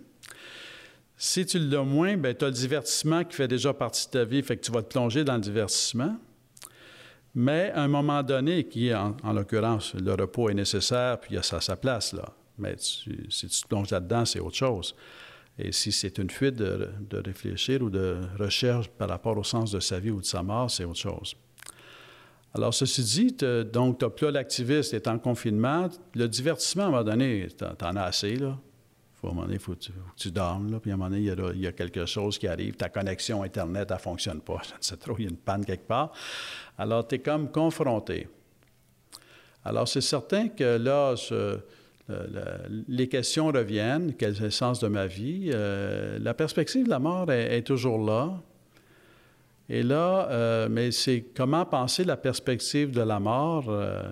Si 1.15 1.45
tu 1.45 1.60
l'as 1.60 1.84
moins, 1.84 2.17
bien, 2.17 2.34
tu 2.34 2.43
as 2.43 2.47
le 2.47 2.53
divertissement 2.53 3.23
qui 3.23 3.36
fait 3.36 3.47
déjà 3.47 3.73
partie 3.73 4.08
de 4.08 4.12
ta 4.12 4.25
vie, 4.25 4.41
fait 4.41 4.58
que 4.58 4.63
tu 4.63 4.71
vas 4.71 4.82
te 4.82 4.88
plonger 4.88 5.23
dans 5.23 5.36
le 5.36 5.41
divertissement. 5.41 6.17
Mais 7.36 7.71
à 7.71 7.84
un 7.84 7.88
moment 7.88 8.23
donné, 8.23 8.67
qui 8.67 8.93
en, 8.93 9.15
en 9.23 9.34
l'occurrence, 9.34 9.93
le 9.95 10.13
repos 10.13 10.49
est 10.49 10.53
nécessaire, 10.53 11.19
puis 11.19 11.32
il 11.32 11.36
y 11.36 11.38
a 11.38 11.43
sa, 11.43 11.62
sa 11.62 11.75
place, 11.75 12.13
là. 12.13 12.25
Mais 12.58 12.76
si 12.78 13.10
tu 13.30 13.48
te 13.48 13.68
plonges 13.68 13.92
là-dedans, 13.92 14.26
c'est 14.26 14.39
autre 14.39 14.56
chose. 14.56 14.96
Et 15.58 15.72
si 15.72 15.92
c'est 15.92 16.18
une 16.18 16.30
fuite 16.30 16.56
de, 16.56 16.89
réfléchir 17.13 17.82
ou 17.82 17.89
de 17.89 18.18
recherche 18.39 18.89
par 18.89 19.10
rapport 19.10 19.38
au 19.38 19.44
sens 19.44 19.72
de 19.72 19.80
sa 19.80 20.00
vie 20.00 20.10
ou 20.10 20.20
de 20.20 20.26
sa 20.26 20.42
mort, 20.42 20.70
c'est 20.72 20.84
autre 20.84 21.00
chose. 21.00 21.36
Alors, 22.56 22.74
ceci 22.74 23.04
dit, 23.04 23.36
donc, 23.72 24.00
tu 24.00 24.06
as 24.06 24.10
plus 24.10 24.32
l'activiste, 24.32 24.92
tu 24.92 24.96
es 24.96 25.08
en 25.08 25.18
confinement. 25.18 25.89
Le 26.13 26.28
divertissement, 26.28 26.84
à 26.84 26.88
un 26.88 26.92
moment 26.92 27.04
donné, 27.04 27.48
tu 27.58 27.63
en 27.63 27.96
as 27.96 28.04
assez, 28.04 28.36
là. 28.36 28.58
Faut, 29.13 29.28
à 29.28 29.32
un 29.32 29.34
moment 29.34 29.46
donné, 29.46 29.56
il 29.56 29.60
faut, 29.60 29.74
que 29.74 29.89
tu 30.16 30.32
dormes, 30.32 30.72
là. 30.72 30.80
Puis 30.80 30.92
à 30.92 30.94
un 30.94 30.98
moment 30.98 31.10
donné, 31.10 31.22
il 31.22 31.62
y, 31.62 31.68
a, 31.68 31.72
quelque 31.72 32.06
chose 32.06 32.38
qui 32.38 32.48
arrive. 32.48 32.76
Ta 32.76 32.89
connexion 32.89 33.42
Internet, 33.42 33.88
elle 33.89 33.98
ne 33.98 34.02
fonctionne 34.02 34.42
pas. 34.42 34.62
Je 34.82 34.88
sais 34.88 34.98
trop, 34.98 35.16
il 35.18 35.24
y 35.24 35.28
a 35.28 35.30
une 35.30 35.38
panne 35.38 35.66
quelque 35.66 35.88
part. 35.88 36.12
Alors, 36.78 37.08
tu 37.08 37.16
es 37.16 37.20
comme 37.20 37.51
confronté. 37.51 38.28
Alors, 39.66 39.88
c'est 39.88 40.01
certain 40.01 40.49
que 40.49 40.78
là, 40.78 41.16
ce, 41.16 41.60
les 42.10 43.08
questions 43.08 43.47
reviennent, 43.47 44.14
quel 44.18 44.34
est 44.34 44.41
le 44.41 44.49
sens 44.49 44.80
de 44.80 44.88
ma 44.88 45.08
vie? 45.08 45.51
Euh, 45.54 46.20
la 46.20 46.34
perspective 46.34 46.86
de 46.86 46.89
la 46.89 46.99
mort 46.99 47.32
est, 47.32 47.62
toujours 47.62 48.04
là. 48.04 48.41
Et 49.70 49.84
là, 49.84 50.28
euh, 50.30 50.68
mais 50.70 50.91
c'est 50.91 51.24
comment 51.36 51.66
penser 51.66 52.04
la 52.04 52.18
perspective 52.18 52.91
de 52.91 53.01
la 53.01 53.20
mort. 53.20 53.66
Euh, 53.70 54.04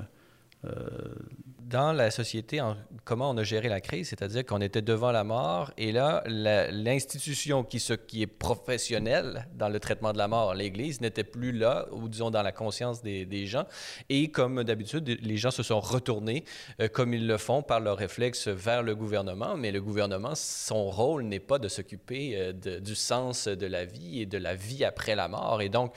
dans 1.72 1.94
la 1.94 2.12
société, 2.12 2.62
comment 3.06 3.30
on 3.30 3.38
a 3.38 3.44
géré 3.44 3.70
la 3.70 3.80
crise, 3.80 4.10
c'est-à-dire 4.10 4.46
qu'on 4.46 4.60
était 4.60 4.82
devant 4.82 5.12
la 5.12 5.24
mort 5.24 5.72
et 5.78 5.94
là, 5.94 6.22
l'institution 6.28 7.64
qui, 7.64 7.82
qui 8.08 8.22
est 8.24 8.28
professionnelle 8.28 9.48
dans 9.56 9.70
le 9.70 9.80
traitement 9.80 10.12
de 10.12 10.18
la 10.18 10.28
mort, 10.28 10.54
l'Église, 10.54 11.00
n'était 11.00 11.24
plus 11.24 11.54
là, 11.54 11.88
ou 11.92 12.10
disons 12.10 12.30
dans 12.30 12.42
la 12.42 12.52
conscience 12.52 13.02
des, 13.02 13.46
gens. 13.46 13.66
Et 14.10 14.30
comme 14.30 14.64
d'habitude, 14.64 15.18
les 15.22 15.38
gens 15.38 15.52
se 15.52 15.64
sont 15.64 15.80
retournés, 15.80 16.44
euh, 16.80 16.90
comme 16.90 17.14
ils 17.14 17.26
le 17.26 17.38
font 17.38 17.64
par 17.64 17.80
leur 17.80 17.98
réflexe, 17.98 18.48
vers 18.50 18.84
le 18.84 18.94
gouvernement. 18.94 19.56
Mais 19.56 19.72
le 19.72 19.82
gouvernement, 19.82 20.36
son 20.36 20.90
rôle 20.90 21.24
n'est 21.24 21.40
pas 21.40 21.58
de 21.58 21.70
s'occuper 21.70 22.34
euh, 22.36 22.80
du 22.80 22.96
sens 22.96 23.48
de 23.48 23.66
la 23.66 23.86
vie 23.86 24.22
et 24.22 24.26
de 24.26 24.38
la 24.38 24.56
vie 24.56 24.84
après 24.84 25.16
la 25.16 25.28
mort. 25.28 25.62
Et 25.62 25.70
donc, 25.70 25.94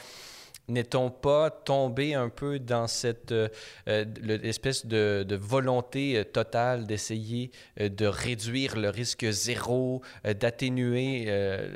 n'est-on 0.69 1.11
pas 1.11 1.51
tombé 1.51 2.15
un 2.15 2.29
peu 2.29 2.59
dans 2.59 2.87
cette 2.87 3.33
euh, 3.33 3.49
euh, 3.89 4.05
espèce 4.43 4.87
de, 4.87 5.27
volonté 5.35 6.17
euh, 6.17 6.25
totale 6.25 6.87
d'essayer 6.87 7.51
de 7.79 8.07
réduire 8.07 8.77
le 8.77 8.89
risque 8.89 9.27
zéro, 9.31 10.03
d'atténuer 10.25 11.29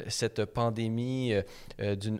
cette 0.08 0.44
pandémie 0.44 1.32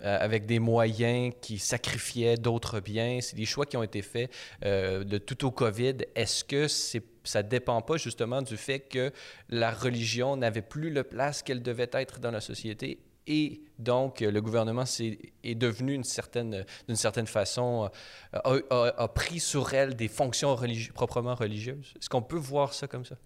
avec 0.02 0.46
des 0.46 0.58
moyens 0.58 1.32
qui 1.40 1.58
sacrifiaient 1.58 2.36
d'autres 2.36 2.80
biens? 2.80 3.18
C'est 3.20 3.36
des 3.36 3.46
choix 3.46 3.66
qui 3.66 3.76
ont 3.76 3.82
été 3.82 4.02
faits 4.02 4.30
de 4.62 5.18
tout 5.18 5.46
au 5.46 5.50
COVID. 5.50 5.96
Est-ce 6.14 6.44
que 6.44 6.66
ça 6.68 7.42
ne 7.42 7.48
dépend 7.48 7.80
pas 7.80 7.96
justement 7.96 8.42
du 8.42 8.56
fait 8.56 8.80
que 8.80 9.12
la 9.48 9.70
religion 9.70 10.36
n'avait 10.36 10.62
plus 10.62 10.90
la 10.90 11.04
place 11.04 11.42
qu'elle 11.42 11.62
devait 11.62 11.90
être 11.92 12.18
dans 12.20 12.30
la 12.30 12.40
société? 12.40 12.98
Et 13.28 13.60
donc 13.78 14.20
le 14.20 14.40
gouvernement 14.40 14.84
est, 15.44 15.54
devenu 15.54 15.92
d'une 15.92 16.04
certaine, 16.04 16.64
certaine 16.94 17.26
façon, 17.26 17.88
euh, 18.34 18.60
a, 18.70 19.08
pris 19.08 19.38
sur 19.38 19.72
elle 19.72 19.94
des 19.94 20.08
fonctions 20.08 20.56
proprement 20.94 21.34
religieuses. 21.34 21.94
Est-ce 21.96 22.08
qu'on 22.08 22.22
peut 22.22 22.38
voir 22.38 22.74
ça 22.74 22.88
comme 22.88 23.04
ça? 23.04 23.16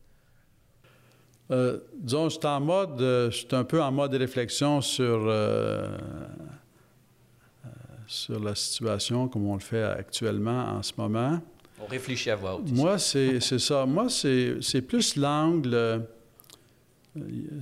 Euh, 1.51 1.81
disons, 1.95 2.29
je 2.29 2.39
suis 2.39 2.47
en 2.47 2.61
mode, 2.61 2.99
je 2.99 3.31
suis 3.31 3.47
un 3.53 3.65
peu 3.65 3.83
en 3.83 3.93
mode 3.93 4.15
réflexion 4.15 4.81
sur, 4.81 5.25
euh, 5.27 5.97
sur 8.07 8.41
la 8.41 8.55
situation 8.55 9.29
comme 9.29 9.47
on 9.47 9.55
le 9.55 9.61
fait 9.61 9.83
actuellement 9.83 10.65
en 10.65 10.83
ce 10.83 10.93
moment. 10.97 11.41
On 11.81 11.87
réfléchit 11.87 12.31
à 12.31 12.37
haute. 12.37 12.71
Moi, 12.73 12.99
c'est 12.99 13.41
ça. 13.41 13.87
Moi, 13.87 14.09
c'est 14.09 14.83
plus 14.83 15.17
l'angle 15.17 16.07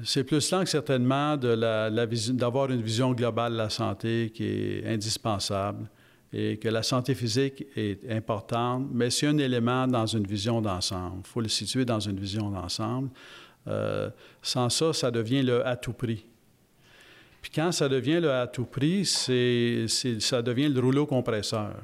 c'est 0.05 0.23
plus 0.23 0.49
que 0.49 0.65
certainement 0.65 1.37
d'avoir 1.37 2.71
une 2.71 2.83
vision 2.83 3.13
globale 3.13 3.53
de 3.53 3.59
la 3.59 3.71
santé 3.71 4.31
qui 4.33 4.45
est 4.45 4.87
indispensable 4.87 5.89
et 6.33 6.57
que 6.59 6.69
la 6.69 6.85
santé 6.85 7.17
physique 7.17 7.65
est 7.75 8.09
importante, 8.11 8.87
mais 8.93 9.11
c'est 9.11 9.27
un 9.27 9.39
élément 9.39 9.89
dans 9.89 10.07
une 10.07 10.25
vision 10.25 10.63
d'ensemble. 10.63 11.23
Il 11.25 11.27
faut 11.27 11.41
le 11.41 11.49
situer 11.49 11.85
dans 11.85 11.99
une 11.99 12.21
vision 12.21 12.51
d'ensemble. 12.51 13.11
Euh, 13.67 14.11
sans 14.41 14.69
ça, 14.71 14.93
ça 14.93 15.11
devient 15.11 15.43
le 15.43 15.67
à 15.67 15.77
tout 15.77 15.93
prix. 15.93 16.25
Puis 17.43 17.51
quand 17.53 17.73
ça 17.73 17.89
devient 17.89 18.21
le 18.21 18.31
à 18.31 18.47
tout 18.47 18.67
prix, 18.67 19.05
ça 19.05 20.43
devient 20.43 20.69
le 20.69 20.81
rouleau 20.81 21.07
compresseur. 21.07 21.75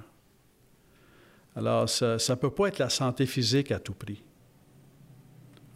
Alors, 1.57 1.89
ça 1.89 2.17
ne 2.17 2.35
peut 2.35 2.51
pas 2.51 2.69
être 2.69 2.79
la 2.79 2.91
santé 2.91 3.27
physique 3.27 3.73
à 3.73 3.81
tout 3.81 3.95
prix. 3.95 4.23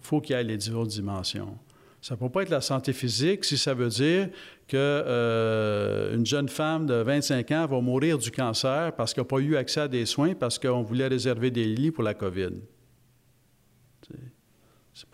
Il 0.02 0.06
faut 0.06 0.20
qu'il 0.20 0.36
y 0.36 0.38
ait 0.38 0.44
les 0.44 0.70
autres 0.70 0.90
dimensions. 0.90 1.58
Ça 2.00 2.14
ne 2.14 2.20
peut 2.20 2.30
pas 2.30 2.42
être 2.42 2.50
la 2.50 2.62
santé 2.62 2.92
physique 2.92 3.44
si 3.44 3.58
ça 3.58 3.74
veut 3.74 3.88
dire 3.88 4.28
qu'une 4.66 4.78
euh, 4.78 6.24
jeune 6.24 6.48
femme 6.48 6.86
de 6.86 6.94
25 6.94 7.50
ans 7.50 7.66
va 7.66 7.80
mourir 7.80 8.16
du 8.16 8.30
cancer 8.30 8.94
parce 8.96 9.12
qu'elle 9.12 9.24
n'a 9.24 9.28
pas 9.28 9.38
eu 9.38 9.56
accès 9.56 9.80
à 9.80 9.88
des 9.88 10.06
soins 10.06 10.34
parce 10.34 10.58
qu'on 10.58 10.82
voulait 10.82 11.08
réserver 11.08 11.50
des 11.50 11.66
lits 11.66 11.90
pour 11.90 12.04
la 12.04 12.14
COVID. 12.14 12.52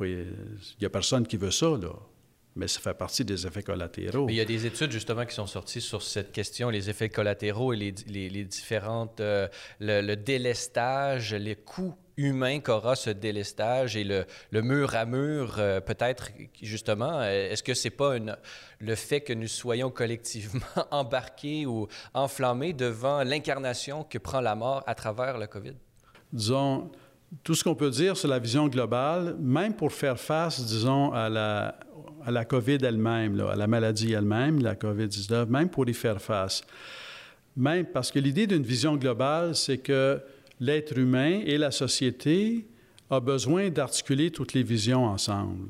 Il 0.00 0.26
n'y 0.80 0.86
a 0.86 0.90
personne 0.90 1.26
qui 1.26 1.36
veut 1.36 1.50
ça, 1.50 1.76
là 1.76 1.92
mais 2.56 2.68
ça 2.68 2.80
fait 2.80 2.94
partie 2.94 3.24
des 3.24 3.46
effets 3.46 3.62
collatéraux. 3.62 4.28
il 4.28 4.34
y 4.34 4.40
a 4.40 4.44
des 4.44 4.66
études 4.66 4.90
justement 4.90 5.26
qui 5.26 5.34
sont 5.34 5.46
sorties 5.46 5.82
sur 5.82 6.02
cette 6.02 6.32
question, 6.32 6.70
les 6.70 6.88
effets 6.88 7.10
collatéraux 7.10 7.74
et 7.74 7.76
les, 7.76 8.44
différentes, 8.44 9.20
euh, 9.20 9.46
le, 9.78 10.14
délestage, 10.14 11.34
les 11.34 11.54
coûts 11.54 11.94
humains 12.16 12.60
qu'aura 12.60 12.96
ce 12.96 13.10
délestage 13.10 13.96
et 13.96 14.04
le, 14.04 14.24
mur 14.62 14.94
à 14.94 15.04
mur, 15.04 15.56
euh, 15.58 15.80
peut-être 15.80 16.30
justement, 16.62 17.20
euh, 17.20 17.50
est-ce 17.50 17.62
que 17.62 17.74
c'est 17.74 17.90
pas 17.90 18.14
le 18.78 18.94
fait 18.94 19.20
que 19.20 19.32
nous 19.32 19.48
soyons 19.48 19.90
collectivement 19.90 20.60
embarqués 20.90 21.66
ou 21.66 21.88
enflammés 22.14 22.72
devant 22.72 23.22
l'incarnation 23.22 24.04
que 24.04 24.18
prend 24.18 24.40
la 24.40 24.54
mort 24.54 24.82
à 24.86 24.94
travers 24.94 25.38
le 25.38 25.46
COVID? 25.46 25.74
Disons, 26.32 26.90
tout 27.44 27.54
ce 27.54 27.64
qu'on 27.64 27.74
peut 27.74 27.90
dire 27.90 28.16
sur 28.16 28.28
la 28.28 28.38
vision 28.38 28.68
globale, 28.68 29.36
même 29.38 29.74
pour 29.74 29.92
faire 29.92 30.18
face, 30.18 30.64
disons, 30.64 31.12
à 31.12 31.28
la, 31.28 31.78
à 32.24 32.30
la 32.30 32.44
COVID 32.44 32.78
elle-même, 32.82 33.38
à 33.40 33.56
la 33.56 33.66
maladie 33.66 34.12
elle-même, 34.12 34.62
la 34.62 34.74
COVID-19, 34.74 35.46
même 35.46 35.68
pour 35.68 35.88
y 35.88 35.94
faire 35.94 36.20
face. 36.20 36.62
Même 37.56 37.86
parce 37.86 38.10
que 38.10 38.18
l'idée 38.18 38.46
d'une 38.46 38.62
vision 38.62 38.96
globale, 38.96 39.54
c'est 39.54 39.78
que 39.78 40.20
l'être 40.60 40.96
humain 40.96 41.40
et 41.44 41.58
la 41.58 41.70
société 41.70 42.66
ont 43.10 43.20
besoin 43.20 43.70
d'articuler 43.70 44.30
toutes 44.30 44.52
les 44.52 44.62
visions 44.62 45.04
ensemble. 45.04 45.68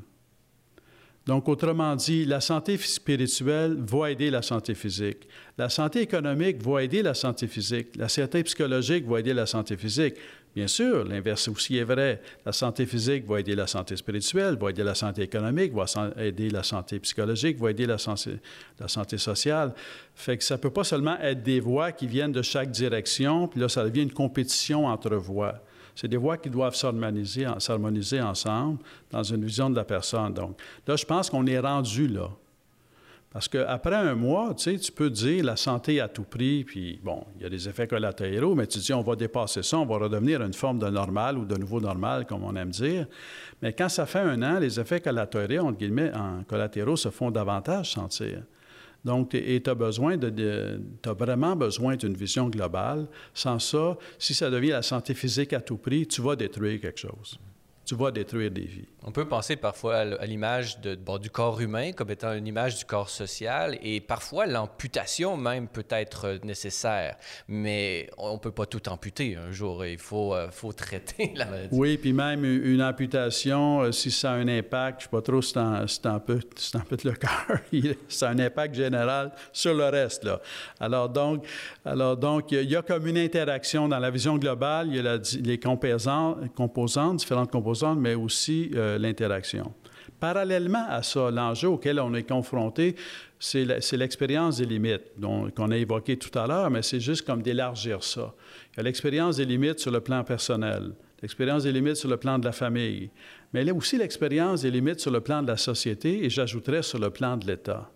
Donc, 1.27 1.49
autrement 1.49 1.97
dit, 1.97 2.25
la 2.25 2.41
santé 2.41 2.77
spirituelle 2.77 3.77
va 3.81 4.13
aider 4.13 4.31
la 4.31 4.43
santé 4.43 4.77
physique. 4.77 5.27
La 5.59 5.69
santé 5.69 6.03
économique 6.03 6.63
va 6.63 6.85
aider 6.85 7.03
la 7.03 7.15
santé 7.15 7.49
physique. 7.49 7.97
La 7.97 8.09
santé 8.09 8.45
psychologique 8.45 9.05
va 9.07 9.19
aider 9.19 9.35
la 9.35 9.47
santé 9.47 9.77
physique. 9.77 10.15
Bien 10.57 10.69
sûr, 10.69 11.05
l'inverse 11.05 11.49
aussi 11.49 11.77
est 11.77 11.85
vrai. 11.85 12.23
La 12.47 12.51
santé 12.51 12.87
physique 12.87 13.27
va 13.27 13.41
aider 13.41 13.55
la 13.55 13.67
santé 13.67 13.95
spirituelle, 13.95 14.57
va 14.57 14.71
aider 14.71 14.83
la 14.83 14.95
santé 14.95 15.21
économique, 15.21 15.75
va 15.75 15.85
aider 16.17 16.49
la 16.49 16.63
santé 16.63 16.99
psychologique, 16.99 17.59
va 17.59 17.73
aider 17.73 17.85
la 17.85 17.99
santé, 17.99 19.19
sociale. 19.19 19.75
Fait 20.15 20.39
que 20.39 20.43
ça 20.43 20.57
peut 20.57 20.71
pas 20.71 20.83
seulement 20.83 21.19
être 21.21 21.43
des 21.43 21.61
voies 21.61 21.93
qui 21.93 22.07
viennent 22.07 22.33
de 22.33 22.41
chaque 22.41 22.71
direction, 22.71 23.49
puis 23.49 23.61
là, 23.61 23.69
ça 23.69 23.85
devient 23.85 24.05
une 24.05 24.15
compétition 24.15 24.87
entre 24.87 25.15
voies. 25.17 25.61
C'est 25.95 26.09
des 26.09 26.17
voix 26.17 26.39
qui 26.39 26.49
doivent 26.49 26.75
s'harmoniser, 26.75 27.47
s'harmoniser 27.59 28.23
ensemble 28.23 28.79
dans 29.11 29.23
une 29.23 29.45
vision 29.45 29.69
de 29.69 29.77
la 29.77 29.85
personne. 29.85 30.33
Donc, 30.33 30.59
là, 30.87 30.97
je 30.97 31.05
pense 31.05 31.29
qu'on 31.29 31.47
est 31.47 31.59
rendu 31.59 32.09
là. 32.09 32.31
Parce 33.37 33.49
qu'après 33.49 33.97
un 33.97 34.15
mois, 34.15 34.55
tu 34.55 34.63
sais, 34.63 34.79
tu 34.79 34.91
peux 34.91 35.11
dire 35.11 35.45
la 35.45 35.57
santé 35.57 36.01
à 36.01 36.09
tout 36.09 36.23
prix, 36.23 36.65
puis 36.65 36.99
bon, 37.05 37.23
il 37.37 37.43
y 37.43 37.45
a 37.45 37.51
des 37.51 37.69
effets 37.69 37.87
collatéraux, 37.87 38.55
mais 38.55 38.67
tu 38.67 38.79
dis 38.79 38.95
on 38.95 39.03
va 39.03 39.15
dépasser 39.15 39.63
ça, 39.63 39.77
on 39.77 39.85
va 39.85 39.99
redevenir 39.99 40.41
une 40.41 40.55
forme 40.55 40.79
de 40.79 40.89
normal 40.89 41.37
ou 41.37 41.45
de 41.45 41.55
nouveau 41.55 41.79
normal, 41.79 42.25
comme 42.25 42.45
on 42.45 42.57
aime 42.57 42.71
dire. 42.71 43.07
Mais 43.61 43.75
quand 43.75 43.91
ça 43.91 44.07
fait 44.07 44.21
un 44.21 44.43
an, 44.43 44.59
les 44.59 44.81
effets 44.81 45.03
collatéraux, 45.03 45.67
entre 45.67 45.77
guillemets, 45.77 46.13
collatéraux 46.49 46.97
se 46.97 47.11
font 47.11 47.31
davantage 47.31 47.93
sentir. 47.93 48.43
Donc, 49.05 49.35
et 49.35 49.63
tu 49.63 49.71
de, 49.71 50.81
as 51.05 51.13
vraiment 51.13 51.55
besoin 51.57 51.97
d'une 51.97 52.15
vision 52.15 52.49
globale. 52.49 53.07
Sans 53.35 53.59
ça, 53.59 53.99
si 54.19 54.33
ça 54.33 54.49
devient 54.49 54.71
la 54.71 54.83
santé 54.83 55.13
physique 55.13 55.53
à 55.53 55.61
tout 55.61 55.77
prix, 55.77 56.07
tu 56.07 56.23
vas 56.23 56.37
détruire 56.37 56.81
quelque 56.81 57.01
chose 57.01 57.39
tu 57.87 57.95
vas 57.95 58.11
détruire 58.11 58.51
des 58.51 58.65
vies. 58.65 58.89
On 59.09 59.13
peut 59.13 59.25
penser 59.25 59.55
parfois 59.55 59.99
à 59.99 60.27
l'image 60.27 60.81
du 60.81 61.31
corps 61.31 61.61
humain 61.61 61.93
comme 61.93 62.11
étant 62.11 62.33
une 62.33 62.49
image 62.49 62.77
du 62.77 62.85
corps 62.85 63.09
social 63.09 63.79
et 63.81 64.01
parfois 64.01 64.47
l'amputation 64.47 65.37
même 65.37 65.69
peut 65.69 65.87
être 65.91 66.41
nécessaire, 66.43 67.17
mais 67.47 68.11
on 68.19 68.33
ne 68.33 68.39
peut 68.39 68.51
pas 68.51 68.67
tout 68.67 68.89
amputer 68.89 69.37
un 69.37 69.53
jour. 69.53 69.87
Il 69.87 69.99
faut, 69.99 70.35
euh, 70.35 70.49
faut 70.51 70.73
traiter 70.73 71.33
la 71.37 71.45
maladie. 71.45 71.69
Oui, 71.71 71.99
puis 71.99 72.13
même 72.13 72.45
une 72.45 72.83
amputation, 72.83 73.83
euh, 73.83 73.93
si 73.93 74.11
ça 74.11 74.33
a 74.33 74.35
un 74.35 74.49
impact, 74.49 75.03
je 75.03 75.05
ne 75.05 75.11
sais 75.11 75.17
pas 75.17 75.23
trop 75.23 75.41
si 75.41 75.57
un 75.57 76.19
peu 76.19 76.41
le 77.05 77.13
cœur, 77.13 77.61
ça 78.09 78.31
a 78.31 78.33
un 78.33 78.39
impact 78.41 78.75
général 78.75 79.31
sur 79.53 79.73
le 79.73 79.85
reste. 79.85 80.25
Là. 80.25 80.41
Alors 80.81 81.09
donc, 81.09 81.47
alors 81.85 82.17
donc 82.17 82.51
il 82.51 82.69
y 82.69 82.75
a 82.75 82.83
comme 82.83 83.07
une 83.07 83.19
interaction 83.19 83.89
dans 83.89 84.01
la 84.01 84.11
vision 84.11 84.37
globale, 84.37 84.89
il 84.89 84.97
y 84.97 85.07
a 85.07 85.19
les 85.45 85.61
composantes, 85.61 87.17
différentes 87.17 87.53
composantes 87.53 88.01
mais 88.01 88.15
aussi 88.15 88.73
euh, 88.75 88.96
l'interaction. 88.99 89.73
Parallèlement 90.21 90.87
à 90.89 91.03
ça, 91.03 91.31
l'enjeu 91.31 91.69
auquel 91.69 92.01
on 92.01 92.15
est 92.15 92.23
confronté, 92.23 92.97
c'est 93.39 93.93
l'expérience 93.93 94.59
des 94.59 94.65
limites 94.65 95.03
qu'on 95.21 95.71
a 95.71 95.77
évoqué 95.77 96.17
tout 96.17 96.37
à 96.39 96.47
l'heure, 96.47 96.71
mais 96.71 96.83
c'est 96.83 97.01
juste 97.01 97.27
comme 97.27 97.43
d'élargir 97.43 98.03
ça. 98.03 98.35
Il 98.73 98.77
y 98.79 98.81
a 98.81 98.83
l'expérience 98.85 99.37
des 99.37 99.45
limites 99.45 99.79
sur 99.79 99.91
le 99.91 100.01
plan 100.01 100.25
personnel, 100.25 100.93
l'expérience 101.21 101.65
des 101.65 101.73
limites 101.73 101.97
sur 101.97 102.09
le 102.09 102.17
plan 102.17 102.39
de 102.39 102.47
la 102.47 102.53
famille, 102.53 103.11
mais 103.53 103.63
il 103.63 103.67
y 103.67 103.71
a 103.71 103.75
aussi 103.75 103.99
l'expérience 103.99 104.63
des 104.63 104.71
limites 104.71 105.01
sur 105.01 105.11
le 105.11 105.21
plan 105.21 105.43
de 105.43 105.49
la 105.49 105.57
société 105.57 106.25
et 106.25 106.31
j'ajouterais 106.31 106.83
sur 106.83 106.99
le 106.99 107.11
plan 107.11 107.37
de 107.37 107.47
l'État. 107.47 107.91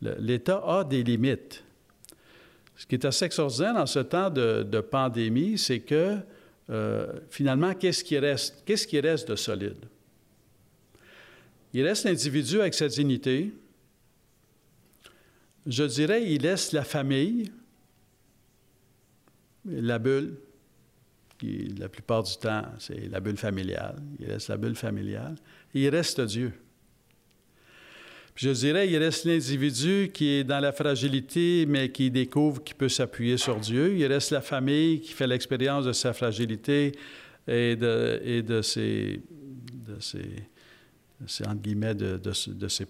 L'État 0.00 0.62
a 0.64 0.84
des 0.84 1.02
limites. 1.02 1.62
Ce 2.76 2.86
qui 2.86 2.94
est 2.94 3.04
assez 3.04 3.26
extraordinaire 3.26 3.74
dans 3.74 3.86
ce 3.86 3.98
temps 3.98 4.30
de 4.30 4.80
pandémie, 4.80 5.58
c'est 5.58 5.80
que 5.80 6.16
euh, 6.70 7.20
finalement, 7.28 7.74
qu'est-ce 7.74 8.04
qui 8.04 8.18
reste? 8.18 8.62
Qu'est-ce 8.64 8.86
qui 8.86 9.00
reste 9.00 9.28
de 9.28 9.36
solide? 9.36 9.86
Il 11.72 11.84
reste 11.84 12.04
l'individu 12.04 12.60
avec 12.60 12.74
sa 12.74 12.88
dignité. 12.88 13.52
Je 15.66 15.84
dirais, 15.84 16.32
il 16.32 16.42
laisse 16.42 16.72
la 16.72 16.84
famille, 16.84 17.50
la 19.64 19.98
bulle, 19.98 20.36
qui 21.38 21.74
la 21.78 21.88
plupart 21.88 22.22
du 22.22 22.36
temps, 22.36 22.64
c'est 22.78 23.08
la 23.08 23.20
bulle 23.20 23.36
familiale. 23.36 23.96
Il 24.18 24.26
laisse 24.28 24.48
la 24.48 24.56
bulle 24.56 24.76
familiale. 24.76 25.36
Il 25.74 25.88
reste 25.88 26.20
Dieu. 26.20 26.52
Je 28.40 28.48
dirais, 28.48 28.88
il 28.88 28.96
reste 28.96 29.26
l'individu 29.26 30.10
qui 30.14 30.28
est 30.30 30.44
dans 30.44 30.60
la 30.60 30.72
fragilité, 30.72 31.66
mais 31.68 31.90
qui 31.90 32.10
découvre 32.10 32.64
qu'il 32.64 32.74
peut 32.74 32.88
s'appuyer 32.88 33.36
sur 33.36 33.60
Dieu. 33.60 33.94
Il 33.98 34.06
reste 34.06 34.30
la 34.30 34.40
famille 34.40 35.02
qui 35.02 35.12
fait 35.12 35.26
l'expérience 35.26 35.84
de 35.84 35.92
sa 35.92 36.14
fragilité 36.14 36.92
et 37.46 37.76
de, 37.76 38.62
ses, 38.62 39.20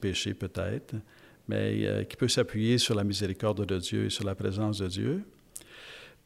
péchés 0.00 0.34
peut-être, 0.34 0.94
mais 1.48 1.84
euh, 1.84 2.04
qui 2.04 2.16
peut 2.16 2.28
s'appuyer 2.28 2.78
sur 2.78 2.94
la 2.94 3.02
miséricorde 3.02 3.66
de 3.66 3.78
Dieu 3.78 4.04
et 4.04 4.10
sur 4.10 4.22
la 4.22 4.36
présence 4.36 4.78
de 4.78 4.86
Dieu. 4.86 5.24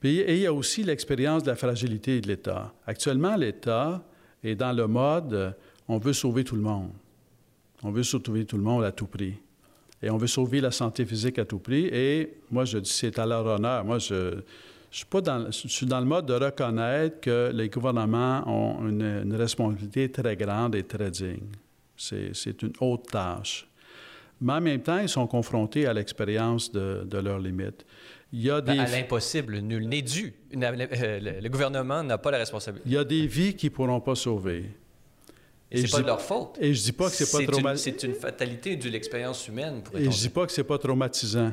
Et 0.03 0.35
il 0.35 0.41
y 0.43 0.47
a 0.47 0.53
aussi 0.53 0.83
l'expérience 0.83 1.43
de 1.45 1.49
la 1.49 1.57
fragilité 1.57 2.20
de 2.20 2.29
l'État. 2.29 2.75
Actuellement, 2.87 3.37
l'État 3.37 4.07
est 4.43 4.55
dans 4.55 4.75
le 4.75 4.87
mode 4.87 5.57
on 5.89 5.97
veut 5.97 6.12
sauver 6.12 6.45
tout 6.45 6.57
le 6.57 6.62
monde. 6.62 6.91
On 7.85 7.91
veut 7.91 8.03
sauver 8.03 8.47
tout 8.47 8.57
le 8.57 8.62
monde 8.62 8.82
à 8.82 8.91
tout 8.91 9.07
prix. 9.07 9.35
Et 10.03 10.11
on 10.11 10.16
veut 10.16 10.26
sauver 10.26 10.61
la 10.61 10.70
santé 10.70 11.05
physique 11.05 11.39
à 11.39 11.45
tout 11.45 11.59
prix. 11.59 11.87
Et 11.93 12.39
moi, 12.51 12.64
je 12.64 12.78
dis 12.78 12.91
c'est 12.91 13.18
à 13.18 13.26
leur 13.26 13.45
honneur. 13.45 13.85
Moi, 13.85 13.99
je, 13.99 14.41
je 14.91 14.97
suis, 14.97 15.07
pas 15.07 15.20
dans, 15.20 15.51
je 15.51 15.68
suis 15.68 15.87
dans 15.87 16.01
le 16.01 16.07
mode 16.07 16.26
de 16.26 16.32
reconnaître 16.32 17.20
que 17.20 17.53
les 17.55 17.68
gouvernements 17.68 18.43
ont 18.47 18.89
une, 18.89 19.35
responsabilité 19.35 20.11
très 20.11 20.35
grande 20.35 20.74
et 20.74 20.82
très 20.82 21.11
digne. 21.11 21.51
C'est 21.97 22.62
une 22.62 22.72
haute 22.80 23.07
tâche. 23.11 23.68
Mais 24.41 24.55
en 24.55 24.61
même 24.61 24.82
temps, 24.82 24.99
ils 24.99 25.09
sont 25.09 25.26
confrontés 25.26 25.87
à 25.87 25.93
l'expérience 25.93 26.72
de, 26.72 27.05
de, 27.05 27.18
leurs 27.18 27.39
limites. 27.39 27.85
Il 28.32 28.43
y 28.43 28.51
a 28.51 28.61
ben, 28.61 28.74
des... 28.74 28.80
À 28.80 28.87
l'impossible, 28.87 29.59
nul 29.59 29.89
n'est 29.89 30.03
dû. 30.03 30.35
Euh, 30.57 31.41
le 31.41 31.49
gouvernement 31.49 32.03
n'a 32.03 32.18
pas 32.18 32.30
la 32.30 32.39
responsabilité. 32.39 32.89
Il 32.89 32.95
y 32.95 32.99
a 32.99 33.05
des 33.05 33.26
vies 33.26 33.55
qui 33.55 33.66
ne 33.66 33.70
pourront 33.70 34.01
pas 34.01 34.14
sauver. 34.14 34.64
Et 35.75 35.87
c'est 35.87 35.91
pas 35.91 36.03
de 36.03 36.07
leur 36.07 36.20
faute. 36.20 36.57
Et 36.61 36.72
je 36.72 36.83
dis 36.83 36.93
pas 36.93 37.11
que 37.11 37.16
c'est 37.16 37.31
pas 37.31 37.45
traumatisant. 37.45 37.83
C'est 37.85 38.07
une 38.07 38.14
fatalité 38.14 38.77
de 38.77 38.89
l'expérience 38.89 39.47
humaine. 39.49 39.83
Et 39.95 40.05
je 40.05 40.18
dis 40.18 40.29
pas 40.29 40.47
que 40.47 40.53
c'est 40.53 40.64
pas 40.64 40.79
traumatisant 40.79 41.53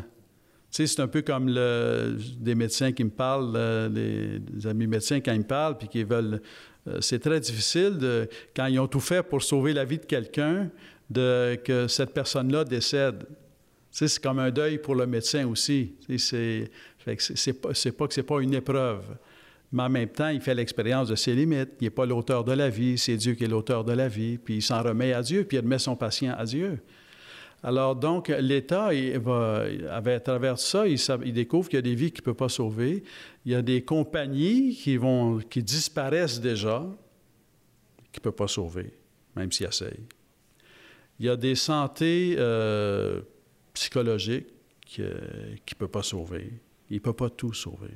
sais, 0.71 0.87
c'est 0.87 1.01
un 1.01 1.07
peu 1.07 1.21
comme 1.21 1.49
le, 1.49 2.17
des 2.39 2.55
médecins 2.55 2.91
qui 2.91 3.03
me 3.03 3.09
parlent, 3.09 3.53
euh, 3.55 3.89
les, 3.89 4.67
amis 4.67 4.87
médecins 4.87 5.19
quand 5.19 5.33
ils 5.33 5.39
me 5.39 5.43
parlent, 5.43 5.77
puis 5.77 5.87
qui 5.87 6.03
veulent... 6.03 6.41
Euh, 6.87 6.99
c'est 6.99 7.19
très 7.19 7.39
difficile, 7.39 7.97
de, 7.97 8.27
quand 8.55 8.65
ils 8.65 8.79
ont 8.79 8.87
tout 8.87 8.99
fait 8.99 9.21
pour 9.21 9.43
sauver 9.43 9.73
la 9.73 9.85
vie 9.85 9.99
de 9.99 10.05
quelqu'un, 10.05 10.69
de, 11.09 11.59
que 11.63 11.87
cette 11.87 12.13
personne-là 12.13 12.63
décède. 12.63 13.25
c'est 13.91 14.17
comme 14.19 14.39
un 14.39 14.49
deuil 14.49 14.79
pour 14.79 14.95
le 14.95 15.05
médecin 15.05 15.45
aussi. 15.45 15.93
C'est, 16.17 16.71
c'est, 17.19 17.53
pas, 17.53 17.69
pas 17.97 18.07
que 18.07 18.13
c'est 18.13 18.23
pas 18.23 18.41
une 18.41 18.55
épreuve. 18.55 19.03
Mais 19.71 19.83
en 19.83 19.89
même 19.89 20.09
temps, 20.09 20.27
il 20.27 20.41
fait 20.41 20.53
l'expérience 20.53 21.07
de 21.07 21.15
ses 21.15 21.33
limites. 21.33 21.69
Il 21.79 21.85
n'est 21.85 21.89
pas 21.89 22.05
l'auteur 22.05 22.43
de 22.43 22.51
la 22.51 22.69
vie, 22.69 22.97
c'est 22.97 23.15
Dieu 23.15 23.33
qui 23.35 23.45
est 23.45 23.47
l'auteur 23.47 23.83
de 23.83 23.93
la 23.93 24.07
vie. 24.07 24.37
Puis 24.37 24.55
il 24.55 24.61
s'en 24.61 24.83
remet 24.83 25.13
à 25.13 25.21
Dieu, 25.21 25.45
puis 25.45 25.55
il 25.55 25.59
admet 25.59 25.79
son 25.79 25.95
patient 25.95 26.35
à 26.37 26.43
Dieu. 26.43 26.79
Alors, 27.63 27.95
donc, 27.95 28.29
l'État, 28.29 28.89
à 28.89 30.19
travers 30.19 30.57
ça, 30.57 30.87
il, 30.87 31.33
découvre 31.33 31.69
qu'il 31.69 31.77
y 31.77 31.79
a 31.79 31.83
des 31.83 31.95
vies 31.95 32.11
qu'il 32.11 32.21
ne 32.21 32.25
peut 32.25 32.33
pas 32.33 32.49
sauver. 32.49 33.03
Il 33.45 33.51
y 33.51 33.55
a 33.55 33.61
des 33.61 33.83
compagnies 33.83 34.75
qui, 34.75 34.97
vont, 34.97 35.37
qui 35.37 35.61
disparaissent 35.61 36.41
déjà, 36.41 36.85
qu'il 38.11 38.19
ne 38.19 38.23
peut 38.23 38.31
pas 38.31 38.47
sauver, 38.47 38.91
même 39.35 39.51
s'il 39.51 39.67
essaye. 39.67 39.99
Il 41.19 41.27
y 41.27 41.29
a 41.29 41.35
des 41.35 41.53
santé 41.53 42.35
euh, 42.39 43.21
psychologiques 43.73 44.47
qu'il 44.83 45.05
ne 45.05 45.75
peut 45.77 45.87
pas 45.87 46.03
sauver. 46.03 46.51
Il 46.89 46.95
ne 46.95 47.01
peut 47.01 47.13
pas 47.13 47.29
tout 47.29 47.53
sauver. 47.53 47.93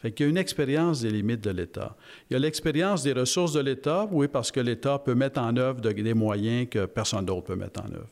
Fait 0.00 0.12
qu'il 0.12 0.24
y 0.24 0.28
a 0.28 0.30
une 0.30 0.38
expérience 0.38 1.02
des 1.02 1.10
limites 1.10 1.42
de 1.42 1.50
l'État. 1.50 1.94
Il 2.28 2.34
y 2.34 2.36
a 2.36 2.38
l'expérience 2.38 3.02
des 3.02 3.12
ressources 3.12 3.52
de 3.52 3.60
l'État, 3.60 4.08
oui, 4.10 4.28
parce 4.28 4.50
que 4.50 4.60
l'État 4.60 4.98
peut 4.98 5.14
mettre 5.14 5.40
en 5.40 5.54
œuvre 5.56 5.80
des 5.80 6.14
moyens 6.14 6.68
que 6.70 6.86
personne 6.86 7.26
d'autre 7.26 7.48
peut 7.48 7.56
mettre 7.56 7.82
en 7.82 7.92
œuvre. 7.92 8.08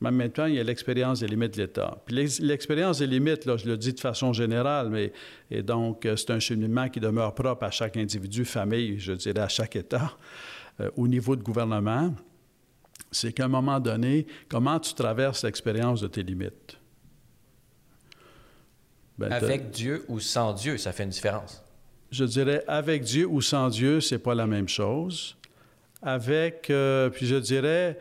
Mais 0.00 0.08
en 0.08 0.12
même 0.12 0.30
temps, 0.30 0.46
il 0.46 0.54
y 0.54 0.60
a 0.60 0.62
l'expérience 0.62 1.20
des 1.20 1.26
limites 1.26 1.54
de 1.54 1.62
l'État. 1.62 1.98
Puis 2.06 2.14
l'expérience 2.40 3.00
des 3.00 3.06
limites, 3.06 3.44
là, 3.44 3.56
je 3.56 3.66
le 3.66 3.76
dis 3.76 3.92
de 3.92 4.00
façon 4.00 4.32
générale, 4.32 4.88
mais 4.88 5.12
donc 5.62 6.06
euh, 6.06 6.16
c'est 6.16 6.30
un 6.30 6.38
cheminement 6.38 6.88
qui 6.88 7.00
demeure 7.00 7.34
propre 7.34 7.64
à 7.64 7.70
chaque 7.70 7.96
individu, 7.96 8.44
famille, 8.44 8.98
je 8.98 9.12
dirais 9.12 9.40
à 9.40 9.48
chaque 9.48 9.76
État, 9.76 10.16
euh, 10.80 10.88
au 10.96 11.06
niveau 11.06 11.36
de 11.36 11.42
gouvernement. 11.42 12.14
C'est 13.10 13.32
qu'à 13.32 13.44
un 13.44 13.48
moment 13.48 13.80
donné, 13.80 14.26
comment 14.48 14.78
tu 14.78 14.94
traverses 14.94 15.44
l'expérience 15.44 16.00
de 16.00 16.06
tes 16.06 16.22
limites? 16.22 16.79
Ben, 19.20 19.32
avec 19.32 19.70
Dieu 19.70 20.04
ou 20.08 20.18
sans 20.18 20.52
Dieu, 20.54 20.78
ça 20.78 20.92
fait 20.92 21.04
une 21.04 21.10
différence. 21.10 21.62
Je 22.10 22.24
dirais 22.24 22.64
avec 22.66 23.02
Dieu 23.02 23.26
ou 23.26 23.40
sans 23.40 23.68
Dieu, 23.68 24.00
c'est 24.00 24.18
pas 24.18 24.34
la 24.34 24.46
même 24.46 24.68
chose. 24.68 25.36
Avec, 26.02 26.70
euh, 26.70 27.10
puis 27.10 27.26
je 27.26 27.36
dirais, 27.36 27.98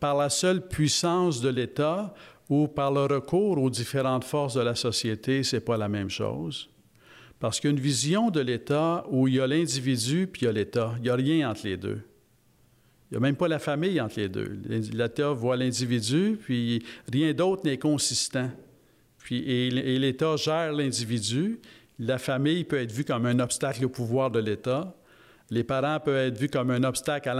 par 0.00 0.16
la 0.16 0.28
seule 0.28 0.66
puissance 0.66 1.40
de 1.40 1.48
l'État 1.48 2.12
ou 2.50 2.66
par 2.66 2.90
le 2.90 3.02
recours 3.02 3.56
aux 3.56 3.70
différentes 3.70 4.24
forces 4.24 4.54
de 4.54 4.60
la 4.60 4.74
société, 4.74 5.44
c'est 5.44 5.60
pas 5.60 5.76
la 5.76 5.88
même 5.88 6.10
chose. 6.10 6.68
Parce 7.38 7.60
qu'une 7.60 7.78
vision 7.78 8.30
de 8.30 8.40
l'État 8.40 9.04
où 9.10 9.28
il 9.28 9.34
y 9.34 9.40
a 9.40 9.46
l'individu 9.46 10.26
puis 10.26 10.42
il 10.42 10.44
y 10.46 10.48
a 10.48 10.52
l'État, 10.52 10.92
il 10.98 11.02
n'y 11.02 11.08
a 11.08 11.14
rien 11.14 11.50
entre 11.50 11.66
les 11.66 11.76
deux. 11.76 12.00
Il 13.10 13.14
n'y 13.14 13.16
a 13.18 13.20
même 13.20 13.36
pas 13.36 13.46
la 13.46 13.58
famille 13.58 14.00
entre 14.00 14.18
les 14.18 14.28
deux. 14.28 14.58
L'État 14.92 15.32
voit 15.32 15.56
l'individu, 15.56 16.38
puis 16.42 16.82
rien 17.12 17.32
d'autre 17.32 17.62
n'est 17.64 17.78
consistant. 17.78 18.50
Puis, 19.22 19.38
et, 19.38 19.98
l'État 19.98 20.36
gère 20.36 20.72
l'individu. 20.72 21.60
La 21.98 22.18
famille 22.18 22.64
peut 22.64 22.78
être 22.78 22.92
vue 22.92 23.04
comme 23.04 23.26
un 23.26 23.38
obstacle 23.38 23.84
au 23.84 23.88
pouvoir 23.88 24.30
de 24.30 24.40
l'État. 24.40 24.94
Les 25.50 25.64
parents 25.64 26.00
peuvent 26.00 26.28
être 26.28 26.38
vus 26.38 26.48
comme 26.48 26.70
un 26.70 26.82
obstacle 26.82 27.30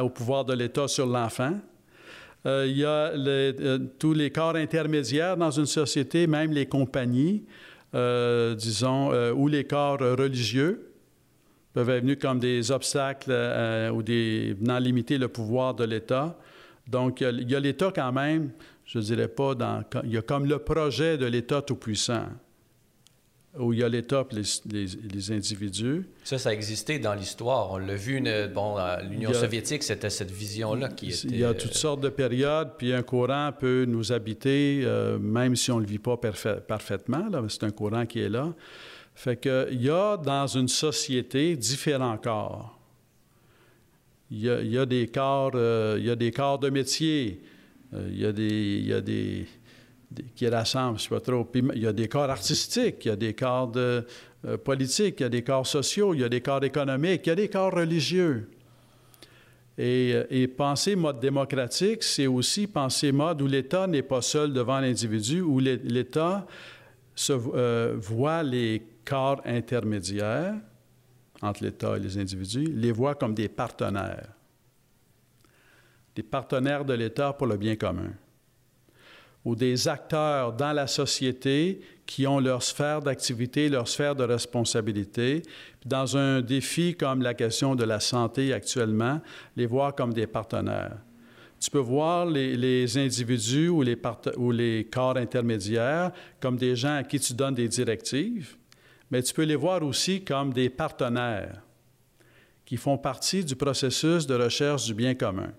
au 0.00 0.10
pouvoir 0.10 0.44
de 0.44 0.52
l'État 0.52 0.88
sur 0.88 1.06
l'enfant. 1.06 1.58
Euh, 2.44 2.66
il 2.68 2.76
y 2.76 2.84
a 2.84 3.12
euh, 3.12 3.78
tous 3.98 4.12
les 4.12 4.30
corps 4.30 4.56
intermédiaires 4.56 5.36
dans 5.36 5.50
une 5.50 5.66
société, 5.66 6.26
même 6.26 6.52
les 6.52 6.66
compagnies, 6.66 7.44
euh, 7.94 8.54
disons, 8.54 9.12
ou 9.32 9.48
les 9.48 9.64
corps 9.64 9.98
religieux 9.98 10.88
peuvent 11.72 11.88
être 11.88 12.02
venus 12.02 12.18
comme 12.20 12.38
des 12.38 12.70
obstacles 12.70 13.32
ou 13.94 14.02
des 14.02 14.54
venant 14.60 14.78
limiter 14.78 15.16
le 15.18 15.28
pouvoir 15.28 15.74
de 15.74 15.84
l'État. 15.84 16.38
Donc, 16.86 17.20
il 17.22 17.50
y 17.50 17.54
a 17.54 17.60
l'État 17.60 17.92
quand 17.94 18.12
même, 18.12 18.50
je 18.84 18.98
ne 18.98 19.04
dirais 19.04 19.28
pas, 19.28 19.54
dans, 19.54 19.84
il 20.04 20.10
y 20.10 20.16
a 20.16 20.22
comme 20.22 20.46
le 20.46 20.58
projet 20.58 21.18
de 21.18 21.26
l'État 21.26 21.62
tout-puissant 21.62 22.26
où 23.58 23.72
il 23.72 23.80
y 23.80 23.82
a 23.82 23.88
l'État 23.88 24.26
et 24.30 24.34
les, 24.34 24.86
les, 25.12 25.32
individus. 25.32 26.08
Ça, 26.24 26.38
ça 26.38 26.50
a 26.50 26.52
existé 26.52 26.98
dans 26.98 27.12
l'histoire. 27.12 27.72
On 27.72 27.78
l'a 27.78 27.94
vu, 27.94 28.22
bon, 28.54 28.76
l'Union 29.10 29.34
soviétique, 29.34 29.82
c'était 29.82 30.08
cette 30.08 30.30
vision-là 30.30 30.88
qui 30.88 31.10
était... 31.10 31.28
Il 31.28 31.38
y 31.38 31.44
a 31.44 31.52
toutes 31.52 31.74
sortes 31.74 32.00
de 32.00 32.08
périodes, 32.08 32.70
puis 32.78 32.94
un 32.94 33.02
courant 33.02 33.50
peut 33.58 33.84
nous 33.86 34.10
habiter, 34.10 34.80
euh, 34.84 35.18
même 35.18 35.54
si 35.54 35.70
on 35.70 35.76
ne 35.76 35.82
le 35.82 35.86
vit 35.88 35.98
pas 35.98 36.16
parfaitement, 36.16 37.28
là, 37.30 37.42
c'est 37.48 37.64
un 37.64 37.70
courant 37.70 38.06
qui 38.06 38.20
est 38.20 38.30
là. 38.30 38.54
Fait 39.14 39.36
qu'il 39.36 39.82
y 39.82 39.90
a 39.90 40.16
dans 40.16 40.46
une 40.46 40.68
société 40.68 41.54
différents 41.56 42.16
corps. 42.16 42.78
Il 44.30 44.40
y 44.40 44.48
a, 44.48 44.62
il 44.62 44.72
y 44.72 44.78
a 44.78 44.86
des 44.86 45.08
corps, 45.08 45.52
euh, 45.54 45.96
il 45.98 46.06
y 46.06 46.10
a 46.10 46.16
des 46.16 46.30
corps 46.30 46.58
de 46.58 46.70
métier, 46.70 47.42
euh, 47.42 47.51
il 47.92 48.18
y 48.18 48.26
a 48.26 48.32
des... 48.32 48.78
Il 48.78 48.86
y 48.86 48.92
a 48.92 49.00
des 49.00 49.46
qui 50.34 50.48
rassemblent, 50.48 50.98
je 50.98 51.04
sais 51.04 51.08
pas 51.08 51.20
trop. 51.20 51.48
Il 51.54 51.82
y 51.82 51.86
a 51.86 51.92
des 51.92 52.08
corps 52.08 52.30
artistiques, 52.30 53.04
il 53.04 53.08
y 53.08 53.10
a 53.10 53.16
des 53.16 53.34
corps 53.34 53.72
euh, 53.76 54.02
politiques, 54.64 55.16
il 55.20 55.22
y 55.22 55.26
a 55.26 55.28
des 55.28 55.42
corps 55.42 55.66
sociaux, 55.66 56.14
il 56.14 56.20
y 56.20 56.24
a 56.24 56.28
des 56.28 56.40
corps 56.40 56.62
économiques, 56.64 57.22
il 57.26 57.28
y 57.30 57.32
a 57.32 57.36
des 57.36 57.48
corps 57.48 57.72
religieux. 57.72 58.48
Et, 59.78 60.12
euh, 60.14 60.46
penser 60.56 60.96
mode 60.96 61.20
démocratique, 61.20 62.02
c'est 62.02 62.26
aussi 62.26 62.66
penser 62.66 63.10
mode 63.10 63.40
où 63.42 63.46
l'État 63.46 63.86
n'est 63.86 64.02
pas 64.02 64.22
seul 64.22 64.52
devant 64.52 64.80
l'individu, 64.80 65.40
où 65.40 65.58
l'État 65.58 66.46
euh, 67.30 67.94
voit 67.98 68.42
les 68.42 68.82
corps 69.04 69.40
intermédiaires 69.44 70.54
entre 71.40 71.64
l'État 71.64 71.96
et 71.96 72.00
les 72.00 72.18
individus, 72.18 72.66
les 72.72 72.92
voit 72.92 73.14
comme 73.14 73.34
des 73.34 73.48
partenaires. 73.48 74.28
Des 76.14 76.22
partenaires 76.22 76.84
de 76.84 76.94
l'État 76.94 77.32
pour 77.32 77.46
le 77.46 77.56
bien 77.56 77.76
commun 77.76 78.12
ou 79.44 79.56
des 79.56 79.88
acteurs 79.88 80.52
dans 80.52 80.72
la 80.72 80.86
société 80.86 81.80
qui 82.06 82.26
ont 82.26 82.38
leur 82.38 82.62
sphère 82.62 83.00
d'activité, 83.00 83.68
leur 83.68 83.88
sphère 83.88 84.14
de 84.14 84.24
responsabilité. 84.24 85.42
dans 85.84 86.16
un 86.16 86.40
défi 86.40 86.94
comme 86.94 87.22
la 87.22 87.34
question 87.34 87.74
de 87.74 87.82
la 87.82 87.98
santé 87.98 88.52
actuellement, 88.52 89.20
les 89.56 89.66
voir 89.66 89.94
comme 89.96 90.12
des 90.12 90.28
partenaires. 90.28 90.98
Tu 91.58 91.70
peux 91.70 91.78
voir 91.78 92.26
les, 92.26 92.98
individus 92.98 93.68
ou 93.68 93.82
les, 93.82 93.96
ou 94.36 94.52
les 94.52 94.84
corps 94.84 95.16
intermédiaires 95.16 96.12
comme 96.40 96.56
des 96.56 96.76
gens 96.76 96.96
à 96.96 97.02
qui 97.02 97.18
tu 97.18 97.34
donnes 97.34 97.54
des 97.54 97.68
directives, 97.68 98.56
mais 99.10 99.22
tu 99.22 99.34
peux 99.34 99.42
les 99.42 99.56
voir 99.56 99.82
aussi 99.82 100.24
comme 100.24 100.52
des 100.52 100.70
partenaires 100.70 101.62
qui 102.64 102.76
font 102.76 102.96
partie 102.96 103.44
du 103.44 103.56
processus 103.56 104.26
de 104.26 104.34
recherche 104.34 104.86
du 104.86 104.94
bien 104.94 105.14
commun. 105.14 105.52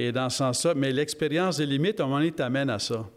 Et 0.00 0.12
dans 0.12 0.30
ce 0.30 0.38
sens-là, 0.38 0.74
mais 0.76 0.92
l'expérience 0.92 1.56
des 1.56 1.66
limites, 1.66 1.98
à 1.98 2.04
un 2.04 2.06
moment 2.06 2.20
donné, 2.20 2.30
t'amène 2.30 2.70
à 2.70 2.78
ça. 2.78 3.10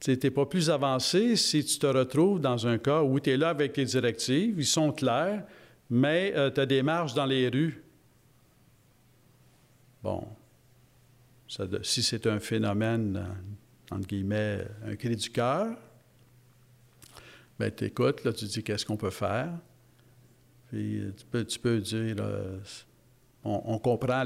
Tu 0.00 0.10
n'es 0.10 0.30
pas 0.30 0.44
plus 0.44 0.68
avancé 0.68 1.34
si 1.34 1.64
tu 1.64 1.78
te 1.78 1.86
retrouves 1.86 2.40
dans 2.40 2.66
un 2.66 2.76
cas 2.76 3.02
où 3.02 3.18
tu 3.18 3.30
es 3.30 3.38
là 3.38 3.48
avec 3.48 3.72
tes 3.72 3.86
directives, 3.86 4.56
ils 4.58 4.66
sont 4.66 4.92
clairs, 4.92 5.46
mais 5.88 6.34
euh, 6.36 6.50
tu 6.50 6.60
as 6.60 6.66
des 6.66 6.82
marges 6.82 7.14
dans 7.14 7.24
les 7.24 7.48
rues. 7.48 7.82
Bon, 10.02 10.28
si 11.82 12.02
c'est 12.02 12.26
un 12.26 12.38
phénomène, 12.38 13.16
euh, 13.16 13.96
entre 13.96 14.06
guillemets, 14.06 14.66
un 14.84 14.94
cri 14.94 15.16
du 15.16 15.30
cœur, 15.30 15.74
ben 17.58 17.72
tu 17.74 17.86
écoutes, 17.86 18.24
là, 18.24 18.34
tu 18.34 18.44
dis 18.44 18.62
qu'est-ce 18.62 18.84
qu'on 18.84 18.98
peut 18.98 19.08
faire? 19.08 19.52
Puis 20.68 21.00
euh, 21.00 21.44
tu 21.48 21.58
peux, 21.58 21.80
dire, 21.80 22.16
on, 23.48 23.78
comprend 23.78 24.22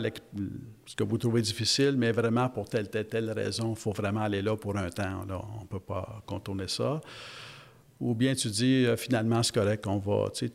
ce 0.87 0.97
que 0.97 1.05
vous 1.05 1.18
trouvez 1.18 1.43
difficile, 1.43 1.95
mais 1.97 2.12
vraiment 2.12 2.49
pour 2.49 2.68
telle, 2.68 2.89
telle, 2.89 3.07
telle 3.07 3.31
raison, 3.31 3.70
il 3.70 3.79
faut 3.79 3.93
vraiment 3.93 4.23
aller 4.23 4.43
là 4.43 4.57
pour 4.57 4.77
un 4.77 4.91
temps. 4.91 5.25
On 5.29 5.62
ne 5.62 5.66
peut 5.66 5.81
pas 5.81 6.23
contourner 6.27 6.68
ça. 6.68 7.01
Ou 8.01 8.14
bien 8.14 8.35
tu 8.35 8.49
dis, 8.49 8.85
euh, 8.85 8.97
finalement, 8.97 9.43
c'est 9.43 9.55
correct, 9.55 9.87
on 9.87 9.99
va, 9.99 10.29
tu 10.35 10.49
sais, 10.49 10.53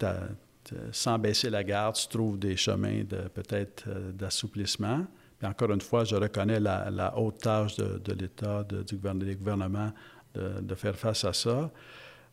sans 0.92 1.18
baisser 1.18 1.50
la 1.50 1.64
garde, 1.64 1.96
tu 1.96 2.08
trouves 2.10 2.38
des 2.38 2.58
chemins 2.58 3.04
de 3.04 3.30
peut-être 3.30 3.86
euh, 3.88 4.12
d'assouplissement. 4.12 5.06
Puis 5.40 5.48
encore 5.48 5.72
une 5.72 5.82
fois, 5.82 6.04
je 6.04 6.16
reconnais 6.16 6.60
la, 6.60 7.14
haute 7.18 7.40
tâche 7.40 7.78
de, 7.78 8.14
l'État, 8.14 8.66
du 8.66 8.98
gouvernement, 8.98 9.92
de, 10.34 10.76
faire 10.76 10.96
face 10.96 11.24
à 11.24 11.34
ça. 11.34 11.72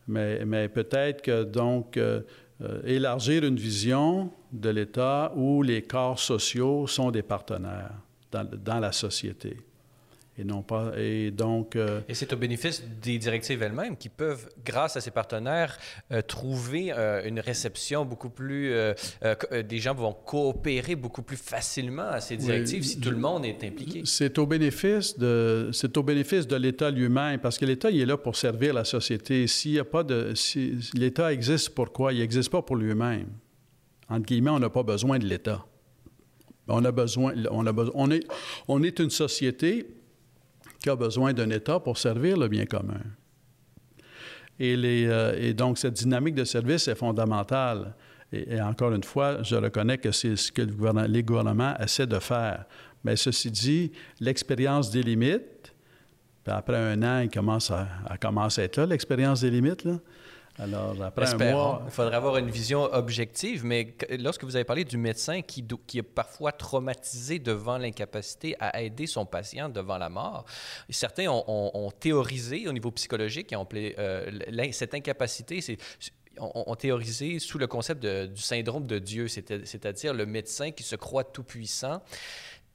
Mais, 0.07 0.69
peut-être 0.69 1.21
que 1.21 1.43
donc 1.43 1.97
euh, 1.97 2.21
euh, 2.61 2.81
élargir 2.85 3.43
une 3.43 3.57
vision 3.57 4.31
de 4.51 4.69
l'État 4.69 5.33
où 5.35 5.61
les 5.61 5.81
corps 5.81 6.19
sociaux 6.19 6.87
sont 6.87 7.11
des 7.11 7.23
partenaires 7.23 7.91
dans, 8.31 8.45
dans 8.45 8.79
la 8.79 8.91
société 8.91 9.57
et 10.37 10.43
non 10.43 10.63
pas 10.63 10.91
et 10.97 11.31
donc 11.31 11.75
euh, 11.75 12.01
et 12.09 12.13
c'est 12.13 12.33
au 12.33 12.35
bénéfice 12.35 12.83
des 13.01 13.17
directives 13.17 13.61
elles-mêmes 13.61 13.95
qui 13.95 14.09
peuvent 14.09 14.49
grâce 14.65 14.97
à 14.97 15.01
ces 15.01 15.11
partenaires 15.11 15.77
euh, 16.11 16.21
trouver 16.21 16.91
une 16.91 17.39
réception 17.39 18.05
beaucoup 18.05 18.29
plus 18.29 18.73
des 19.51 19.79
gens 19.79 19.93
vont 19.93 20.13
coopérer 20.13 20.95
beaucoup 20.95 21.21
plus 21.21 21.37
facilement 21.37 22.07
à 22.07 22.19
ces 22.19 22.37
directives 22.37 22.83
si 22.83 22.99
tout 22.99 23.11
le 23.11 23.17
monde 23.17 23.45
est 23.45 23.63
impliqué. 23.63 24.01
C'est 24.05 24.37
au 24.37 24.45
bénéfice 24.45 25.17
de 25.17 25.69
c'est 25.71 25.97
au 25.97 26.03
bénéfice 26.03 26.47
de 26.47 26.55
l'État 26.55 26.91
lui-même 26.91 27.39
parce 27.39 27.57
que 27.57 27.65
l'État 27.65 27.89
il 27.89 28.01
est 28.01 28.05
là 28.05 28.17
pour 28.17 28.35
servir 28.35 28.73
la 28.73 28.83
société. 28.83 29.47
S'il 29.47 29.73
y 29.73 29.79
a 29.79 29.85
pas 29.85 30.03
de 30.03 30.33
si 30.35 30.77
l'État 30.93 31.31
existe 31.31 31.69
pourquoi 31.69 32.13
il 32.13 32.19
n'existe 32.19 32.49
pas 32.49 32.61
pour 32.61 32.75
lui-même. 32.75 33.27
Entre 34.09 34.25
guillemets 34.25 34.51
on 34.51 34.59
n'a 34.59 34.69
pas 34.69 34.83
besoin 34.83 35.17
de 35.19 35.25
l'État. 35.25 35.65
On 36.67 36.83
a 36.83 36.91
besoin 36.91 37.33
on 37.51 37.65
a 37.65 37.71
besoin 37.71 37.93
on 37.95 38.11
est 38.11 38.25
on 38.67 38.83
est 38.83 38.99
une 38.99 39.09
société 39.09 39.87
qui 40.85 40.89
a 40.91 40.95
besoin 40.95 41.33
d'un 41.33 41.49
État 41.49 41.79
pour 41.79 41.97
servir 41.97 42.37
le 42.37 42.47
bien 42.47 42.67
commun. 42.67 43.01
Et, 44.59 44.77
les, 44.77 45.07
euh, 45.07 45.35
et 45.35 45.51
donc, 45.55 45.79
cette 45.79 45.95
dynamique 45.95 46.35
de 46.35 46.43
service 46.43 46.87
est 46.87 46.93
fondamentale. 46.93 47.95
Et, 48.31 48.61
encore 48.61 48.93
une 48.93 49.03
fois, 49.03 49.41
je 49.41 49.55
reconnais 49.55 49.97
que 49.97 50.11
c'est 50.11 50.35
ce 50.35 50.51
que 50.51 50.61
le 50.61 50.73
gouvernement, 50.73 51.07
les 51.07 51.23
gouvernements 51.23 51.75
essaient 51.79 52.05
de 52.05 52.19
faire. 52.19 52.65
Mais 53.03 53.15
ceci 53.15 53.49
dit, 53.49 53.91
l'expérience 54.19 54.91
des 54.91 55.01
limites, 55.01 55.73
après 56.45 56.77
un 56.77 57.01
an, 57.01 57.21
il 57.21 57.31
commence 57.31 57.71
à, 57.71 57.87
à 58.05 58.19
commencer 58.19 58.61
à 58.61 58.65
être 58.65 58.77
là, 58.77 58.85
l'expérience 58.85 59.41
des 59.41 59.49
limites. 59.49 59.85
Là. 59.85 59.97
Alors, 60.57 60.95
après 61.03 61.33
un 61.33 61.51
mois... 61.51 61.81
Il 61.85 61.91
faudrait 61.91 62.15
avoir 62.15 62.37
une 62.37 62.49
vision 62.49 62.83
objective, 62.93 63.65
mais 63.65 63.95
lorsque 64.19 64.43
vous 64.43 64.55
avez 64.55 64.63
parlé 64.63 64.85
du 64.85 64.97
médecin 64.97 65.41
qui, 65.41 65.65
qui 65.85 65.97
est 65.97 66.03
parfois 66.03 66.51
traumatisé 66.51 67.39
devant 67.39 67.77
l'incapacité 67.77 68.55
à 68.59 68.81
aider 68.81 69.05
son 69.05 69.25
patient 69.25 69.67
devant 69.67 69.97
la 69.97 70.09
mort, 70.09 70.45
certains 70.89 71.27
ont, 71.29 71.91
théorisé 71.99 72.67
au 72.67 72.73
niveau 72.73 72.91
psychologique, 72.91 73.51
et 73.51 73.55
ont, 73.55 73.67
euh, 73.73 74.31
cette 74.71 74.93
incapacité, 74.93 75.59
c'est 75.59 75.77
ont, 76.39 76.75
théorisé 76.75 77.39
sous 77.39 77.57
le 77.57 77.67
concept 77.67 78.05
du 78.05 78.41
syndrome 78.41 78.87
de 78.87 78.99
Dieu, 78.99 79.27
c'est-à-dire 79.27 80.13
le 80.13 80.25
médecin 80.25 80.71
qui 80.71 80.83
se 80.83 80.95
croit 80.95 81.23
tout-puissant 81.23 82.01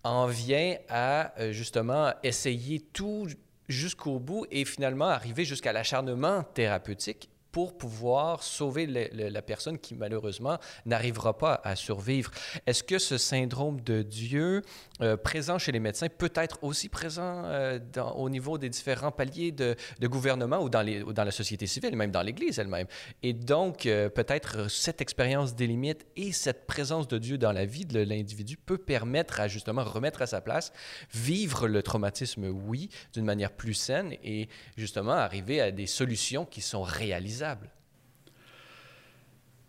en 0.02 0.26
vient 0.26 0.76
à 0.88 1.38
euh, 1.38 1.52
justement 1.52 2.12
essayer 2.22 2.80
tout 2.80 3.26
jusqu'au 3.68 4.18
bout 4.18 4.46
et 4.50 4.64
finalement 4.64 5.06
arriver 5.06 5.44
jusqu'à 5.44 5.72
l'acharnement 5.72 6.42
thérapeutique 6.42 7.29
pour 7.52 7.76
pouvoir 7.76 8.42
sauver 8.42 8.86
la 8.86 9.42
personne 9.42 9.78
qui 9.78 9.94
malheureusement 9.94 10.58
n'arrivera 10.86 11.36
pas 11.36 11.60
à 11.64 11.76
survivre. 11.76 12.30
Est-ce 12.66 12.82
que 12.82 12.98
ce 12.98 13.18
syndrome 13.18 13.80
de 13.80 14.02
Dieu 14.02 14.62
euh, 15.00 15.16
présent 15.16 15.58
chez 15.58 15.72
les 15.72 15.80
médecins 15.80 16.08
peut 16.08 16.32
être 16.34 16.58
aussi 16.62 16.88
présent 16.88 17.42
euh, 17.46 17.78
au 18.14 18.28
niveau 18.28 18.58
des 18.58 18.68
différents 18.68 19.10
paliers 19.10 19.52
de, 19.52 19.76
gouvernement 20.02 20.60
ou 20.60 20.68
dans, 20.68 20.82
la 20.82 21.30
société 21.30 21.66
civile, 21.66 21.96
même 21.96 22.10
dans 22.10 22.22
l'Église 22.22 22.58
elle-même? 22.58 22.86
Et 23.22 23.32
donc, 23.32 23.86
euh, 23.86 24.08
peut-être 24.08 24.70
cette 24.70 25.00
expérience 25.00 25.54
des 25.54 25.66
limites 25.66 26.06
et 26.16 26.32
cette 26.32 26.66
présence 26.66 27.08
de 27.08 27.18
Dieu 27.18 27.38
dans 27.38 27.52
la 27.52 27.64
vie 27.64 27.84
de 27.84 28.00
l'individu 28.00 28.56
peut 28.56 28.78
permettre 28.78 29.40
à 29.40 29.48
justement 29.48 29.84
remettre 29.84 30.22
à 30.22 30.26
sa 30.26 30.40
place, 30.40 30.72
vivre 31.12 31.66
le 31.66 31.82
traumatisme, 31.82 32.46
oui, 32.46 32.90
d'une 33.12 33.24
manière 33.24 33.52
plus 33.52 33.74
saine 33.74 34.14
et 34.22 34.48
justement 34.76 35.12
arriver 35.12 35.60
à 35.60 35.70
des 35.70 35.86
solutions 35.86 36.44
qui 36.44 36.60
sont 36.60 36.82
réalisables 36.82 37.39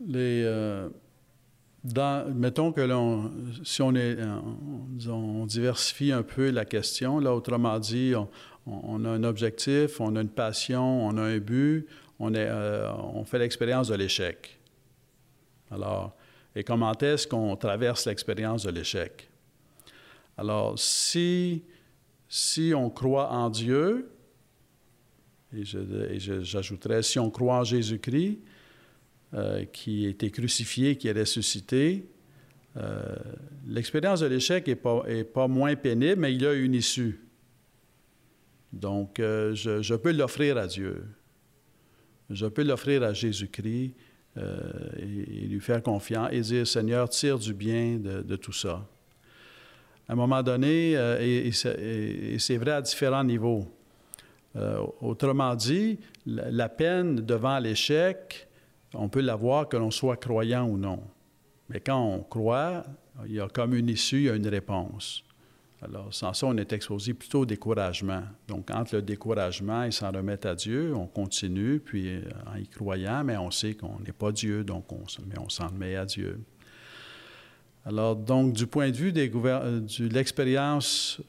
les, 0.07 0.43
euh, 0.45 0.89
mettons 2.33 2.71
que 2.71 2.87
si 3.63 3.81
on, 3.81 3.95
est, 3.95 4.17
on, 5.07 5.45
diversifie 5.45 6.11
un 6.11 6.23
peu 6.23 6.49
la 6.49 6.65
question, 6.65 7.19
là, 7.19 7.33
autrement 7.33 7.79
dit, 7.79 8.13
on, 8.65 9.05
a 9.05 9.09
un 9.09 9.23
objectif, 9.23 9.99
on 9.99 10.15
a 10.15 10.21
une 10.21 10.29
passion, 10.29 11.05
on 11.07 11.17
a 11.17 11.23
un 11.23 11.37
but, 11.37 11.87
euh, 12.21 12.91
on 13.13 13.23
fait 13.23 13.39
l'expérience 13.39 13.87
de 13.87 13.95
l'échec. 13.95 14.59
Alors, 15.71 16.15
et 16.55 16.63
comment 16.63 16.93
est-ce 16.93 17.27
qu'on 17.27 17.55
traverse 17.55 18.05
l'expérience 18.05 18.63
de 18.63 18.71
l'échec? 18.71 19.29
Alors, 20.37 20.77
si 20.77 21.63
on 22.75 22.89
croit 22.89 23.31
en 23.31 23.49
Dieu, 23.49 24.11
et, 25.53 26.19
j'ajouterais, 26.19 27.03
si 27.03 27.19
on 27.19 27.29
croit 27.29 27.59
en 27.59 27.63
Jésus-Christ, 27.63 28.39
euh, 29.33 29.65
qui 29.65 30.05
a 30.05 30.09
été 30.09 30.29
crucifié, 30.29 30.97
qui 30.97 31.07
est 31.07 31.13
ressuscité, 31.13 32.05
euh, 32.77 33.15
l'expérience 33.67 34.21
de 34.21 34.27
l'échec 34.27 34.67
n'est 34.67 34.75
pas, 34.75 35.03
est 35.07 35.23
pas 35.23 35.47
moins 35.47 35.75
pénible, 35.75 36.21
mais 36.21 36.33
il 36.33 36.45
a 36.45 36.53
une 36.53 36.73
issue. 36.73 37.19
Donc, 38.71 39.19
euh, 39.19 39.53
je, 39.53 39.95
peux 39.95 40.13
l'offrir 40.13 40.57
à 40.57 40.67
Dieu. 40.67 41.03
Je 42.29 42.45
peux 42.45 42.63
l'offrir 42.63 43.03
à 43.03 43.13
Jésus-Christ 43.13 43.93
et, 44.37 45.47
lui 45.47 45.59
faire 45.59 45.83
confiance 45.83 46.29
et 46.31 46.39
dire, 46.39 46.65
Seigneur, 46.65 47.09
tire 47.09 47.37
du 47.37 47.53
bien 47.53 47.97
de, 47.99 48.35
tout 48.37 48.53
ça. 48.53 48.87
À 50.07 50.13
un 50.13 50.15
moment 50.15 50.41
donné, 50.41 50.93
et, 51.19 51.51
c'est 51.51 52.57
vrai 52.57 52.71
à 52.71 52.81
différents 52.81 53.25
niveaux, 53.25 53.67
autrement 54.55 55.55
dit, 55.55 55.99
la, 56.25 56.69
peine 56.69 57.15
devant 57.15 57.59
l'échec, 57.59 58.47
on 58.93 59.09
peut 59.09 59.21
l'avoir 59.21 59.69
que 59.69 59.77
l'on 59.77 59.91
soit 59.91 60.17
croyant 60.17 60.67
ou 60.67 60.77
non. 60.77 60.99
Mais 61.69 61.79
quand 61.79 62.03
on 62.03 62.21
croit, 62.21 62.83
il 63.25 63.35
y 63.35 63.39
a 63.39 63.47
comme 63.47 63.73
une 63.73 63.89
issue, 63.89 64.17
il 64.17 64.25
y 64.25 64.29
a 64.29 64.35
une 64.35 64.47
réponse. 64.47 65.23
Alors, 65.83 66.13
sans 66.13 66.33
ça, 66.33 66.45
on 66.45 66.55
est 66.57 66.73
exposé 66.73 67.13
plutôt 67.15 67.39
au 67.39 67.45
découragement. 67.45 68.21
Donc, 68.47 68.69
entre 68.69 68.97
le 68.97 69.01
découragement 69.01 69.83
et 69.83 69.91
s'en 69.91 70.11
remettre 70.11 70.47
à 70.47 70.53
Dieu, 70.53 70.93
on 70.95 71.07
continue, 71.07 71.79
puis 71.79 72.07
euh, 72.07 72.21
en 72.45 72.57
y 72.57 72.67
croyant, 72.67 73.23
mais 73.23 73.35
on 73.37 73.49
sait 73.49 73.73
qu'on 73.73 73.99
n'est 74.05 74.11
pas 74.11 74.31
Dieu, 74.31 74.63
donc 74.63 74.91
on, 74.91 75.03
mais 75.27 75.39
on 75.39 75.49
s'en 75.49 75.69
remet 75.69 75.95
à 75.95 76.05
Dieu. 76.05 76.39
Alors, 77.83 78.15
donc, 78.15 78.53
du 78.53 78.67
point 78.67 78.91
de 78.91 78.95
vue 78.95 79.11
euh, 79.15 79.79
de 79.79 80.07
l'expérience 80.07 81.19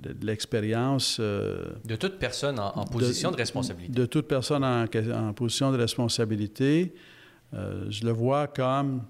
de, 0.00 0.26
l'expérience. 0.26 1.18
Euh, 1.20 1.72
de 1.84 1.96
toute 1.96 2.18
personne 2.18 2.58
en, 2.58 2.84
position 2.84 3.30
de, 3.30 3.36
responsabilité. 3.36 3.92
De 3.92 4.06
toute 4.06 4.26
personne 4.26 4.64
en, 4.64 5.32
position 5.32 5.72
de 5.72 5.76
responsabilité. 5.76 6.94
Euh, 7.54 7.84
je 7.90 8.04
le 8.04 8.12
vois 8.12 8.46
comme 8.46 9.02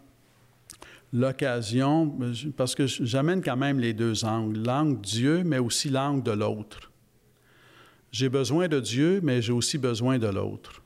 l'occasion, 1.13 2.19
parce 2.57 2.75
que 2.75 2.87
j'amène 2.87 3.43
quand 3.43 3.57
même 3.57 3.79
les 3.79 3.93
deux 3.93 4.25
angles, 4.25 4.61
l'angle 4.65 5.01
Dieu, 5.01 5.43
mais 5.45 5.59
aussi 5.59 5.91
l'angle 5.91 6.23
de 6.23 6.33
l'autre. 6.33 6.91
J'ai 8.11 8.29
besoin 8.29 8.69
de 8.69 8.81
Dieu, 8.81 9.21
mais 9.23 9.43
j'ai 9.43 9.53
aussi 9.53 9.79
besoin 9.79 10.19
de 10.19 10.27
l'autre. 10.27 10.83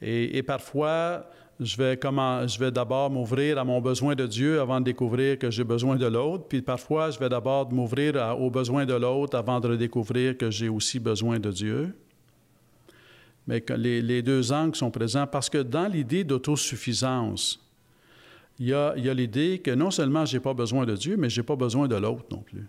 Et, 0.00 0.36
et, 0.36 0.42
parfois, 0.42 1.30
je 1.58 2.58
vais, 2.58 2.70
d'abord 2.70 3.10
m'ouvrir 3.10 3.58
à 3.58 3.64
mon 3.64 3.80
besoin 3.80 4.14
de 4.14 4.26
Dieu 4.26 4.60
avant 4.60 4.78
de 4.80 4.84
découvrir 4.84 5.38
que 5.38 5.50
j'ai 5.50 5.64
besoin 5.64 5.96
de 5.96 6.06
l'autre. 6.06 6.44
Puis 6.48 6.60
parfois, 6.60 7.10
je 7.10 7.18
vais 7.18 7.30
d'abord 7.30 7.72
m'ouvrir 7.72 8.36
aux 8.38 8.50
besoins 8.50 8.84
de 8.84 8.92
l'autre 8.92 9.38
avant 9.38 9.58
de 9.60 9.74
découvrir 9.74 10.36
que 10.36 10.50
j'ai 10.50 10.68
aussi 10.68 10.98
besoin 10.98 11.38
de 11.38 11.50
Dieu. 11.50 11.94
Mais 13.46 13.64
les, 13.76 14.22
deux 14.22 14.52
angles 14.52 14.76
sont 14.76 14.90
présents 14.90 15.26
parce 15.26 15.48
que 15.48 15.58
dans 15.58 15.86
l'idée 15.86 16.24
d'autosuffisance, 16.24 17.62
il 18.58 18.68
y 18.68 18.74
a, 18.74 18.94
l'idée 18.94 19.60
que 19.60 19.70
non 19.70 19.90
seulement 19.90 20.24
j'ai 20.24 20.40
pas 20.40 20.54
besoin 20.54 20.84
de 20.84 20.94
Dieu, 20.94 21.16
mais 21.16 21.30
j'ai 21.30 21.42
pas 21.42 21.56
besoin 21.56 21.88
de 21.88 21.96
l'autre 21.96 22.26
non 22.30 22.42
plus. 22.42 22.66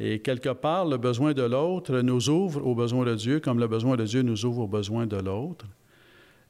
Et 0.00 0.18
quelque 0.20 0.50
part, 0.50 0.86
le 0.86 0.96
besoin 0.96 1.32
de 1.32 1.42
l'autre 1.42 2.00
nous 2.00 2.28
ouvre 2.28 2.66
aux 2.66 2.74
besoins 2.74 3.04
de 3.04 3.14
Dieu, 3.14 3.40
comme 3.40 3.58
le 3.58 3.68
besoin 3.68 3.96
de 3.96 4.04
Dieu 4.04 4.22
nous 4.22 4.44
ouvre 4.44 4.62
aux 4.62 4.68
besoins 4.68 5.06
de 5.06 5.16
l'autre. 5.16 5.66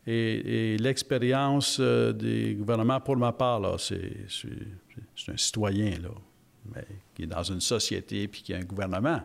Et, 0.07 0.77
l'expérience 0.79 1.79
euh, 1.81 2.13
des 2.13 2.55
gouvernements, 2.55 3.01
pour 3.01 3.17
ma 3.17 3.33
part, 3.33 3.79
c'est, 3.79 4.13
un 5.29 5.37
citoyen 5.37 5.93
là, 6.01 6.81
qui 7.15 7.23
est 7.23 7.27
dans 7.27 7.43
une 7.43 7.61
société 7.61 8.27
puis 8.29 8.43
qui 8.43 8.55
a 8.55 8.59
un 8.59 8.65
gouvernement 8.65 9.21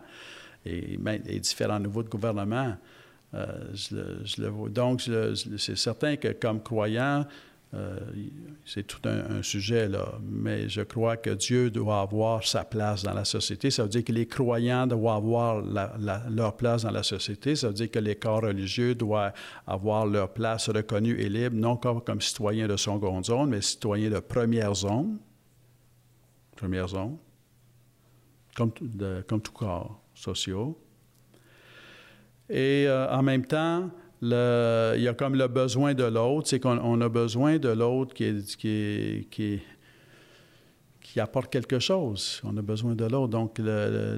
et, 0.66 1.00
et 1.26 1.40
différents 1.40 1.80
niveaux 1.80 2.04
de 2.04 2.10
gouvernement. 2.10 2.76
Euh, 3.34 3.46
je, 3.74 4.42
le, 4.42 4.48
vois. 4.50 4.70
Donc, 4.70 5.02
c'est 5.58 5.78
certain 5.78 6.16
que 6.16 6.30
comme 6.30 6.62
croyant, 6.62 7.26
euh, 7.74 8.00
c'est 8.66 8.88
tout 8.88 9.02
un, 9.10 9.44
sujet, 9.44 9.90
là, 9.90 10.20
mais 10.24 10.70
je 10.70 10.82
crois 10.82 11.18
que 11.18 11.32
Dieu 11.32 11.70
doit 11.70 12.00
avoir 12.00 12.46
sa 12.48 12.64
place 12.64 13.04
dans 13.04 13.14
la 13.14 13.26
société. 13.26 13.72
Ça 13.72 13.84
veut 13.84 13.90
dire 13.90 14.06
que 14.06 14.14
les 14.14 14.26
croyants 14.26 14.88
doivent 14.88 15.18
avoir 15.18 15.62
leur 16.30 16.56
place 16.56 16.84
dans 16.84 16.92
la 16.92 17.04
société. 17.04 17.56
Ça 17.56 17.68
veut 17.68 17.74
dire 17.74 17.92
que 17.92 18.00
les 18.00 18.16
corps 18.16 18.42
religieux 18.42 18.96
doivent 18.96 19.34
avoir 19.66 20.06
leur 20.06 20.32
place 20.32 20.70
reconnue 20.70 21.20
et 21.20 21.28
libre, 21.28 21.58
non 21.58 21.76
comme, 21.76 22.02
comme 22.02 22.22
citoyens 22.22 22.68
de 22.68 22.78
seconde 22.78 23.26
zone, 23.26 23.50
mais 23.50 23.62
citoyens 23.62 24.12
de 24.12 24.20
première 24.20 24.74
zone. 24.74 25.18
Première 26.56 26.88
zone. 26.88 27.18
Comme, 28.56 28.72
tout 28.72 29.52
corps 29.52 30.02
social. 30.16 30.74
Et 32.50 32.86
euh, 32.88 33.12
en 33.12 33.22
même 33.22 33.46
temps, 33.46 33.92
le, 34.22 34.94
il 34.98 35.04
y 35.04 35.08
a 35.08 35.14
comme 35.14 35.36
le 35.36 35.48
besoin 35.48 35.94
de 35.94 36.04
l'autre, 36.04 36.48
c'est 36.48 36.60
qu'on 36.60 37.02
a 37.02 37.10
besoin 37.10 37.58
de 37.58 37.70
l'autre 37.70 38.14
qui, 38.14 38.44
qui, 39.30 39.62
qui, 41.02 41.20
apporte 41.20 41.52
quelque 41.52 41.80
chose. 41.80 42.42
On 42.44 42.56
a 42.58 42.62
besoin 42.62 42.96
de 42.96 43.06
l'autre. 43.06 43.30
Donc, 43.30 43.60
le, 43.60 44.18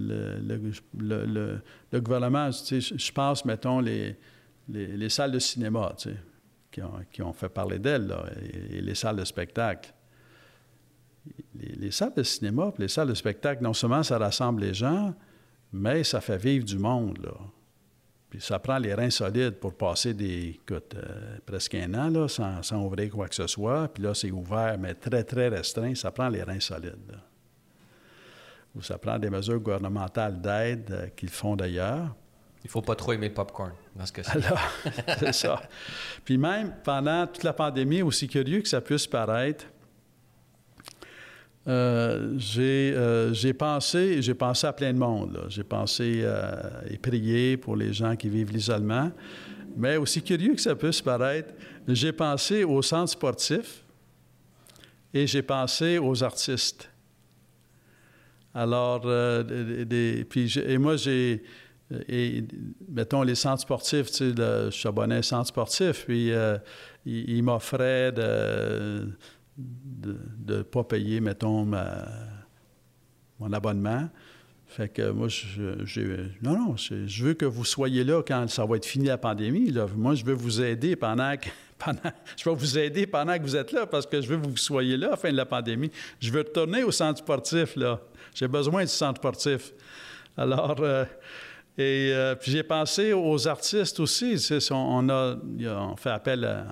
le, 0.98 1.62
le 1.92 2.02
gouvernement, 2.02 2.50
je 2.52 3.12
pense, 3.12 3.46
mettons, 3.46 3.80
les, 3.80 4.18
les, 4.70 5.10
salles 5.10 5.32
de 5.32 5.40
cinéma, 5.40 5.96
qui 6.72 6.82
ont, 6.82 6.92
qui, 7.12 7.22
ont, 7.22 7.34
fait 7.34 7.50
parler 7.50 7.80
d'elles, 7.80 8.14
et, 8.72 8.82
les 8.82 8.96
salles 8.96 9.18
de 9.18 9.26
spectacle. 9.26 9.94
Les, 11.56 11.76
les 11.76 11.92
salles 11.92 12.14
de 12.16 12.24
cinéma, 12.24 12.74
les 12.78 12.88
salles 12.88 13.10
de 13.10 13.14
spectacle, 13.14 13.64
non 13.64 13.74
seulement 13.74 14.04
ça 14.04 14.18
rassemble 14.18 14.62
les 14.62 14.74
gens, 14.74 15.14
mais 15.74 16.04
ça 16.04 16.22
fait 16.22 16.38
vivre 16.38 16.66
du 16.66 16.78
monde, 16.78 17.18
là. 17.24 17.34
Puis 18.30 18.42
ça 18.42 18.60
prend 18.60 18.78
les 18.78 18.94
reins 18.94 19.10
solides 19.10 19.56
pour 19.56 19.74
passer 19.74 20.14
des, 20.14 20.50
écoute, 20.50 20.96
euh, 20.96 21.38
presque 21.46 21.74
un 21.74 21.94
an 21.96 22.10
là, 22.10 22.28
sans, 22.28 22.62
sans, 22.62 22.84
ouvrir 22.84 23.10
quoi 23.10 23.28
que 23.28 23.34
ce 23.34 23.48
soit. 23.48 23.88
Puis 23.88 24.04
là, 24.04 24.14
c'est 24.14 24.30
ouvert, 24.30 24.78
mais 24.80 24.94
très, 24.94 25.24
très 25.24 25.48
restreint. 25.48 25.96
Ça 25.96 26.12
prend 26.12 26.30
les 26.30 26.44
reins 26.44 26.60
solides. 26.60 27.18
Ou 28.76 28.84
ça 28.84 29.00
prend 29.00 29.18
des 29.18 29.32
mesures 29.32 29.60
gouvernementales 29.60 30.40
d'aide 30.40 30.92
euh, 30.92 31.08
qu'ils 31.16 31.30
font 31.30 31.56
d'ailleurs. 31.56 32.16
Il 32.64 32.68
ne 32.68 32.72
faut 32.72 32.82
pas 32.82 32.96
trop 32.96 33.14
aimer 33.14 33.30
le 33.30 33.34
popcorn 33.34 33.72
dans 33.96 34.06
ce 34.06 34.14
cas-ci. 34.14 34.38
c'est 35.20 35.34
ça. 35.34 35.62
Puis 36.24 36.38
même 36.38 36.74
pendant 36.84 37.26
toute 37.26 37.44
la 37.44 37.54
pandémie, 37.54 38.02
aussi 38.02 38.28
curieux 38.28 38.62
que 38.62 38.68
ça 38.68 38.82
puisse 38.82 39.08
paraître, 39.08 39.66
euh, 41.70 42.40
euh, 42.58 43.34
j'ai 43.34 43.54
pensé, 43.54 44.22
j'ai 44.24 44.34
pensé 44.34 44.66
à 44.66 44.74
plein 44.74 44.92
de 44.92 44.98
monde. 44.98 45.46
J'ai 45.50 45.64
pensé 45.64 46.22
euh, 46.24 46.52
et 46.90 46.98
prié 46.98 47.58
pour 47.58 47.76
les 47.76 47.94
gens 47.94 48.16
qui 48.16 48.28
vivent 48.28 48.52
l'isolement. 48.52 49.12
Mais 49.78 49.98
aussi 49.98 50.24
curieux 50.24 50.56
que 50.56 50.62
ça 50.62 50.76
puisse 50.76 51.02
paraître, 51.02 51.54
j'ai 51.88 52.12
pensé 52.12 52.64
aux 52.64 52.82
centres 52.82 53.12
sportifs 53.12 53.84
et 55.14 55.28
j'ai 55.28 55.44
pensé 55.44 56.00
aux 56.00 56.24
artistes. 56.24 56.90
Alors, 58.56 59.02
puis 60.28 60.60
et 60.66 60.78
moi, 60.80 60.98
j'ai, 60.98 61.44
et, 62.08 62.44
mettons, 62.90 63.22
les 63.22 63.36
centres 63.36 63.62
sportifs, 63.62 64.08
tu 64.08 64.32
sais, 64.32 64.34
je 64.36 64.70
suis 64.72 64.88
abonné 64.88 65.18
à 65.18 65.22
centre 65.22 65.48
sportif, 65.48 66.06
puis 66.06 66.32
il, 67.06 67.30
il 67.30 67.44
m'offrait 67.44 68.12
de 68.12 69.08
de 69.60 70.58
ne 70.58 70.62
pas 70.62 70.84
payer, 70.84 71.20
mettons, 71.20 71.66
mon 73.40 73.54
abonnement. 73.54 74.10
Fait 74.70 74.88
que 74.88 75.10
moi, 75.10 75.28
je, 75.30 75.62
non, 76.44 76.54
non, 76.54 76.76
je, 76.78 77.24
veux 77.24 77.34
que 77.34 77.46
vous 77.46 77.66
soyez 77.66 78.04
là 78.04 78.22
quand 78.22 78.48
ça 78.48 78.66
va 78.66 78.76
être 78.76 78.86
fini 78.86 79.08
la 79.08 79.18
pandémie. 79.18 79.72
Là. 79.72 79.88
Moi, 79.96 80.14
je 80.14 80.24
veux 80.24 80.34
vous 80.34 80.62
aider 80.62 80.96
pendant 80.96 81.36
que, 81.38 81.50
pendant, 81.80 82.12
je 82.38 82.48
vais 82.48 82.56
vous 82.56 82.78
aider 82.78 83.08
pendant 83.08 83.36
que 83.36 83.42
vous 83.42 83.56
êtes 83.56 83.72
là 83.72 83.88
parce 83.88 84.06
que 84.06 84.22
je 84.22 84.28
veux 84.28 84.38
que 84.38 84.46
vous 84.46 84.58
soyez 84.58 84.96
là 84.96 85.08
à 85.08 85.12
la 85.12 85.18
fin 85.18 85.32
de 85.32 85.38
la 85.38 85.48
pandémie. 85.48 85.90
Je 86.20 86.32
veux 86.32 86.42
retourner 86.42 86.84
au 86.84 86.92
centre 86.92 87.18
sportif, 87.18 87.76
là. 87.76 88.00
J'ai 88.36 88.48
besoin 88.48 88.84
du 88.84 88.92
centre 88.92 89.20
sportif. 89.20 89.74
Alors, 90.38 90.76
euh, 90.82 91.04
et 91.76 92.12
euh, 92.14 92.36
puis 92.36 92.52
j'ai 92.52 92.64
pensé 92.64 93.12
aux 93.12 93.48
artistes 93.48 94.00
aussi. 94.00 94.36
On, 94.70 95.10
a, 95.10 95.36
on 95.36 95.96
fait 95.96 96.12
appel 96.12 96.46
à, 96.46 96.68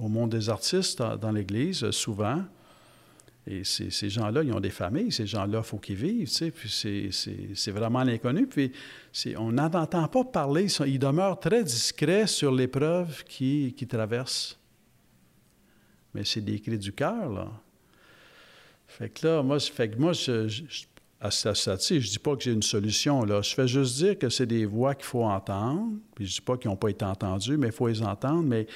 au 0.00 0.08
monde 0.08 0.30
des 0.30 0.48
artistes 0.48 1.02
dans, 1.02 1.30
l'Église, 1.30 1.84
euh, 1.84 1.92
souvent. 1.92 2.42
Et 3.48 3.62
ces 3.62 4.10
gens-là, 4.10 4.42
ils 4.42 4.52
ont 4.52 4.58
des 4.58 4.70
familles, 4.70 5.12
ces 5.12 5.26
gens-là, 5.26 5.58
il 5.58 5.64
faut 5.64 5.78
qu'ils 5.78 5.94
vivent, 5.94 6.28
tu 6.28 6.34
sais, 6.34 6.50
puis 6.50 6.68
c'est 7.54 7.70
vraiment 7.70 8.02
l'inconnu. 8.02 8.48
Puis 8.48 8.72
on 9.36 9.52
n'entend 9.52 10.08
pas 10.08 10.24
parler, 10.24 10.66
ils 10.84 10.98
demeurent 10.98 11.38
très 11.38 11.62
discrets 11.62 12.26
sur 12.26 12.50
l'épreuve 12.50 13.22
qu'ils 13.22 13.72
qui 13.72 13.86
traversent. 13.86 14.58
Mais 16.12 16.24
c'est 16.24 16.40
des 16.40 16.58
cris 16.58 16.78
du 16.78 16.92
cœur, 16.92 17.30
là. 17.30 17.46
Fait 18.88 19.10
que 19.10 19.26
là, 19.26 19.42
moi, 19.42 19.60
fait 19.60 19.90
que 19.90 19.98
moi 19.98 20.12
je, 20.12 20.48
je, 20.48 20.62
à 21.20 21.30
ce 21.30 21.52
je 21.54 22.08
dis 22.08 22.18
pas 22.18 22.36
que 22.36 22.42
j'ai 22.42 22.52
une 22.52 22.62
solution, 22.62 23.24
là. 23.24 23.42
Je 23.42 23.54
fais 23.54 23.68
juste 23.68 23.96
dire 23.96 24.18
que 24.18 24.28
c'est 24.28 24.46
des 24.46 24.66
voix 24.66 24.94
qu'il 24.94 25.06
faut 25.06 25.24
entendre. 25.24 25.92
Puis 26.14 26.26
je 26.26 26.34
dis 26.34 26.40
pas 26.40 26.56
qu'ils 26.56 26.70
n'ont 26.70 26.76
pas 26.76 26.90
été 26.90 27.04
entendus, 27.04 27.56
mais 27.56 27.68
il 27.68 27.72
faut 27.72 27.88
les 27.88 28.02
entendre. 28.02 28.42
Mais 28.42 28.66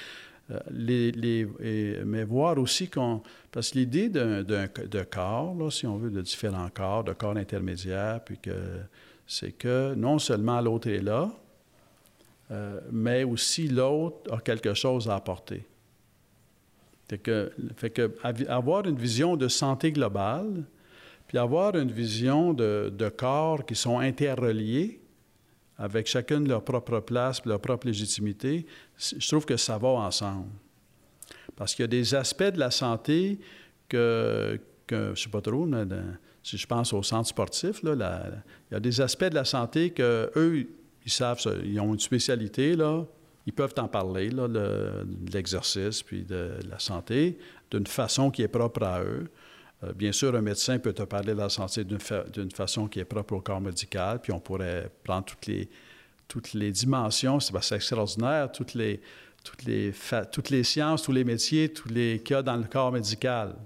euh, 0.50 2.04
mais 2.04 2.24
voir 2.24 2.58
aussi 2.58 2.88
qu'on. 2.88 3.22
Parce 3.52 3.70
que 3.70 3.78
l'idée 3.78 4.08
d'un, 4.08 4.42
de 4.42 5.02
corps, 5.10 5.54
là, 5.54 5.70
si 5.70 5.86
on 5.86 5.96
veut, 5.96 6.10
de 6.10 6.22
différents 6.22 6.68
corps, 6.70 7.04
de 7.04 7.12
corps 7.12 7.36
intermédiaires, 7.36 8.20
puis 8.24 8.38
que 8.38 8.52
c'est 9.26 9.52
que 9.52 9.94
non 9.94 10.18
seulement 10.18 10.60
l'autre 10.60 10.88
est 10.88 11.02
là, 11.02 11.30
euh, 12.50 12.80
mais 12.90 13.22
aussi 13.24 13.68
l'autre 13.68 14.32
a 14.32 14.40
quelque 14.40 14.74
chose 14.74 15.08
à 15.08 15.16
apporter. 15.16 15.66
Fait 17.08 17.90
que 17.90 18.14
avoir 18.48 18.86
une 18.86 18.96
vision 18.96 19.36
de 19.36 19.48
santé 19.48 19.90
globale, 19.90 20.64
puis 21.26 21.38
avoir 21.38 21.76
une 21.76 21.90
vision 21.90 22.52
de, 22.52 22.92
de 22.96 23.08
corps 23.08 23.64
qui 23.64 23.74
sont 23.74 23.98
interreliés, 23.98 25.00
avec 25.80 26.06
chacune 26.06 26.46
leur 26.46 26.62
propre 26.62 27.00
place, 27.00 27.44
leur 27.46 27.60
propre 27.60 27.86
légitimité, 27.86 28.66
je 29.00 29.28
trouve 29.28 29.46
que 29.46 29.56
ça 29.56 29.78
va 29.78 29.88
ensemble. 29.88 30.48
Parce 31.56 31.74
qu'il 31.74 31.82
y 31.82 31.84
a 31.84 31.88
des 31.88 32.14
aspects 32.14 32.52
de 32.52 32.58
la 32.58 32.70
santé 32.70 33.38
que, 33.88 34.60
je 34.90 34.94
ne 34.94 35.14
sais 35.14 35.28
pas 35.28 35.40
trop, 35.40 35.66
mais 35.66 35.84
si 36.42 36.56
je 36.56 36.66
pense 36.66 36.92
au 36.92 37.02
centre 37.02 37.28
sportif, 37.28 37.82
là, 37.82 37.94
il 38.70 38.74
y 38.74 38.76
a 38.76 38.80
des 38.80 39.00
aspects 39.00 39.24
de 39.24 39.34
la 39.34 39.44
santé 39.44 39.90
que 39.90 40.30
eux, 40.36 40.66
ils 41.04 41.12
savent, 41.12 41.40
ils 41.64 41.80
ont 41.80 41.92
une 41.94 42.00
spécialité, 42.00 42.76
là, 42.76 43.04
ils 43.46 43.52
peuvent 43.52 43.74
en 43.78 43.88
parler, 43.88 44.30
là, 44.30 44.48
de, 44.48 45.06
l'exercice 45.32 46.02
puis 46.02 46.22
de, 46.24 46.52
la 46.68 46.78
santé, 46.78 47.38
d'une 47.70 47.86
façon 47.86 48.30
qui 48.30 48.42
est 48.42 48.48
propre 48.48 48.82
à 48.82 49.02
eux. 49.02 49.28
Euh, 49.82 49.92
bien 49.94 50.12
sûr, 50.12 50.34
un 50.34 50.42
médecin 50.42 50.78
peut 50.78 50.92
te 50.92 51.02
parler 51.02 51.32
de 51.32 51.38
la 51.38 51.48
santé 51.48 51.84
d'une 51.84 52.50
façon 52.50 52.86
qui 52.86 53.00
est 53.00 53.04
propre 53.04 53.34
au 53.34 53.40
corps 53.40 53.60
médical, 53.60 54.20
puis 54.20 54.32
on 54.32 54.40
pourrait 54.40 54.90
prendre 55.04 55.24
toutes 55.24 55.46
les, 55.46 55.68
toutes 56.30 56.54
les 56.54 56.70
dimensions, 56.70 57.40
c'est 57.40 57.74
extraordinaire, 57.74 58.52
toutes 58.52 58.74
les, 58.74 59.02
sciences, 60.62 61.02
tous 61.02 61.12
les 61.12 61.24
métiers, 61.24 61.68
tous 61.70 61.88
les 61.88 62.20
cas 62.20 62.40
dans 62.40 62.56
le 62.56 62.62
corps 62.62 62.92
médical. 62.92 63.56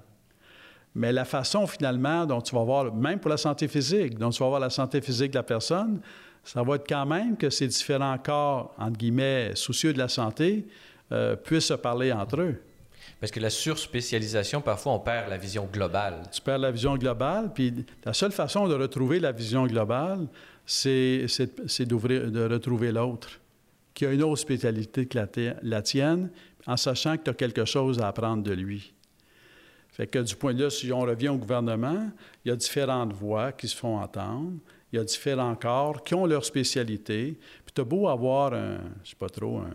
Mais 0.95 1.13
la 1.13 1.27
façon 1.27 1.67
finalement 1.67 2.25
dont 2.25 2.41
tu 2.41 2.55
vas 2.55 2.65
voir, 2.65 2.95
même 2.95 3.21
pour 3.21 3.29
la 3.29 3.37
santé 3.37 3.69
physique, 3.69 4.19
dont 4.19 4.31
tu 4.31 4.43
vas 4.43 4.49
voir 4.49 4.61
la 4.61 4.71
santé 4.71 5.03
physique 5.03 5.33
de 5.33 5.37
la 5.37 5.43
personne, 5.43 6.01
ça 6.43 6.63
va 6.63 6.77
être 6.77 6.89
quand 6.89 7.05
même 7.05 7.37
que 7.37 7.51
ces 7.51 7.69
différents 7.69 8.17
corps, 8.17 8.75
entre 8.79 8.97
guillemets, 8.97 9.53
soucieux 9.55 9.93
de 9.93 9.99
la 9.99 10.09
santé, 10.09 10.67
euh, 11.13 11.37
puissent 11.37 11.67
se 11.67 11.75
parler 11.75 12.13
entre 12.13 12.41
eux. 12.41 12.63
Parce 13.21 13.31
que 13.31 13.41
la 13.41 13.51
surspécialisation, 13.51 14.61
parfois, 14.61 14.93
on 14.93 14.99
perd 14.99 15.31
la 15.31 15.39
vision 15.39 15.69
globale. 15.71 16.23
Tu 16.33 16.41
perds 16.41 16.59
la 16.59 16.71
vision 16.71 16.97
globale, 16.97 17.53
puis 17.55 17.87
la 18.05 18.13
seule 18.13 18.33
façon 18.33 18.69
de 18.69 18.75
retrouver 18.75 19.21
la 19.21 19.33
vision 19.33 19.67
globale, 19.67 20.27
c'est 20.67 21.27
de 21.27 22.53
retrouver 22.53 22.93
l'autre, 22.93 23.41
qui 23.95 24.07
a 24.07 24.13
une 24.13 24.23
autre 24.23 24.41
spécialité 24.41 25.07
que 25.07 25.19
la, 25.63 25.83
tienne, 25.83 26.31
en 26.67 26.77
sachant 26.77 27.17
que 27.17 27.25
tu 27.25 27.31
as 27.31 27.35
quelque 27.35 27.65
chose 27.65 28.01
à 28.01 28.09
apprendre 28.09 28.43
de 28.43 28.53
lui. 28.53 28.93
Fait 29.91 30.09
que 30.09 30.19
du 30.19 30.35
point 30.35 30.55
de 30.55 30.65
vue, 30.65 30.71
si 30.71 30.93
on 30.93 31.01
revient 31.01 31.29
au 31.29 31.37
gouvernement, 31.37 32.11
il 32.45 32.49
y 32.49 32.51
a 32.51 32.57
différentes 32.57 33.13
voix 33.13 33.53
qui 33.53 33.69
se 33.69 33.77
font 33.77 33.99
entendre, 33.99 34.55
il 34.93 34.97
y 34.97 34.99
a 34.99 35.05
différents 35.05 35.55
corps 35.55 36.03
qui 36.03 36.15
ont 36.15 36.27
leur 36.27 36.45
spécialité. 36.45 37.39
Puis 37.65 37.75
tu 37.75 37.81
as 37.81 37.85
beau 37.85 38.09
avoir 38.09 38.55
un, 38.55 38.79
je 39.05 39.11
sais 39.11 39.17
pas 39.17 39.29
trop, 39.29 39.59
un, 39.59 39.71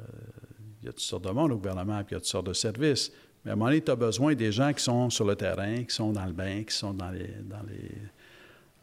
euh, 0.00 0.04
il 0.82 0.86
y 0.86 0.88
a 0.88 0.92
toutes 0.92 1.00
sortes 1.00 1.24
de 1.24 1.30
monde 1.30 1.52
au 1.52 1.56
gouvernement, 1.56 1.98
puis 2.04 2.12
il 2.12 2.14
y 2.14 2.16
a 2.16 2.20
toutes 2.20 2.28
sortes 2.28 2.46
de 2.46 2.52
services. 2.52 3.12
Mais 3.44 3.50
à 3.50 3.54
un 3.54 3.56
moment 3.56 3.70
donné, 3.70 3.82
tu 3.82 3.90
as 3.90 3.96
besoin 3.96 4.34
des 4.34 4.52
gens 4.52 4.72
qui 4.72 4.82
sont 4.82 5.10
sur 5.10 5.24
le 5.24 5.36
terrain, 5.36 5.84
qui 5.84 5.94
sont 5.94 6.12
dans 6.12 6.26
le 6.26 6.32
bain, 6.32 6.62
qui 6.64 6.74
sont 6.74 6.92
dans 6.92 7.10
les, 7.10 7.28
dans 7.44 7.62
les 7.68 7.90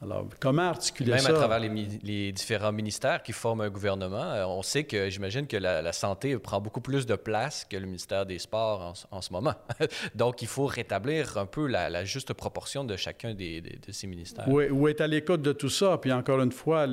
alors, 0.02 0.28
comment 0.40 0.70
articuler 0.70 1.12
même 1.12 1.20
ça? 1.20 1.30
Même 1.30 1.36
à 1.38 1.48
travers 1.48 1.60
les, 2.04 2.32
différents 2.32 2.72
ministères 2.72 3.24
qui 3.24 3.32
forment 3.32 3.62
un 3.62 3.70
gouvernement, 3.70 4.24
euh, 4.24 4.46
on 4.46 4.62
sait 4.62 4.84
que 4.84 5.10
j'imagine 5.10 5.48
que 5.48 5.56
la, 5.58 5.94
santé 5.94 6.38
prend 6.38 6.60
beaucoup 6.60 6.82
plus 6.82 7.06
de 7.06 7.16
place 7.16 7.66
que 7.66 7.78
le 7.78 7.86
ministère 7.86 8.26
des 8.26 8.38
Sports 8.38 8.94
en, 9.10 9.22
ce 9.22 9.32
moment. 9.32 9.54
Donc, 10.16 10.42
il 10.42 10.48
faut 10.48 10.66
rétablir 10.66 11.38
un 11.38 11.46
peu 11.46 11.68
la, 11.68 12.04
juste 12.04 12.34
proportion 12.34 12.84
de 12.84 12.98
chacun 12.98 13.34
des, 13.34 13.62
de 13.62 13.92
ces 13.92 14.06
ministères. 14.06 14.48
Oui, 14.48 14.70
ou 14.70 14.88
être 14.90 15.02
à 15.02 15.08
l'écoute 15.08 15.42
de 15.42 15.54
tout 15.54 15.70
ça. 15.70 15.98
Puis 15.98 16.12
encore 16.12 16.42
une 16.42 16.52
fois, 16.52 16.86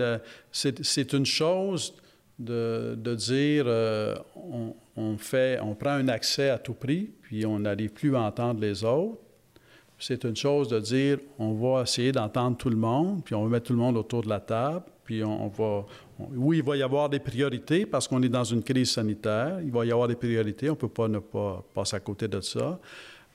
c'est 0.52 1.12
une 1.12 1.26
chose 1.26 1.94
de, 2.38 2.94
de 2.96 3.14
dire 3.14 3.64
euh, 3.66 4.14
on, 4.36 4.74
on, 4.96 5.16
fait, 5.16 5.58
on 5.60 5.74
prend 5.74 5.90
un 5.90 6.08
accès 6.08 6.50
à 6.50 6.58
tout 6.58 6.74
prix, 6.74 7.10
puis 7.22 7.46
on 7.46 7.58
n'arrive 7.58 7.90
plus 7.90 8.14
à 8.16 8.20
entendre 8.22 8.60
les 8.60 8.84
autres 8.84 9.18
c'est 10.02 10.24
une 10.24 10.34
chose 10.34 10.66
de 10.66 10.80
dire 10.80 11.18
on 11.38 11.52
va 11.52 11.82
essayer 11.82 12.10
d'entendre 12.10 12.56
tout 12.56 12.70
le 12.70 12.76
monde, 12.76 13.22
puis 13.24 13.36
on 13.36 13.44
va 13.44 13.50
mettre 13.50 13.66
tout 13.66 13.72
le 13.72 13.78
monde 13.78 13.96
autour 13.96 14.22
de 14.22 14.28
la 14.28 14.40
table, 14.40 14.84
puis 15.04 15.22
on, 15.22 15.48
va. 15.48 15.84
oui, 16.18 16.58
il 16.58 16.64
va 16.64 16.76
y 16.76 16.82
avoir 16.82 17.08
des 17.08 17.20
priorités 17.20 17.86
parce 17.86 18.08
qu'on 18.08 18.22
est 18.22 18.28
dans 18.28 18.44
une 18.44 18.62
crise 18.62 18.90
sanitaire. 18.90 19.60
Il 19.62 19.70
va 19.70 19.84
y 19.84 19.92
avoir 19.92 20.08
des 20.08 20.14
priorités. 20.14 20.70
On 20.70 20.72
ne 20.72 20.78
peut 20.78 20.88
pas 20.88 21.08
ne 21.08 21.18
pas 21.18 21.64
passer 21.74 21.96
à 21.96 22.00
côté 22.00 22.28
de 22.28 22.40
ça. 22.40 22.78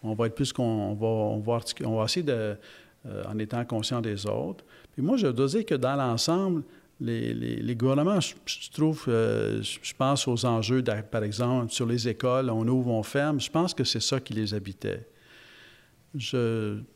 On 0.02 0.14
va 0.14 0.28
être 0.28 0.36
plus 0.36 0.54
qu'on 0.54 0.94
va, 0.94 1.08
on 1.08 1.40
va, 1.40 1.60
on 1.86 1.98
va 1.98 2.06
essayer 2.06 2.26
de, 2.26 2.56
euh, 3.06 3.24
en 3.30 3.38
étant 3.40 3.64
conscient 3.66 4.02
des 4.02 4.26
autres. 4.26 4.64
Puis 4.94 5.02
moi, 5.02 5.18
je 5.18 5.28
dois 5.28 5.48
dire 5.48 5.66
que 5.66 5.76
dans 5.76 5.96
l'ensemble, 5.96 6.64
les, 7.00 7.76
gouvernements, 7.76 8.20
je, 8.20 8.72
trouve, 8.72 9.06
euh, 9.08 9.62
je 9.62 9.94
pense 9.98 10.28
aux 10.28 10.46
enjeux, 10.46 10.84
par 11.12 11.24
exemple, 11.24 11.72
sur 11.72 11.86
les 11.86 12.08
écoles, 12.08 12.50
on 12.50 12.68
ouvre, 12.68 12.92
on 12.92 13.04
ferme. 13.04 13.40
Je 13.40 13.52
pense 13.52 13.74
que 13.74 13.84
c'est 13.84 14.02
ça 14.02 14.20
qui 14.20 14.34
les 14.34 14.54
habitait. 14.54 15.08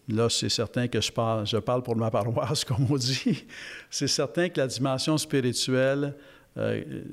Là, 0.07 0.29
c'est 0.29 0.49
certain 0.49 0.87
que 0.87 0.99
je 0.99 1.11
parle, 1.11 1.45
je 1.45 1.57
parle 1.57 1.83
pour 1.83 1.95
ma 1.95 2.09
paroisse, 2.11 2.65
comme 2.65 2.87
on 2.89 2.95
dit. 2.95 3.45
C'est 3.89 4.07
certain 4.07 4.49
que 4.49 4.59
la 4.59 4.67
dimension 4.67 5.17
spirituelle, 5.17 6.15
euh, 6.57 7.03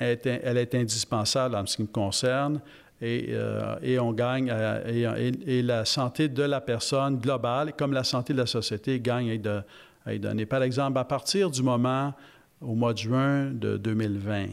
elle 0.00 0.58
est 0.58 0.74
indispensable 0.74 1.56
en 1.56 1.66
ce 1.66 1.76
qui 1.76 1.82
me 1.82 1.88
concerne. 1.88 2.60
Et, 3.00 3.30
euh, 3.30 3.74
et 3.82 3.98
on 3.98 4.12
gagne, 4.12 4.48
euh, 4.52 5.32
et, 5.44 5.62
la 5.62 5.84
santé 5.84 6.28
de 6.28 6.44
la 6.44 6.60
personne 6.60 7.18
globale, 7.18 7.72
comme 7.76 7.92
la 7.92 8.04
santé 8.04 8.32
de 8.32 8.38
la 8.38 8.46
société, 8.46 9.00
gagne 9.00 9.40
à 9.44 9.64
Par 10.04 10.62
exemple, 10.62 10.98
à 10.98 11.04
partir 11.04 11.50
du 11.50 11.62
moment, 11.62 12.12
au 12.60 12.74
mois 12.74 12.92
de 12.92 12.98
juin 12.98 13.50
de 13.50 13.76
2020, 13.76 14.46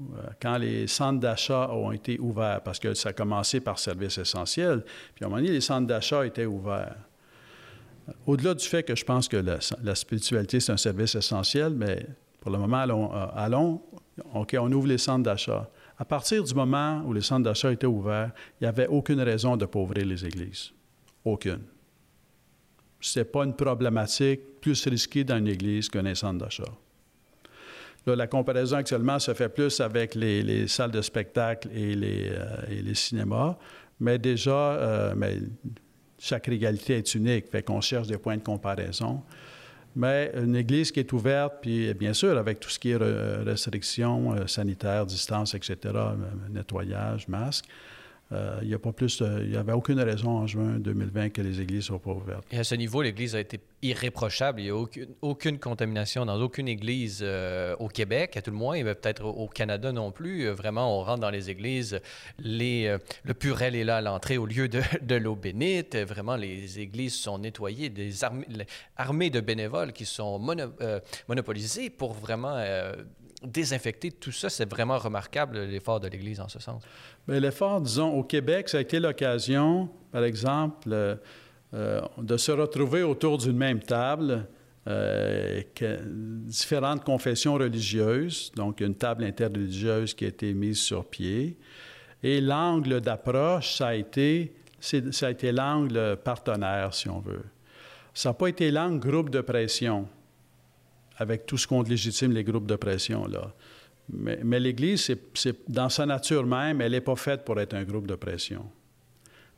euh, 0.00 0.26
quand 0.42 0.58
les 0.58 0.86
centres 0.86 1.20
d'achat 1.20 1.70
ont 1.70 1.92
été 1.92 2.18
ouverts, 2.18 2.60
parce 2.62 2.78
que 2.78 2.94
ça 2.94 3.10
a 3.10 3.12
commencé 3.12 3.60
par 3.60 3.78
service 3.78 4.18
essentiel, 4.18 4.82
puis 5.14 5.24
à 5.24 5.26
un 5.26 5.30
moment 5.30 5.40
donné, 5.40 5.52
les 5.52 5.60
centres 5.60 5.86
d'achat 5.86 6.26
étaient 6.26 6.46
ouverts. 6.46 6.96
Au-delà 8.26 8.54
du 8.54 8.64
fait 8.64 8.82
que 8.82 8.94
je 8.94 9.04
pense 9.04 9.28
que 9.28 9.36
la, 9.36 9.94
spiritualité, 9.94 10.60
c'est 10.60 10.72
un 10.72 10.76
service 10.76 11.14
essentiel, 11.14 11.72
mais 11.74 12.06
pour 12.40 12.50
le 12.50 12.58
moment, 12.58 12.78
allons, 12.78 13.80
euh, 13.94 14.34
OK, 14.34 14.56
on 14.60 14.70
ouvre 14.72 14.88
les 14.88 14.98
centres 14.98 15.22
d'achat. 15.22 15.70
À 15.96 16.04
partir 16.04 16.42
du 16.42 16.54
moment 16.54 17.02
où 17.06 17.12
les 17.12 17.22
centres 17.22 17.44
d'achat 17.44 17.72
étaient 17.72 17.86
ouverts, 17.86 18.32
il 18.60 18.64
n'y 18.64 18.68
avait 18.68 18.88
aucune 18.88 19.20
raison 19.20 19.56
de 19.56 19.64
pauvrer 19.64 20.04
les 20.04 20.24
églises. 20.26 20.72
Aucune. 21.24 21.62
Ce 23.06 23.18
n'est 23.18 23.24
pas 23.24 23.44
une 23.44 23.54
problématique 23.54 24.60
plus 24.60 24.86
risquée 24.86 25.24
dans 25.24 25.36
une 25.36 25.48
église 25.48 25.88
qu'un 25.88 26.14
centre 26.14 26.38
d'achat 26.38 26.72
la 28.06 28.26
comparaison 28.26 28.76
actuellement 28.76 29.18
se 29.18 29.32
fait 29.32 29.48
plus 29.48 29.80
avec 29.80 30.14
les, 30.14 30.68
salles 30.68 30.90
de 30.90 31.00
spectacle 31.00 31.68
et 31.74 31.94
les, 31.94 32.30
euh, 32.32 32.94
cinémas, 32.94 33.56
mais 34.00 34.18
déjà, 34.18 34.50
euh, 34.52 35.14
mais 35.16 35.38
chaque 36.18 36.48
égalité 36.48 36.98
est 36.98 37.14
unique, 37.14 37.46
fait 37.50 37.62
qu'on 37.62 37.80
cherche 37.80 38.06
des 38.06 38.18
points 38.18 38.36
de 38.36 38.42
comparaison. 38.42 39.22
Mais 39.96 40.32
une 40.34 40.56
église 40.56 40.90
qui 40.90 41.00
est 41.00 41.12
ouverte, 41.12 41.54
puis 41.62 41.94
bien 41.94 42.12
sûr, 42.12 42.36
avec 42.36 42.58
tout 42.58 42.68
ce 42.68 42.78
qui 42.78 42.90
est 42.90 42.96
restrictions 42.96 44.34
euh, 44.34 44.46
sanitaires, 44.46 45.06
distance, 45.06 45.54
etc., 45.54 45.94
nettoyage, 46.50 47.28
masque, 47.28 47.66
euh, 47.66 47.93
il 48.62 48.68
n'y 48.68 48.74
a 48.74 48.78
pas 48.78 48.92
plus, 48.92 49.20
il 49.42 49.50
n'y 49.50 49.56
avait 49.56 49.72
aucune 49.72 50.00
raison 50.00 50.30
en 50.30 50.46
juin 50.46 50.78
2020 50.78 51.30
que 51.30 51.42
les 51.42 51.60
églises 51.60 51.84
soient 51.84 52.00
pas 52.00 52.12
ouvertes. 52.12 52.44
Et 52.50 52.58
à 52.58 52.64
ce 52.64 52.74
niveau, 52.74 53.02
l'Église 53.02 53.34
a 53.34 53.40
été 53.40 53.60
irréprochable. 53.82 54.60
Il 54.60 54.64
n'y 54.64 54.70
a 54.70 54.86
aucune, 55.22 55.58
contamination 55.58 56.24
dans 56.24 56.40
aucune 56.40 56.68
église 56.68 57.20
euh, 57.22 57.76
au 57.78 57.88
Québec, 57.88 58.36
à 58.36 58.42
tout 58.42 58.50
le 58.50 58.56
moins, 58.56 58.74
et 58.74 58.84
peut-être 58.84 59.24
au 59.24 59.46
Canada 59.46 59.92
non 59.92 60.10
plus. 60.10 60.46
Euh, 60.46 60.54
vraiment, 60.54 60.98
on 60.98 61.02
rentre 61.02 61.20
dans 61.20 61.30
les 61.30 61.50
églises, 61.50 62.00
le 62.38 62.98
purel 63.38 63.76
est 63.76 63.84
là 63.84 63.98
à 63.98 64.00
l'entrée 64.00 64.38
au 64.38 64.46
lieu 64.46 64.68
de, 64.68 64.82
l'eau 65.16 65.36
bénite. 65.36 65.96
Vraiment, 65.96 66.36
les 66.36 66.80
églises 66.80 67.14
sont 67.14 67.38
nettoyées, 67.38 67.90
des 67.90 68.24
armées, 68.24 68.46
armées 68.96 69.30
de 69.30 69.40
bénévoles 69.40 69.92
qui 69.92 70.06
sont 70.06 70.38
monopolisées 70.38 71.90
pour 71.90 72.12
vraiment 72.12 72.62
désinfecter 73.44 74.10
tout 74.10 74.32
ça. 74.32 74.48
C'est 74.48 74.68
vraiment 74.68 74.98
remarquable 74.98 75.58
l'effort 75.64 76.00
de 76.00 76.08
l'Église 76.08 76.40
en 76.40 76.48
ce 76.48 76.58
sens. 76.58 76.82
L'effort, 77.28 77.80
disons, 77.80 78.12
au 78.12 78.22
Québec, 78.22 78.68
ça 78.68 78.78
a 78.78 78.80
été 78.80 79.00
l'occasion, 79.00 79.88
par 80.12 80.24
exemple, 80.24 80.88
euh, 80.92 81.16
euh, 81.72 82.00
de 82.18 82.36
se 82.36 82.52
retrouver 82.52 83.02
autour 83.02 83.38
d'une 83.38 83.56
même 83.56 83.80
table. 83.80 84.46
Euh, 84.86 85.62
différentes 86.46 87.04
confessions 87.04 87.54
religieuses, 87.54 88.52
donc 88.54 88.80
une 88.82 88.94
table 88.94 89.24
interreligieuse 89.24 90.12
qui 90.12 90.26
a 90.26 90.28
été 90.28 90.52
mise 90.52 90.78
sur 90.78 91.06
pied. 91.06 91.56
Et 92.22 92.42
l'angle 92.42 93.00
d'approche, 93.00 93.76
ça 93.76 93.88
a 93.88 93.94
été, 93.94 94.54
ça 94.80 95.28
a 95.28 95.30
été 95.30 95.52
l'angle 95.52 96.18
partenaire, 96.22 96.92
si 96.92 97.08
on 97.08 97.20
veut. 97.20 97.44
Ça 98.12 98.28
n'a 98.28 98.34
pas 98.34 98.48
été 98.48 98.70
l'angle 98.70 98.98
groupe 98.98 99.30
de 99.30 99.40
pression 99.40 100.06
avec 101.16 101.46
tout 101.46 101.56
ce 101.56 101.66
qu'on 101.66 101.82
légitime 101.82 102.32
les 102.32 102.44
groupes 102.44 102.66
de 102.66 102.76
pression. 102.76 103.26
Là. 103.26 103.54
Mais, 104.12 104.60
l'Église, 104.60 105.10
c'est, 105.34 105.70
dans 105.70 105.88
sa 105.88 106.04
nature 106.04 106.44
même, 106.44 106.80
elle 106.80 106.92
n'est 106.92 107.00
pas 107.00 107.16
faite 107.16 107.44
pour 107.44 107.58
être 107.60 107.74
un 107.74 107.84
groupe 107.84 108.06
de 108.06 108.14
pression. 108.14 108.66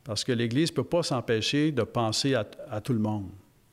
Parce 0.05 0.23
que 0.23 0.33
l'Église 0.33 0.71
ne 0.71 0.77
peut 0.77 0.85
pas 0.85 1.03
s'empêcher 1.03 1.73
de 1.73 1.83
penser 1.83 2.35
à, 2.35 2.81
tout 2.81 2.93
le 2.93 3.01
monde. 3.01 3.29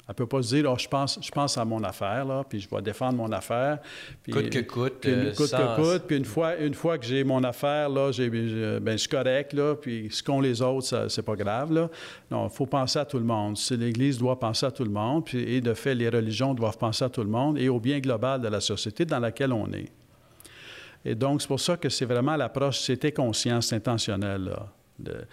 Elle 0.06 0.14
ne 0.14 0.14
peut 0.16 0.26
pas 0.26 0.42
se 0.42 0.56
dire, 0.56 0.70
oh, 0.70 0.76
je, 0.78 0.88
pense, 0.88 1.20
je 1.22 1.32
pense 1.32 1.58
à 1.58 1.64
mon 1.64 1.82
affaire, 1.84 2.26
là, 2.26 2.44
puis 2.44 2.60
je 2.60 2.68
vais 2.68 2.82
défendre 2.82 3.16
mon 3.18 3.32
affaire. 3.32 3.78
Puis, 4.24 4.34
coûte 4.34 4.50
que 4.50 4.60
coûte. 4.60 4.94
Puis, 5.00 5.12
euh, 5.12 5.32
coûte 5.32 5.52
que 5.52 5.76
coûte. 5.76 6.04
Puis 6.08 6.18
une 6.18 6.26
fois, 6.26 6.58
une 6.58 6.74
fois 6.74 6.98
que 6.98 7.06
j'ai 7.06 7.24
mon 7.24 7.42
affaire, 7.44 7.88
là, 7.88 8.12
j'ai, 8.12 8.30
ben, 8.30 8.94
je 8.94 8.98
suis 8.98 9.08
correct, 9.08 9.54
là, 9.54 9.76
puis 9.76 10.10
ce 10.12 10.24
qu'ont 10.24 10.42
les 10.42 10.62
autres, 10.62 10.88
ce 10.88 11.08
c'est 11.08 11.22
pas 11.22 11.36
grave. 11.36 11.72
Là. 11.72 11.90
Non, 12.32 12.48
il 12.48 12.54
faut 12.54 12.66
penser 12.66 13.00
à 13.00 13.06
tout 13.06 13.20
le 13.20 13.26
monde. 13.26 13.58
L'Église 13.72 14.18
doit 14.18 14.38
penser 14.38 14.66
à 14.66 14.72
tout 14.72 14.84
le 14.84 14.92
monde, 14.92 15.24
puis, 15.24 15.40
et 15.40 15.62
de 15.62 15.74
fait, 15.74 15.94
les 15.94 16.10
religions 16.10 16.54
doivent 16.56 16.78
penser 16.78 17.06
à 17.06 17.10
tout 17.10 17.24
le 17.24 17.30
monde 17.30 17.58
et 17.60 17.70
au 17.70 17.80
bien 17.80 18.00
global 18.00 18.42
de 18.42 18.48
la 18.50 18.60
société 18.60 19.06
dans 19.06 19.20
laquelle 19.20 19.54
on 19.54 19.72
est. 19.72 19.90
Et 21.06 21.16
donc, 21.16 21.42
c'est 21.42 21.48
pour 21.48 21.60
ça 21.60 21.78
que 21.78 21.90
c'est 21.90 22.06
vraiment 22.06 22.36
l'approche, 22.36 22.80
c'était 22.80 23.12
conscience 23.12 23.74
intentionnelle. 23.74 24.46
Là, 24.46 24.74
de, 25.00 25.26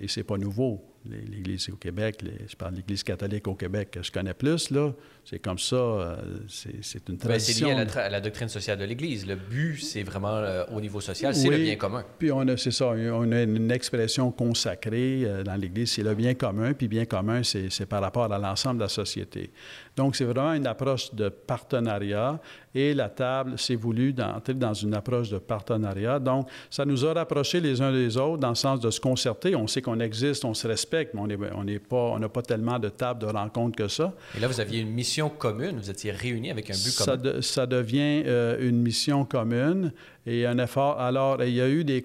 et 0.00 0.08
c'est 0.08 0.24
pas 0.24 0.36
nouveau 0.36 0.84
l'Église 1.04 1.68
au 1.70 1.76
Québec, 1.76 2.22
je 2.48 2.56
parle 2.56 2.72
de 2.72 2.76
l'Église 2.78 3.02
catholique 3.02 3.46
au 3.46 3.54
Québec 3.54 3.92
que 3.92 4.02
je 4.02 4.10
connais 4.10 4.34
plus, 4.34 4.70
là, 4.70 4.92
c'est 5.28 5.40
comme 5.40 5.58
ça, 5.58 5.74
euh, 5.74 6.16
c'est 6.46 7.08
une 7.08 7.18
tradition. 7.18 7.66
c'est 7.66 7.74
lié 7.74 7.86
à 7.96 8.08
la, 8.08 8.20
doctrine 8.20 8.48
sociale 8.48 8.78
de 8.78 8.84
l'Église. 8.84 9.26
Le 9.26 9.34
but, 9.34 9.76
c'est 9.82 10.04
vraiment 10.04 10.36
euh, 10.36 10.62
au 10.72 10.80
niveau 10.80 11.00
social, 11.00 11.34
c'est 11.34 11.48
le 11.48 11.56
bien 11.56 11.74
commun. 11.74 12.04
Puis 12.16 12.30
on 12.30 12.46
a, 12.46 12.56
c'est 12.56 12.70
ça, 12.70 12.90
on 12.90 13.32
a 13.32 13.42
une 13.42 13.72
expression 13.72 14.30
consacrée 14.30 15.24
euh, 15.24 15.42
dans 15.42 15.56
l'Église, 15.56 15.90
c'est 15.90 16.04
le 16.04 16.14
bien 16.14 16.34
commun, 16.34 16.74
puis 16.74 16.86
bien 16.86 17.06
commun, 17.06 17.42
c'est 17.42 17.86
par 17.86 18.02
rapport 18.02 18.32
à 18.32 18.38
l'ensemble 18.38 18.76
de 18.76 18.84
la 18.84 18.88
société. 18.88 19.50
Donc, 19.96 20.14
c'est 20.14 20.26
vraiment 20.26 20.52
une 20.52 20.66
approche 20.66 21.12
de 21.12 21.28
partenariat 21.28 22.38
et 22.74 22.92
la 22.92 23.08
table 23.08 23.58
s'est 23.58 23.74
voulu 23.74 24.12
d'entrer 24.12 24.52
dans 24.52 24.74
une 24.74 24.92
approche 24.94 25.30
de 25.30 25.38
partenariat. 25.38 26.18
Donc, 26.18 26.48
ça 26.70 26.84
nous 26.84 27.04
a 27.06 27.14
rapprochés 27.14 27.60
les 27.60 27.80
uns 27.80 27.90
des 27.90 28.16
autres 28.18 28.36
dans 28.36 28.50
le 28.50 28.54
sens 28.54 28.78
de 28.78 28.90
se 28.90 29.00
concerter. 29.00 29.56
On 29.56 29.66
sait 29.66 29.80
qu'on 29.80 29.98
existe, 29.98 30.44
on 30.44 30.52
se 30.52 30.68
respecte, 30.68 31.14
mais 31.14 31.36
on 31.52 31.64
n'a 31.64 31.78
pas, 31.78 32.28
pas 32.28 32.42
tellement 32.42 32.78
de 32.78 32.90
table 32.90 33.20
de 33.20 33.26
rencontre 33.26 33.76
que 33.76 33.88
ça. 33.88 34.12
Et 34.36 34.40
là, 34.40 34.48
vous 34.48 34.60
aviez 34.60 34.80
une 34.80 34.90
mission 34.90 35.15
commune, 35.28 35.78
vous 35.78 35.90
étiez 35.90 36.10
réunis 36.10 36.50
avec 36.50 36.70
un 36.70 36.74
but 36.74 36.96
commun. 36.96 37.40
Ça, 37.40 37.66
devient 37.66 38.22
euh, 38.26 38.56
une 38.60 38.80
mission 38.80 39.24
commune 39.24 39.92
et 40.26 40.46
un 40.46 40.58
effort. 40.58 41.00
Alors, 41.00 41.42
il 41.42 41.54
y 41.54 41.60
a 41.60 41.68
eu 41.68 41.84
des. 41.84 42.04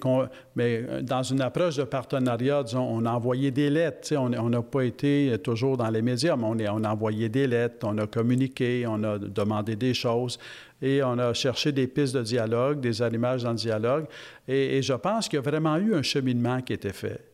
Mais 0.55 0.83
euh, 0.87 1.01
dans 1.01 1.23
une 1.23 1.41
approche 1.41 1.77
de 1.77 1.83
partenariat, 1.83 2.63
disons, 2.63 2.87
on 2.89 3.05
a 3.05 3.11
envoyé 3.11 3.51
des 3.51 3.69
lettres. 3.69 4.15
On 4.15 4.49
n'a 4.49 4.61
pas 4.61 4.83
été 4.83 5.35
toujours 5.43 5.77
dans 5.77 5.89
les 5.89 6.01
médias, 6.01 6.35
mais 6.35 6.45
on, 6.45 6.75
on 6.75 6.83
a 6.83 6.89
envoyé 6.89 7.29
des 7.29 7.47
lettres, 7.47 7.87
on 7.87 7.97
a 7.97 8.07
communiqué, 8.07 8.85
on 8.87 9.03
a 9.03 9.17
demandé 9.17 9.75
des 9.75 9.93
choses 9.93 10.37
et 10.81 11.03
on 11.03 11.17
a 11.19 11.33
cherché 11.33 11.71
des 11.71 11.87
pistes 11.87 12.15
de 12.15 12.23
dialogue, 12.23 12.79
des 12.79 13.01
allumages 13.01 13.43
dans 13.43 13.51
le 13.51 13.57
dialogue. 13.57 14.05
Et, 14.47 14.81
je 14.81 14.93
pense 14.93 15.27
qu'il 15.27 15.37
y 15.37 15.39
a 15.39 15.41
vraiment 15.41 15.77
eu 15.77 15.93
un 15.93 16.01
cheminement 16.01 16.61
qui 16.61 16.73
a 16.73 16.75
été 16.75 16.91
fait. 16.91 17.30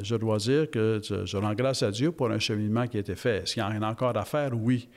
Je 0.00 0.16
dois 0.16 0.38
dire 0.38 0.70
que 0.70 1.00
je, 1.02 1.36
rends 1.36 1.54
grâce 1.54 1.82
à 1.82 1.90
Dieu 1.90 2.12
pour 2.12 2.30
un 2.30 2.38
cheminement 2.38 2.86
qui 2.86 2.98
a 2.98 3.00
été 3.00 3.14
fait. 3.14 3.38
Est-ce 3.38 3.54
qu'il 3.54 3.62
y 3.62 3.66
en 3.66 3.82
a 3.82 3.88
encore 3.88 4.16
à 4.16 4.24
faire? 4.24 4.50
Oui. 4.52 4.88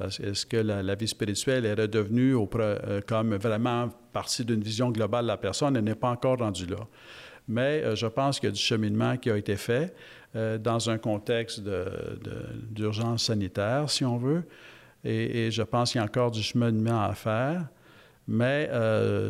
Est-ce 0.00 0.46
que 0.46 0.56
la, 0.56 0.94
vie 0.94 1.08
spirituelle 1.08 1.66
est 1.66 1.74
redevenue 1.74 2.36
euh, 2.36 3.00
comme 3.06 3.34
vraiment 3.34 3.88
partie 4.12 4.44
d'une 4.44 4.62
vision 4.62 4.90
globale 4.90 5.24
de 5.24 5.28
la 5.28 5.36
personne? 5.36 5.76
Elle 5.76 5.84
n'est 5.84 5.96
pas 5.96 6.10
encore 6.10 6.38
rendue 6.38 6.66
là. 6.66 6.86
mais 7.48 7.82
euh, 7.82 7.96
je 7.96 8.06
pense 8.06 8.38
qu'il 8.38 8.48
y 8.48 8.52
a 8.52 8.54
du 8.54 8.60
cheminement 8.60 9.16
qui 9.16 9.28
a 9.28 9.36
été 9.36 9.56
fait 9.56 9.94
euh, 10.36 10.56
dans 10.56 10.88
un 10.88 10.98
contexte 10.98 11.62
d'urgence 12.70 13.24
sanitaire, 13.24 13.90
si 13.90 14.04
on 14.04 14.18
veut, 14.18 14.44
et, 15.04 15.50
je 15.50 15.62
pense 15.62 15.92
qu'il 15.92 16.00
y 16.00 16.02
a 16.02 16.04
encore 16.04 16.30
du 16.30 16.42
cheminement 16.42 17.02
à 17.02 17.14
faire. 17.14 17.66
Mais 18.30 18.68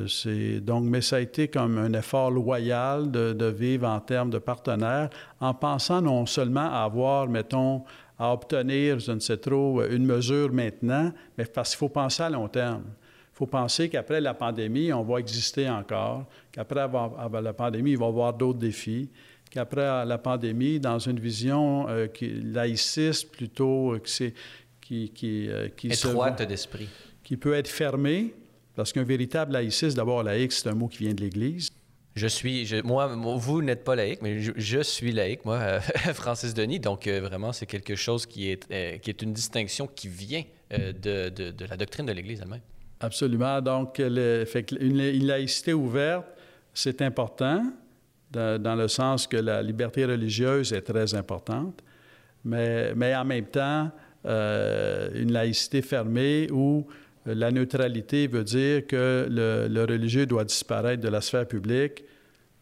c'est 0.08 0.60
donc, 0.60 0.84
mais 0.84 1.00
ça 1.00 1.16
a 1.16 1.20
été 1.20 1.46
comme 1.46 1.78
un 1.78 1.92
effort 1.92 2.32
loyal 2.32 3.10
de, 3.10 3.32
de, 3.32 3.46
vivre 3.46 3.86
en 3.86 4.00
termes 4.00 4.30
de 4.30 4.38
partenaires, 4.38 5.08
en 5.40 5.54
pensant 5.54 6.02
non 6.02 6.26
seulement 6.26 6.68
à 6.72 6.82
avoir, 6.82 7.28
mettons, 7.28 7.84
à 8.18 8.32
obtenir, 8.32 8.98
je 8.98 9.12
ne 9.12 9.20
sais 9.20 9.36
trop, 9.36 9.82
une 9.84 10.04
mesure 10.04 10.52
maintenant, 10.52 11.12
mais 11.36 11.44
parce 11.44 11.70
qu'il 11.70 11.78
faut 11.78 11.88
penser 11.88 12.22
à 12.22 12.30
long 12.30 12.48
terme. 12.48 12.82
Il 12.86 13.36
faut 13.38 13.46
penser 13.46 13.88
qu'après 13.88 14.20
la 14.20 14.34
pandémie, 14.34 14.92
on 14.92 15.04
va 15.04 15.20
exister 15.20 15.70
encore, 15.70 16.26
qu'après 16.50 16.88
la 16.88 17.52
pandémie, 17.52 17.92
il 17.92 17.98
va 17.98 18.06
y 18.06 18.08
avoir 18.08 18.34
d'autres 18.34 18.58
défis, 18.58 19.08
qu'après 19.48 20.04
la 20.04 20.18
pandémie, 20.18 20.80
dans 20.80 20.98
une 20.98 21.20
vision 21.20 21.88
euh, 21.88 22.08
qui, 22.08 22.28
laïciste 22.28 23.30
plutôt, 23.30 23.94
euh, 23.94 24.00
qui, 24.00 24.32
qui, 24.80 25.10
qui, 25.10 25.48
euh, 25.48 25.68
qui 25.68 25.86
étroite 25.86 26.42
d'esprit, 26.42 26.88
qui 27.22 27.36
peut 27.36 27.54
être 27.54 27.68
fermée, 27.68 28.34
parce 28.78 28.92
qu'un 28.92 29.02
véritable 29.02 29.54
laïciste, 29.54 29.96
d'abord, 29.96 30.22
laïque, 30.22 30.52
c'est 30.52 30.68
un 30.68 30.74
mot 30.74 30.86
qui 30.86 30.98
vient 30.98 31.12
de 31.12 31.20
l'Église. 31.20 31.68
Je 32.14 32.28
suis, 32.28 32.64
moi, 32.84 33.08
vous 33.08 33.60
n'êtes 33.60 33.82
pas 33.82 33.96
laïque, 33.96 34.22
mais 34.22 34.38
je, 34.38 34.80
suis 34.82 35.10
laïque, 35.10 35.44
moi, 35.44 35.56
euh, 35.56 35.80
Francis 36.14 36.54
Denis. 36.54 36.78
Donc, 36.78 37.08
euh, 37.08 37.20
vraiment, 37.20 37.52
c'est 37.52 37.66
quelque 37.66 37.96
chose 37.96 38.24
qui 38.24 38.52
est, 38.52 38.70
euh, 38.70 38.98
qui 38.98 39.10
est 39.10 39.20
une 39.20 39.32
distinction 39.32 39.88
qui 39.88 40.06
vient 40.06 40.44
de, 40.70 41.28
de, 41.28 41.64
la 41.68 41.76
doctrine 41.76 42.06
de 42.06 42.12
l'Église 42.12 42.40
elle-même. 42.40 42.60
Absolument. 43.00 43.60
Donc, 43.60 43.96
fait 43.96 44.70
une, 44.70 45.26
laïcité 45.26 45.72
ouverte, 45.72 46.26
c'est 46.72 47.02
important, 47.02 47.72
dans, 48.30 48.76
le 48.78 48.86
sens 48.86 49.26
que 49.26 49.38
la 49.38 49.60
liberté 49.60 50.04
religieuse 50.04 50.72
est 50.72 50.82
très 50.82 51.16
importante, 51.16 51.82
mais, 52.44 52.94
mais 52.94 53.12
en 53.16 53.24
même 53.24 53.46
temps, 53.46 53.90
une 54.24 55.32
laïcité 55.32 55.82
fermée 55.82 56.46
où 56.52 56.86
la 57.34 57.50
neutralité 57.50 58.26
veut 58.26 58.44
dire 58.44 58.86
que 58.86 59.26
le, 59.30 59.84
religieux 59.84 60.26
doit 60.26 60.44
disparaître 60.44 61.02
de 61.02 61.08
la 61.08 61.20
sphère 61.20 61.46
publique. 61.46 62.04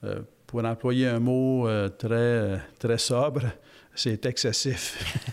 Euh, 0.04 0.20
pour 0.46 0.64
employer 0.64 1.08
un 1.08 1.18
mot 1.18 1.66
euh, 1.66 1.88
très, 1.88 2.60
très 2.78 2.98
sobre, 2.98 3.42
c'est 3.96 4.26
excessif. 4.26 5.32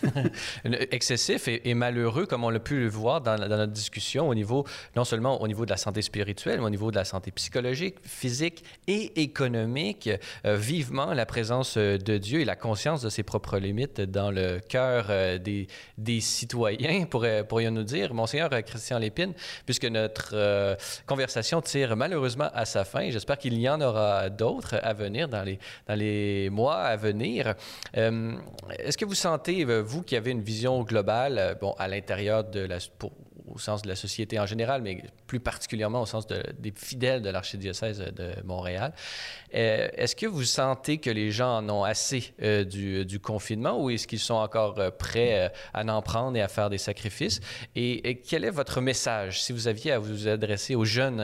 excessif 0.90 1.48
et, 1.48 1.74
malheureux, 1.74 2.26
comme 2.26 2.44
on 2.44 2.50
l'a 2.50 2.60
pu 2.60 2.80
le 2.80 2.88
voir 2.88 3.20
dans, 3.20 3.36
notre 3.36 3.72
discussion, 3.72 4.28
au 4.28 4.34
niveau, 4.34 4.64
non 4.96 5.04
seulement 5.04 5.40
au 5.42 5.46
niveau 5.46 5.64
de 5.64 5.70
la 5.70 5.76
santé 5.76 6.02
spirituelle, 6.02 6.60
mais 6.60 6.66
au 6.66 6.70
niveau 6.70 6.90
de 6.90 6.96
la 6.96 7.04
santé 7.04 7.30
psychologique, 7.30 7.96
physique 8.02 8.64
et 8.86 9.22
économique. 9.22 10.10
Euh, 10.46 10.56
vivement 10.56 11.12
la 11.12 11.26
présence 11.26 11.76
euh, 11.76 11.98
de 11.98 12.18
Dieu 12.18 12.40
et 12.40 12.44
la 12.44 12.56
conscience 12.56 13.02
de 13.02 13.08
ses 13.08 13.22
propres 13.22 13.58
limites 13.58 14.00
dans 14.00 14.30
le 14.30 14.60
cœur 14.60 15.06
euh, 15.10 15.38
des, 15.38 15.66
des, 15.98 16.20
citoyens, 16.20 17.04
pourrions-nous 17.48 17.82
dire. 17.82 18.14
Monseigneur 18.14 18.50
Christian 18.64 18.98
Lépine, 18.98 19.34
puisque 19.66 19.84
notre 19.84 20.76
conversation 21.06 21.60
tire 21.60 21.96
malheureusement 21.96 22.48
à 22.54 22.64
sa 22.64 22.84
fin, 22.84 23.10
j'espère 23.10 23.38
qu'il 23.38 23.58
y 23.58 23.68
en 23.68 23.80
aura 23.80 24.30
d'autres 24.30 24.76
à 24.82 24.92
venir 24.92 25.28
dans 25.28 25.42
les, 25.42 25.58
dans 25.86 25.94
les 25.94 26.48
mois 26.50 26.76
à 26.76 26.96
venir. 26.96 27.54
Est-ce 28.78 28.98
que 28.98 29.04
vous 29.04 29.14
sentez, 29.14 29.64
euh, 29.64 29.80
vous 29.80 30.02
qui 30.02 30.16
avez 30.16 30.30
une 30.30 30.42
vision 30.42 30.82
globale, 30.82 31.38
euh, 31.38 31.54
bon, 31.54 31.74
à 31.78 31.88
l'intérieur 31.88 32.44
de 32.44 32.60
la, 32.60 32.78
au 33.46 33.58
sens 33.58 33.82
de 33.82 33.88
la 33.88 33.96
société 33.96 34.38
en 34.38 34.46
général, 34.46 34.82
mais 34.82 35.02
plus 35.26 35.40
particulièrement 35.40 36.02
au 36.02 36.06
sens 36.06 36.26
des 36.26 36.72
fidèles 36.74 37.22
de 37.22 37.30
l'archidiocèse 37.30 37.98
de 37.98 38.32
Montréal. 38.44 38.92
Euh, 39.54 39.88
est-ce 39.94 40.16
que 40.16 40.26
vous 40.26 40.44
sentez 40.44 40.98
que 40.98 41.10
les 41.10 41.30
gens 41.30 41.58
en 41.58 41.68
ont 41.70 41.84
assez 41.84 42.34
euh, 42.42 42.64
du, 42.64 43.20
confinement 43.20 43.80
ou 43.80 43.90
est-ce 43.90 44.06
qu'ils 44.06 44.18
sont 44.18 44.34
encore 44.34 44.78
euh, 44.78 44.90
prêts 44.90 45.52
à 45.72 45.84
en 45.84 46.02
prendre 46.02 46.36
et 46.36 46.42
à 46.42 46.48
faire 46.48 46.70
des 46.70 46.78
sacrifices? 46.78 47.40
Et, 47.76 48.20
quel 48.26 48.44
est 48.44 48.50
votre 48.50 48.80
message? 48.80 49.42
Si 49.42 49.52
vous 49.52 49.68
aviez 49.68 49.92
à 49.92 49.98
vous 49.98 50.28
adresser 50.28 50.74
aux 50.74 50.84
jeunes 50.84 51.22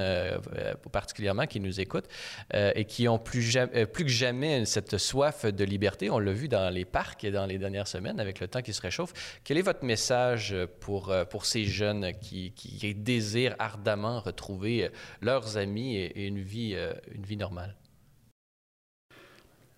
particulièrement 0.92 1.46
qui 1.46 1.60
nous 1.60 1.80
écoutent 1.80 2.08
et 2.52 2.84
qui 2.84 3.08
ont 3.08 3.18
plus, 3.18 3.56
que 3.94 4.08
jamais 4.08 4.64
cette 4.64 4.98
soif 4.98 5.44
de 5.46 5.64
liberté? 5.64 6.10
On 6.10 6.18
l'a 6.18 6.32
vu 6.32 6.48
dans 6.48 6.70
les 6.70 6.84
parcs 6.84 7.24
et 7.24 7.30
dans 7.30 7.46
les 7.46 7.58
dernières 7.58 7.86
semaines 7.86 8.20
avec 8.20 8.40
le 8.40 8.48
temps 8.48 8.62
qui 8.62 8.72
se 8.72 8.82
réchauffe. 8.82 9.40
Quel 9.44 9.58
est 9.58 9.62
votre 9.62 9.84
message 9.84 10.54
pour, 10.80 11.14
pour 11.30 11.46
ces 11.46 11.64
jeunes 11.64 12.09
qui, 12.12 12.52
qui 12.52 12.94
désirent 12.94 13.56
ardemment 13.58 14.20
retrouver 14.20 14.90
leurs 15.20 15.56
amis 15.56 15.96
et, 15.96 16.26
une, 16.26 16.40
vie, 16.40 16.76
une 17.14 17.24
vie 17.24 17.36
normale? 17.36 17.76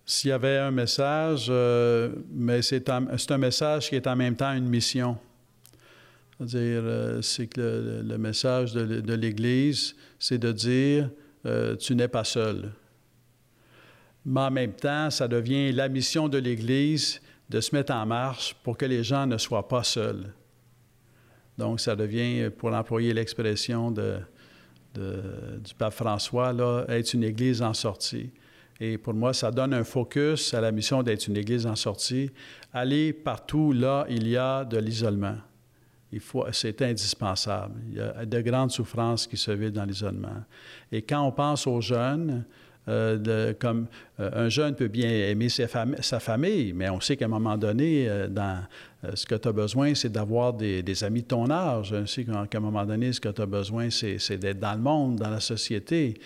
S'il 0.05 0.31
y 0.31 0.33
avait 0.33 0.57
un 0.57 0.71
message, 0.71 1.47
euh, 1.49 2.11
mais 2.29 2.61
c'est 2.61 2.89
un, 2.89 3.07
message 3.37 3.87
qui 3.87 3.95
est 3.95 4.05
en 4.05 4.17
même 4.17 4.35
temps 4.35 4.51
une 4.51 4.67
mission. 4.67 5.17
C'est-à-dire, 6.37 6.81
euh, 6.83 7.21
c'est 7.21 7.47
que 7.47 8.01
le, 8.05 8.17
message 8.17 8.73
de, 8.73 9.13
l'Église, 9.13 9.95
c'est 10.19 10.37
de 10.37 10.51
dire, 10.51 11.09
euh, 11.45 11.77
tu 11.77 11.95
n'es 11.95 12.09
pas 12.09 12.25
seul. 12.25 12.73
Mais 14.25 14.41
en 14.41 14.51
même 14.51 14.73
temps, 14.73 15.09
ça 15.09 15.27
devient 15.29 15.71
la 15.71 15.87
mission 15.87 16.27
de 16.27 16.37
l'Église 16.37 17.21
de 17.49 17.61
se 17.61 17.73
mettre 17.73 17.93
en 17.93 18.05
marche 18.05 18.55
pour 18.61 18.77
que 18.77 18.85
les 18.85 19.03
gens 19.05 19.25
ne 19.25 19.37
soient 19.37 19.69
pas 19.69 19.83
seuls. 19.83 20.33
Donc, 21.57 21.79
ça 21.79 21.95
devient, 21.95 22.49
pour 22.49 22.73
employer 22.73 23.13
l'expression 23.13 23.91
du 23.91 25.73
pape 25.77 25.93
François, 25.93 26.53
là, 26.53 26.85
être 26.87 27.13
une 27.13 27.23
Église 27.23 27.61
en 27.61 27.73
sortie. 27.73 28.31
Et 28.79 28.97
pour 28.97 29.13
moi, 29.13 29.33
ça 29.33 29.51
donne 29.51 29.73
un 29.73 29.83
focus 29.83 30.53
à 30.53 30.61
la 30.61 30.71
mission 30.71 31.03
d'être 31.03 31.27
une 31.27 31.37
Église 31.37 31.65
en 31.65 31.75
sortie. 31.75 32.31
Aller 32.73 33.13
partout 33.13 33.71
là, 33.71 34.05
il 34.09 34.27
y 34.27 34.35
a 34.35 34.65
de 34.65 34.77
l'isolement. 34.77 35.37
Il 36.11 36.19
faut, 36.19 36.45
c'est 36.51 36.81
indispensable. 36.81 37.75
Il 37.89 37.95
y 37.95 37.99
a 37.99 38.25
de 38.25 38.41
grandes 38.41 38.71
souffrances 38.71 39.25
qui 39.25 39.37
se 39.37 39.51
vivent 39.51 39.71
dans 39.71 39.85
l'isolement. 39.85 40.43
Et 40.91 41.01
quand 41.01 41.21
on 41.21 41.31
pense 41.31 41.65
aux 41.65 41.81
jeunes, 41.81 42.45
euh, 42.89 43.53
comme 43.59 43.87
euh, 44.19 44.29
un 44.33 44.49
jeune 44.49 44.75
peut 44.75 44.89
bien 44.89 45.09
aimer 45.09 45.47
sa, 45.47 45.67
famille, 46.19 46.73
mais 46.73 46.89
on 46.89 46.99
sait 46.99 47.15
qu'à 47.15 47.25
un 47.25 47.29
moment 47.29 47.57
donné, 47.57 48.09
euh, 48.09 48.27
dans, 48.27 48.65
ce 49.13 49.25
que 49.25 49.35
tu 49.35 49.47
as 49.47 49.53
besoin, 49.53 49.95
c'est 49.95 50.11
d'avoir 50.11 50.53
des, 50.53 51.03
amis 51.03 51.21
de 51.21 51.27
ton 51.27 51.49
âge. 51.49 51.93
Sait 52.05 52.25
qu'à 52.25 52.57
un 52.57 52.59
moment 52.59 52.85
donné, 52.85 53.13
ce 53.13 53.21
que 53.21 53.29
tu 53.29 53.41
as 53.41 53.45
besoin, 53.45 53.89
c'est, 53.89 54.37
d'être 54.37 54.59
dans 54.59 54.73
le 54.73 54.81
monde, 54.81 55.15
dans 55.17 55.29
la 55.29 55.39
société. 55.39 56.19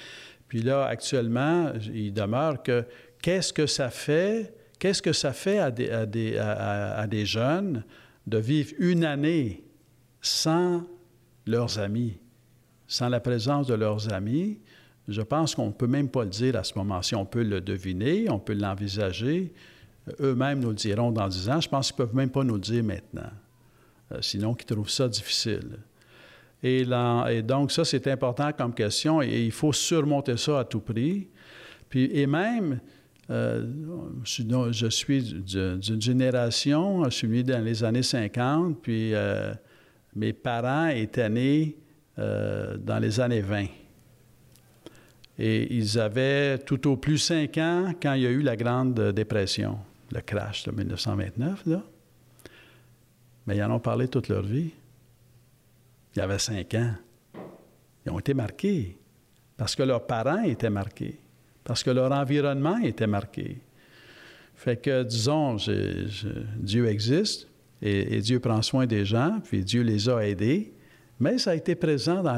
Puis 0.47 0.61
là, 0.61 0.85
actuellement, 0.85 1.73
il 1.93 2.13
demeure 2.13 2.63
que 2.63 2.85
qu'est-ce 3.21 3.53
que 3.53 3.67
ça 3.67 3.89
fait, 3.89 4.53
qu'est-ce 4.79 5.01
que 5.01 5.13
ça 5.13 5.33
fait 5.33 5.59
à 5.59 5.69
des, 5.71 7.25
jeunes 7.25 7.83
de 8.25 8.37
vivre 8.37 8.73
une 8.79 9.05
année 9.05 9.63
sans 10.21 10.83
leurs 11.45 11.77
amis, 11.79 12.17
sans 12.87 13.09
la 13.09 13.19
présence 13.19 13.67
de 13.67 13.75
leurs 13.75 14.11
amis? 14.11 14.59
Je 15.07 15.21
pense 15.21 15.55
qu'on 15.55 15.67
ne 15.67 15.71
peut 15.71 15.87
même 15.87 16.09
pas 16.09 16.23
le 16.23 16.29
dire 16.29 16.55
à 16.55 16.63
ce 16.63 16.77
moment-ci. 16.77 17.15
On 17.15 17.25
peut 17.25 17.43
le 17.43 17.61
deviner, 17.61 18.29
on 18.29 18.39
peut 18.39 18.53
l'envisager. 18.53 19.53
Eux-mêmes 20.19 20.59
nous 20.59 20.69
le 20.69 20.75
diront 20.75 21.11
dans 21.11 21.27
dix 21.27 21.49
ans. 21.49 21.61
Je 21.61 21.69
pense 21.69 21.91
qu'ils 21.91 22.01
ne 22.01 22.07
peuvent 22.07 22.15
même 22.15 22.29
pas 22.29 22.43
nous 22.43 22.55
le 22.55 22.61
dire 22.61 22.83
maintenant. 22.83 23.29
Euh, 24.11 24.17
sinon, 24.21 24.53
qu'ils 24.53 24.65
trouvent 24.65 24.89
ça 24.89 25.07
difficile. 25.07 25.79
Et, 26.63 26.85
donc, 27.43 27.71
ça, 27.71 27.85
c'est 27.85 28.07
important 28.07 28.51
comme 28.51 28.73
question 28.73 29.21
et, 29.21 29.45
il 29.45 29.51
faut 29.51 29.73
surmonter 29.73 30.37
ça 30.37 30.59
à 30.59 30.65
tout 30.65 30.79
prix. 30.79 31.27
Puis, 31.89 32.09
et 32.13 32.25
même, 32.25 32.79
euh, 33.29 33.65
je, 34.23 34.89
suis 34.89 35.23
d'une 35.23 36.01
génération, 36.01 37.03
je 37.05 37.09
suis 37.09 37.27
né 37.27 37.43
dans 37.43 37.63
les 37.63 37.83
années 37.83 38.03
50, 38.03 38.81
puis 38.81 39.13
euh, 39.13 39.53
mes 40.15 40.33
parents 40.33 40.87
étaient 40.87 41.29
nés 41.29 41.77
euh, 42.17 42.77
dans 42.77 42.99
les 42.99 43.19
années 43.19 43.41
20. 43.41 43.65
Et 45.39 45.75
ils 45.75 45.99
avaient 45.99 46.57
tout 46.59 46.87
au 46.89 46.97
plus 46.97 47.17
5 47.17 47.57
ans 47.57 47.93
quand 48.01 48.13
il 48.13 48.23
y 48.23 48.27
a 48.27 48.31
eu 48.31 48.41
la 48.41 48.55
Grande 48.55 49.11
Dépression, 49.11 49.77
le 50.11 50.21
crash 50.21 50.63
de 50.63 50.71
1929, 50.71 51.65
là. 51.67 51.83
Mais 53.45 53.55
ils 53.55 53.63
en 53.63 53.71
ont 53.71 53.79
parlé 53.79 54.07
toute 54.07 54.27
leur 54.27 54.43
vie 54.43 54.71
il 56.17 56.21
y 56.21 56.23
avait 56.23 56.39
cinq 56.39 56.73
ans, 56.73 56.95
ils 58.03 58.11
ont 58.11 58.17
été 58.17 58.33
marqués 58.33 58.97
parce 59.55 59.75
que 59.75 59.83
leurs 59.83 60.07
parents 60.07 60.41
étaient 60.41 60.71
marqués, 60.71 61.19
parce 61.63 61.83
que 61.83 61.91
leur 61.91 62.11
environnement 62.11 62.77
était 62.79 63.05
marqué. 63.05 63.57
Fait 64.55 64.77
que, 64.77 65.03
disons, 65.03 65.57
Dieu 66.57 66.87
existe 66.87 67.47
et, 67.83 68.19
Dieu 68.21 68.39
prend 68.39 68.63
soin 68.63 68.87
des 68.87 69.05
gens, 69.05 69.39
puis 69.43 69.63
Dieu 69.63 69.83
les 69.83 70.09
a 70.09 70.19
aidés, 70.27 70.73
mais 71.19 71.37
ça 71.37 71.51
a 71.51 71.55
été 71.55 71.75
présent 71.75 72.21
dans, 72.21 72.37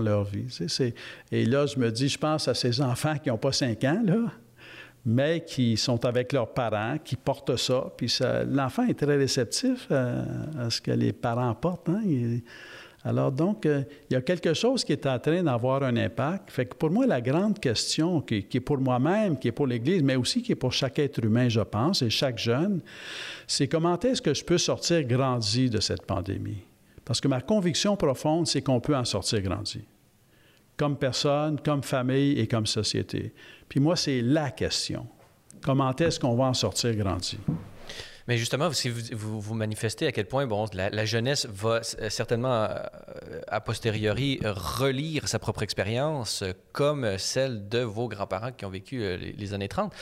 leur, 0.00 0.24
vie. 0.24 0.46
et 1.30 1.44
là, 1.44 1.66
je 1.66 1.78
me 1.78 1.90
dis, 1.90 2.08
je 2.08 2.18
pense 2.18 2.48
à 2.48 2.54
ces 2.54 2.80
enfants 2.80 3.16
qui 3.22 3.28
n'ont 3.28 3.38
pas 3.38 3.52
cinq 3.52 3.84
ans, 3.84 4.00
là, 4.04 4.30
mais 5.04 5.44
qui 5.44 5.76
sont 5.76 6.04
avec 6.04 6.32
leurs 6.32 6.52
parents, 6.52 6.96
qui 7.02 7.16
portent 7.16 7.56
ça. 7.56 7.92
Puis 7.96 8.18
l'enfant 8.48 8.86
est 8.86 8.98
très 8.98 9.16
réceptif 9.16 9.90
à, 9.90 10.70
ce 10.70 10.80
que 10.80 10.92
les 10.92 11.12
parents 11.12 11.54
portent. 11.54 11.88
Hein? 11.88 12.02
Alors 13.04 13.32
donc, 13.32 13.66
euh, 13.66 13.82
il 14.08 14.14
y 14.14 14.16
a 14.16 14.20
quelque 14.20 14.54
chose 14.54 14.84
qui 14.84 14.92
est 14.92 15.06
en 15.06 15.18
train 15.18 15.42
d'avoir 15.42 15.82
un 15.82 15.96
impact. 15.96 16.52
Fait 16.52 16.66
que 16.66 16.76
pour 16.76 16.90
moi, 16.90 17.04
la 17.04 17.20
grande 17.20 17.58
question 17.58 18.20
qui 18.20 18.46
est 18.52 18.60
pour 18.60 18.78
moi-même, 18.78 19.36
qui 19.38 19.48
est 19.48 19.52
pour 19.52 19.66
l'Église, 19.66 20.04
mais 20.04 20.14
aussi 20.14 20.40
qui 20.40 20.52
est 20.52 20.56
pour 20.56 20.72
chaque 20.72 21.00
être 21.00 21.22
humain, 21.24 21.48
je 21.48 21.60
pense, 21.60 22.02
et 22.02 22.10
chaque 22.10 22.38
jeune, 22.38 22.80
c'est 23.48 23.66
comment 23.66 23.98
est-ce 23.98 24.22
que 24.22 24.32
je 24.32 24.44
peux 24.44 24.58
sortir 24.58 25.02
grandi 25.02 25.68
de 25.68 25.80
cette 25.80 26.06
pandémie? 26.06 26.62
Parce 27.04 27.20
que 27.20 27.28
ma 27.28 27.40
conviction 27.40 27.96
profonde, 27.96 28.46
c'est 28.46 28.62
qu'on 28.62 28.80
peut 28.80 28.96
en 28.96 29.04
sortir 29.04 29.40
grandi. 29.42 29.84
Comme 30.76 30.96
personne, 30.96 31.60
comme 31.60 31.82
famille 31.82 32.38
et 32.38 32.46
comme 32.46 32.66
société. 32.66 33.34
Puis 33.68 33.80
moi, 33.80 33.96
c'est 33.96 34.22
la 34.22 34.50
question. 34.50 35.06
Comment 35.62 35.94
est-ce 35.96 36.18
qu'on 36.18 36.34
va 36.34 36.44
en 36.44 36.54
sortir 36.54 36.94
grandi? 36.96 37.38
Mais 38.28 38.38
justement, 38.38 38.72
si 38.72 38.88
vous, 38.88 39.40
vous, 39.40 39.54
manifestez 39.54 40.06
à 40.06 40.12
quel 40.12 40.26
point 40.26 40.46
bon, 40.46 40.66
la, 40.72 41.04
jeunesse 41.04 41.46
va 41.46 41.82
certainement, 41.82 42.68
euh, 42.70 43.40
a 43.48 43.60
posteriori, 43.60 44.38
relire 44.44 45.26
sa 45.28 45.38
propre 45.38 45.62
expérience 45.62 46.44
comme 46.72 47.18
celle 47.18 47.68
de 47.68 47.80
vos 47.80 48.08
grands-parents 48.08 48.52
qui 48.52 48.64
ont 48.64 48.70
vécu 48.70 49.02
euh, 49.02 49.16
les 49.16 49.54
années 49.54 49.68
30. 49.68 49.92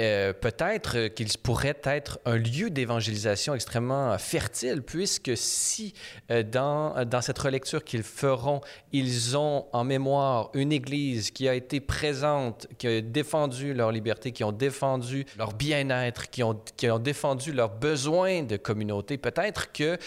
Euh, 0.00 0.32
peut-être 0.32 1.08
qu'il 1.08 1.28
pourrait 1.42 1.80
être 1.84 2.20
un 2.24 2.36
lieu 2.36 2.70
d'évangélisation 2.70 3.54
extrêmement 3.54 4.16
fertile, 4.16 4.82
puisque 4.82 5.32
si 5.34 5.92
euh, 6.30 6.42
dans, 6.42 7.04
dans 7.04 7.20
cette 7.20 7.38
relecture 7.38 7.84
qu'ils 7.84 8.02
feront, 8.02 8.62
ils 8.92 9.36
ont 9.36 9.66
en 9.72 9.84
mémoire 9.84 10.50
une 10.54 10.72
Église 10.72 11.30
qui 11.30 11.48
a 11.48 11.54
été 11.54 11.80
présente, 11.80 12.66
qui 12.78 12.86
a 12.86 13.00
défendu 13.02 13.74
leur 13.74 13.92
liberté, 13.92 14.32
qui 14.32 14.42
ont 14.42 14.52
défendu 14.52 15.26
leur 15.36 15.52
bien-être, 15.52 16.30
qui 16.30 16.42
ont, 16.42 16.58
qui 16.78 16.90
ont 16.90 16.98
défendu 16.98 17.52
leurs 17.52 17.74
besoins 17.76 18.42
de 18.42 18.56
communauté, 18.56 19.18
peut-être 19.18 19.70
que 19.70 19.98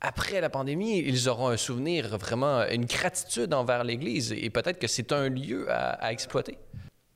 après 0.00 0.40
la 0.40 0.50
pandémie, 0.50 0.98
ils 0.98 1.28
auront 1.28 1.46
un 1.46 1.56
souvenir, 1.56 2.18
vraiment 2.18 2.66
une 2.66 2.86
gratitude 2.86 3.54
envers 3.54 3.84
l'Église, 3.84 4.32
et 4.32 4.50
peut-être 4.50 4.80
que 4.80 4.88
c'est 4.88 5.12
un 5.12 5.28
lieu 5.28 5.66
à 5.70 6.12
exploiter. 6.12 6.58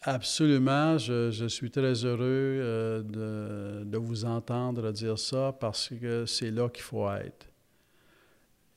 Absolument. 0.03 0.99
Je, 0.99 1.47
suis 1.49 1.71
très 1.71 2.05
heureux 2.05 2.21
euh, 2.23 3.03
de, 3.03 3.85
de, 3.85 3.99
vous 3.99 4.25
entendre 4.25 4.93
dire 4.93 5.19
ça 5.19 5.55
parce 5.59 5.93
que 6.01 6.27
c'est 6.27 6.51
là 6.51 6.69
qu'il 6.69 6.85
faut 6.85 7.11
être. 7.11 7.47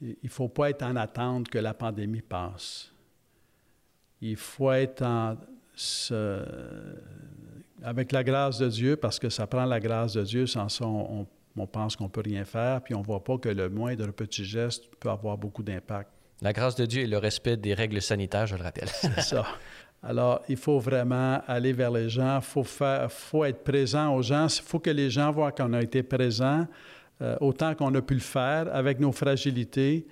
Il 0.01 0.15
ne 0.23 0.29
faut 0.29 0.47
pas 0.47 0.69
être 0.69 0.83
en 0.83 0.95
attente 0.95 1.49
que 1.49 1.59
la 1.59 1.73
pandémie 1.73 2.21
passe. 2.21 2.91
Il 4.21 4.37
faut 4.37 4.71
être 4.71 5.01
en, 5.03 5.37
avec 7.83 8.11
la 8.11 8.23
grâce 8.23 8.59
de 8.59 8.69
Dieu 8.69 8.95
parce 8.95 9.19
que 9.19 9.29
ça 9.29 9.45
prend 9.45 9.65
la 9.65 9.79
grâce 9.79 10.13
de 10.13 10.23
Dieu. 10.23 10.47
Sans 10.47 10.69
ça, 10.69 10.85
on, 10.85 11.27
on 11.59 11.67
pense 11.67 11.95
qu'on 11.95 12.05
ne 12.05 12.09
peut 12.09 12.21
rien 12.21 12.45
faire, 12.45 12.81
puis 12.81 12.95
on 12.95 12.99
ne 12.99 13.05
voit 13.05 13.23
pas 13.23 13.37
que 13.37 13.49
le 13.49 13.69
moindre 13.69 14.11
petit 14.11 14.45
geste 14.45 14.85
peut 14.99 15.09
avoir 15.09 15.37
beaucoup 15.37 15.63
d'impact. 15.63 16.09
La 16.41 16.53
grâce 16.53 16.75
de 16.75 16.85
Dieu 16.85 17.01
et 17.01 17.07
le 17.07 17.17
respect 17.17 17.57
des 17.57 17.73
règles 17.73 18.01
sanitaires, 18.01 18.47
je 18.47 18.55
le 18.55 18.63
rappelle. 18.63 18.87
C'est 18.87 19.21
ça. 19.21 19.45
Alors, 20.01 20.41
il 20.47 20.55
faut 20.55 20.79
vraiment 20.79 21.41
aller 21.45 21.73
vers 21.73 21.91
les 21.91 22.09
gens, 22.09 22.39
il 22.39 23.09
faut, 23.09 23.43
être 23.43 23.63
présent 23.63 24.15
aux 24.15 24.21
gens, 24.21 24.47
il 24.47 24.63
faut 24.63 24.79
que 24.79 24.89
les 24.89 25.09
gens 25.09 25.31
voient 25.31 25.51
qu'on 25.51 25.73
a 25.73 25.81
été 25.81 26.03
présent 26.03 26.65
euh, 27.21 27.35
autant 27.41 27.75
qu'on 27.75 27.93
a 27.93 28.01
pu 28.01 28.13
le 28.13 28.21
faire 28.21 28.73
avec 28.73 28.99
nos 28.99 29.11
fragilités. 29.11 30.07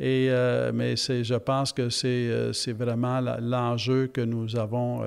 Et, 0.00 0.28
euh, 0.30 0.72
mais 0.74 0.96
je 0.96 1.34
pense 1.34 1.72
que 1.72 1.90
c'est, 1.90 2.28
euh, 2.30 2.52
vraiment 2.68 3.20
l'enjeu 3.20 4.06
que 4.06 4.22
nous 4.22 4.56
avons 4.56 5.02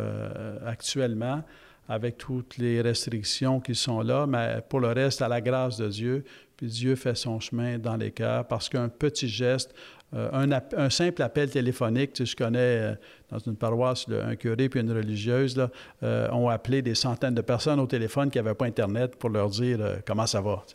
actuellement 0.66 1.44
avec 1.88 2.20
toutes 2.20 2.58
les 2.58 2.82
restrictions 2.82 3.60
qui 3.60 3.74
sont 3.74 4.02
là, 4.02 4.28
mais 4.28 4.62
pour 4.70 4.80
le 4.80 4.90
reste, 4.90 5.24
à 5.24 5.28
la 5.28 5.42
grâce 5.42 5.78
de 5.78 5.88
Dieu, 5.88 6.24
puis 6.56 6.68
Dieu 6.68 6.96
fait 6.96 7.16
son 7.16 7.40
chemin 7.40 7.80
dans 7.80 7.96
les 7.96 8.12
cœurs 8.12 8.46
parce 8.46 8.70
qu'un 8.70 8.90
petit 8.90 9.28
geste, 9.28 9.74
un, 10.14 10.52
un, 10.52 10.90
simple 10.90 11.22
appel 11.22 11.52
téléphonique, 11.52 12.14
tu 12.14 12.26
sais, 12.26 12.32
je 12.32 12.36
connais 12.36 12.98
dans 13.30 13.40
une 13.40 13.56
paroisse, 13.56 14.06
un 14.10 14.36
curé 14.36 14.70
puis 14.70 14.80
une 14.80 14.92
religieuse 14.92 15.56
là, 15.56 15.70
euh, 16.04 16.30
ont 16.32 16.50
appelé 16.50 16.82
des 16.82 16.96
centaines 16.96 17.36
de 17.36 17.42
personnes 17.42 17.80
au 17.80 17.88
téléphone 17.88 18.30
qui 18.30 18.38
n'avaient 18.38 18.56
pas 18.56 18.66
Internet 18.66 19.16
pour 19.16 19.30
leur 19.30 19.50
dire 19.50 19.78
euh, 19.82 19.98
comment 20.06 20.26
ça 20.26 20.42
va. 20.42 20.66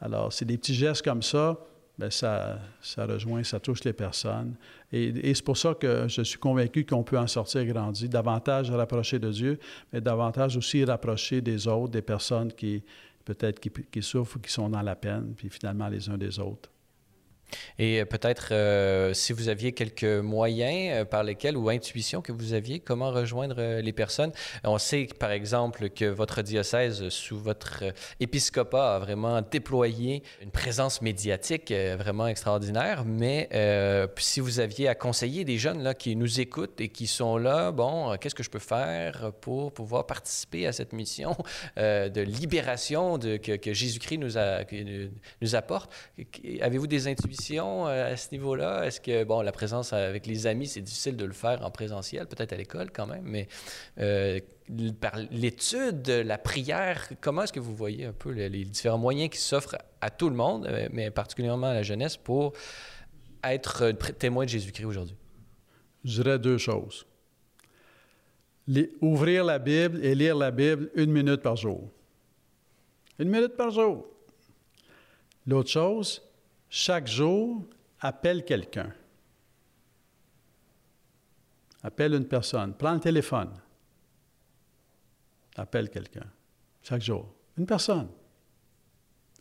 Alors, 0.00 0.32
c'est 0.32 0.44
des 0.44 0.56
petits 0.56 0.74
gestes 0.74 1.02
comme 1.02 1.22
ça, 1.22 1.58
bien, 1.98 2.10
ça, 2.10 2.58
ça 2.80 3.06
rejoint, 3.06 3.42
ça 3.44 3.60
touche 3.60 3.84
les 3.84 3.92
personnes. 3.92 4.54
Et, 4.92 5.34
c'est 5.34 5.44
pour 5.44 5.56
ça 5.56 5.74
que 5.74 6.06
je 6.08 6.22
suis 6.22 6.38
convaincu 6.38 6.84
qu'on 6.84 7.02
peut 7.02 7.18
en 7.18 7.26
sortir 7.26 7.64
grandi, 7.66 8.08
davantage 8.08 8.70
rapprocher 8.70 9.18
de 9.18 9.30
Dieu, 9.30 9.58
mais 9.92 10.00
davantage 10.00 10.56
aussi 10.56 10.84
rapprocher 10.84 11.40
des 11.40 11.66
autres, 11.66 11.92
des 11.92 12.02
personnes 12.02 12.52
qui 12.52 12.82
peut-être 13.24 13.58
qui, 13.58 13.70
qui 13.70 14.02
souffrent, 14.02 14.40
qui 14.40 14.52
sont 14.52 14.68
dans 14.68 14.82
la 14.82 14.94
peine, 14.94 15.34
puis 15.36 15.50
finalement 15.50 15.88
les 15.88 16.08
uns 16.08 16.16
des 16.16 16.38
autres. 16.38 16.70
Et 17.78 18.00
euh, 18.00 18.04
peut-être 18.04 18.48
euh, 18.52 19.12
si 19.14 19.32
vous 19.32 19.48
aviez 19.48 19.72
quelques 19.72 20.04
moyens 20.04 21.00
euh, 21.00 21.04
par 21.04 21.22
lesquels 21.22 21.56
ou 21.56 21.68
intuitions 21.68 22.22
que 22.22 22.32
vous 22.32 22.52
aviez, 22.52 22.80
comment 22.80 23.10
rejoindre 23.10 23.80
les 23.80 23.92
personnes. 23.92 24.32
On 24.64 24.78
sait 24.78 25.08
par 25.18 25.30
exemple 25.30 25.90
que 25.90 26.04
votre 26.04 26.42
diocèse 26.42 27.08
sous 27.08 27.38
votre 27.38 27.84
épiscopat 28.20 28.96
a 28.96 28.98
vraiment 28.98 29.40
déployé 29.42 30.22
une 30.42 30.50
présence 30.50 31.02
médiatique 31.02 31.72
vraiment 31.72 32.26
extraordinaire, 32.26 33.04
mais 33.04 33.48
si 34.18 34.40
vous 34.40 34.60
aviez 34.60 34.88
à 34.88 34.94
conseiller 34.94 35.44
des 35.44 35.58
jeunes 35.58 35.82
là, 35.82 35.94
qui 35.94 36.16
nous 36.16 36.40
écoutent 36.40 36.80
et 36.80 36.88
qui 36.88 37.06
sont 37.06 37.36
là, 37.36 37.70
bon, 37.72 38.16
qu'est-ce 38.18 38.34
que 38.34 38.42
je 38.42 38.50
peux 38.50 38.58
faire 38.58 39.32
pour 39.40 39.72
pouvoir 39.72 40.06
participer 40.06 40.66
à 40.66 40.72
cette 40.72 40.92
mission 40.92 41.36
de 41.76 42.20
libération 42.20 43.18
de, 43.18 43.36
que, 43.36 43.72
Jésus-Christ 43.72 44.18
nous, 44.18 45.10
nous 45.40 45.54
apporte? 45.54 45.92
Avez-vous 46.60 46.86
des 46.86 47.08
intuitions? 47.08 47.35
Euh, 47.50 48.12
à 48.12 48.16
ce 48.16 48.30
niveau-là? 48.32 48.84
Est-ce 48.86 49.00
que, 49.00 49.24
bon, 49.24 49.40
la 49.42 49.52
présence 49.52 49.92
avec 49.92 50.26
les 50.26 50.46
amis, 50.46 50.66
c'est 50.66 50.80
difficile 50.80 51.16
de 51.16 51.24
le 51.24 51.32
faire 51.32 51.64
en 51.64 51.70
présentiel, 51.70 52.26
peut-être 52.26 52.52
à 52.52 52.56
l'école 52.56 52.90
quand 52.90 53.06
même, 53.06 53.24
mais 53.24 53.48
euh, 53.98 54.40
par 55.00 55.16
l'étude, 55.30 56.08
la 56.08 56.38
prière, 56.38 57.08
comment 57.20 57.42
est-ce 57.42 57.52
que 57.52 57.60
vous 57.60 57.74
voyez 57.74 58.06
un 58.06 58.12
peu 58.12 58.30
les, 58.30 58.64
différents 58.64 58.98
moyens 58.98 59.30
qui 59.30 59.38
s'offrent 59.38 59.76
à 60.00 60.10
tout 60.10 60.28
le 60.28 60.36
monde, 60.36 60.66
euh, 60.66 60.88
mais 60.92 61.10
particulièrement 61.10 61.68
à 61.68 61.74
la 61.74 61.82
jeunesse, 61.82 62.16
pour 62.16 62.52
être 63.44 63.90
témoin 64.18 64.44
de 64.44 64.50
Jésus-Christ 64.50 64.84
aujourd'hui? 64.84 65.16
Je 66.04 66.22
dirais 66.22 66.38
deux 66.38 66.58
choses. 66.58 67.06
ouvrir 69.00 69.44
la 69.44 69.58
Bible 69.58 70.04
et 70.04 70.14
lire 70.14 70.36
la 70.36 70.50
Bible 70.50 70.90
une 70.94 71.12
minute 71.12 71.42
par 71.42 71.56
jour. 71.56 71.90
Une 73.18 73.28
minute 73.28 73.56
par 73.56 73.70
jour. 73.70 74.06
L'autre 75.46 75.70
chose, 75.70 76.25
chaque 76.68 77.06
jour, 77.06 77.64
appelle 78.00 78.44
quelqu'un. 78.44 78.92
Appelle 81.82 82.14
une 82.14 82.26
personne. 82.26 82.74
Prends 82.74 82.94
le 82.94 83.00
téléphone. 83.00 83.52
Appelle 85.56 85.88
quelqu'un. 85.88 86.26
Chaque 86.82 87.02
jour. 87.02 87.32
Une 87.56 87.66
personne. 87.66 88.08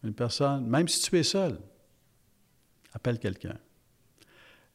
Une 0.03 0.13
personne, 0.13 0.67
même 0.67 0.87
si 0.87 1.01
tu 1.01 1.17
es 1.17 1.23
seul, 1.23 1.59
appelle 2.93 3.17
quelqu'un. 3.17 3.57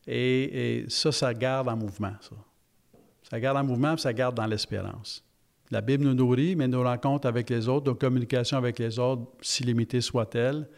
Et, 0.07 0.87
ça, 0.89 1.13
ça 1.13 1.33
garde 1.33 1.69
en 1.69 1.77
mouvement, 1.77 2.15
ça. 2.21 3.39
Garde 3.39 3.59
en 3.59 3.65
mouvement, 3.65 3.97
ça 3.97 4.13
garde 4.13 4.35
dans 4.35 4.47
l'espérance. 4.47 5.25
La 5.71 5.81
Bible 5.81 6.03
nous 6.03 6.15
nourrit, 6.15 6.57
mais 6.57 6.67
nos 6.67 6.83
rencontres 6.83 7.29
avec 7.29 7.49
les 7.49 7.69
autres, 7.69 7.87
nos 7.87 7.95
communications 7.95 8.57
avec 8.57 8.81
les 8.81 8.99
autres, 8.99 9.31
si 9.41 9.63
limitées 9.63 10.01
soient-elles, 10.01 10.69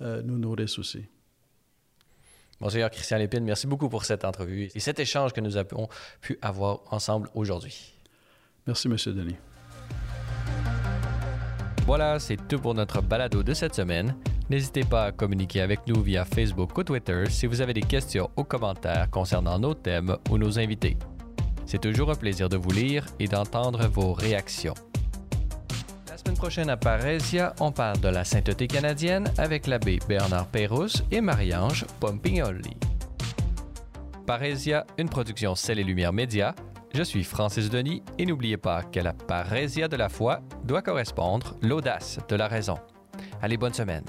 euh, 0.00 0.22
nous 0.22 0.38
nourrissent 0.38 0.78
aussi. 0.78 1.04
Monseigneur 2.60 2.90
Christian 2.90 3.18
Lépine, 3.18 3.44
merci 3.44 3.66
beaucoup 3.66 3.88
pour 3.88 4.04
cette 4.04 4.24
entrevue 4.24 4.70
et 4.74 4.80
cet 4.80 4.98
échange 4.98 5.32
que 5.32 5.40
nous 5.40 5.56
avons 5.56 5.88
pu 6.20 6.38
avoir 6.40 6.80
ensemble 6.90 7.28
aujourd'hui. 7.34 7.92
Merci, 8.66 8.88
M. 8.88 8.96
Denis. 9.14 9.36
Voilà, 11.86 12.18
c'est 12.18 12.38
tout 12.48 12.58
pour 12.58 12.74
notre 12.74 13.00
balado 13.00 13.42
de 13.42 13.54
cette 13.54 13.74
semaine. 13.74 14.16
N'hésitez 14.48 14.84
pas 14.84 15.04
à 15.04 15.12
communiquer 15.12 15.60
avec 15.60 15.86
nous 15.86 16.02
via 16.02 16.24
Facebook 16.24 16.76
ou 16.76 16.82
Twitter 16.82 17.24
si 17.28 17.46
vous 17.46 17.60
avez 17.60 17.74
des 17.74 17.82
questions 17.82 18.30
ou 18.36 18.44
commentaires 18.44 19.10
concernant 19.10 19.58
nos 19.58 19.74
thèmes 19.74 20.16
ou 20.30 20.38
nos 20.38 20.58
invités. 20.58 20.96
C'est 21.64 21.80
toujours 21.80 22.10
un 22.10 22.14
plaisir 22.14 22.48
de 22.48 22.56
vous 22.56 22.70
lire 22.70 23.04
et 23.18 23.28
d'entendre 23.28 23.86
vos 23.88 24.12
réactions 24.12 24.74
semaine 26.26 26.38
prochaine 26.38 26.70
à 26.70 26.76
Parésia, 26.76 27.54
on 27.60 27.70
parle 27.70 28.00
de 28.00 28.08
la 28.08 28.24
sainteté 28.24 28.66
canadienne 28.66 29.30
avec 29.38 29.68
l'abbé 29.68 30.00
Bernard 30.08 30.46
Pérusse 30.46 31.04
et 31.12 31.20
Marie-Ange 31.20 31.84
Pompignoli. 32.00 32.76
Parésia, 34.26 34.84
une 34.98 35.08
production 35.08 35.54
Celle 35.54 35.78
et 35.78 35.84
Lumière 35.84 36.12
Média. 36.12 36.52
Je 36.92 37.04
suis 37.04 37.22
Francis 37.22 37.70
Denis 37.70 38.02
et 38.18 38.26
n'oubliez 38.26 38.56
pas 38.56 38.82
qu'à 38.82 39.04
la 39.04 39.12
parésia 39.12 39.86
de 39.86 39.96
la 39.96 40.08
foi 40.08 40.40
doit 40.64 40.82
correspondre 40.82 41.54
l'audace 41.62 42.18
de 42.28 42.34
la 42.34 42.48
raison. 42.48 42.76
Allez, 43.40 43.56
bonne 43.56 43.74
semaine. 43.74 44.04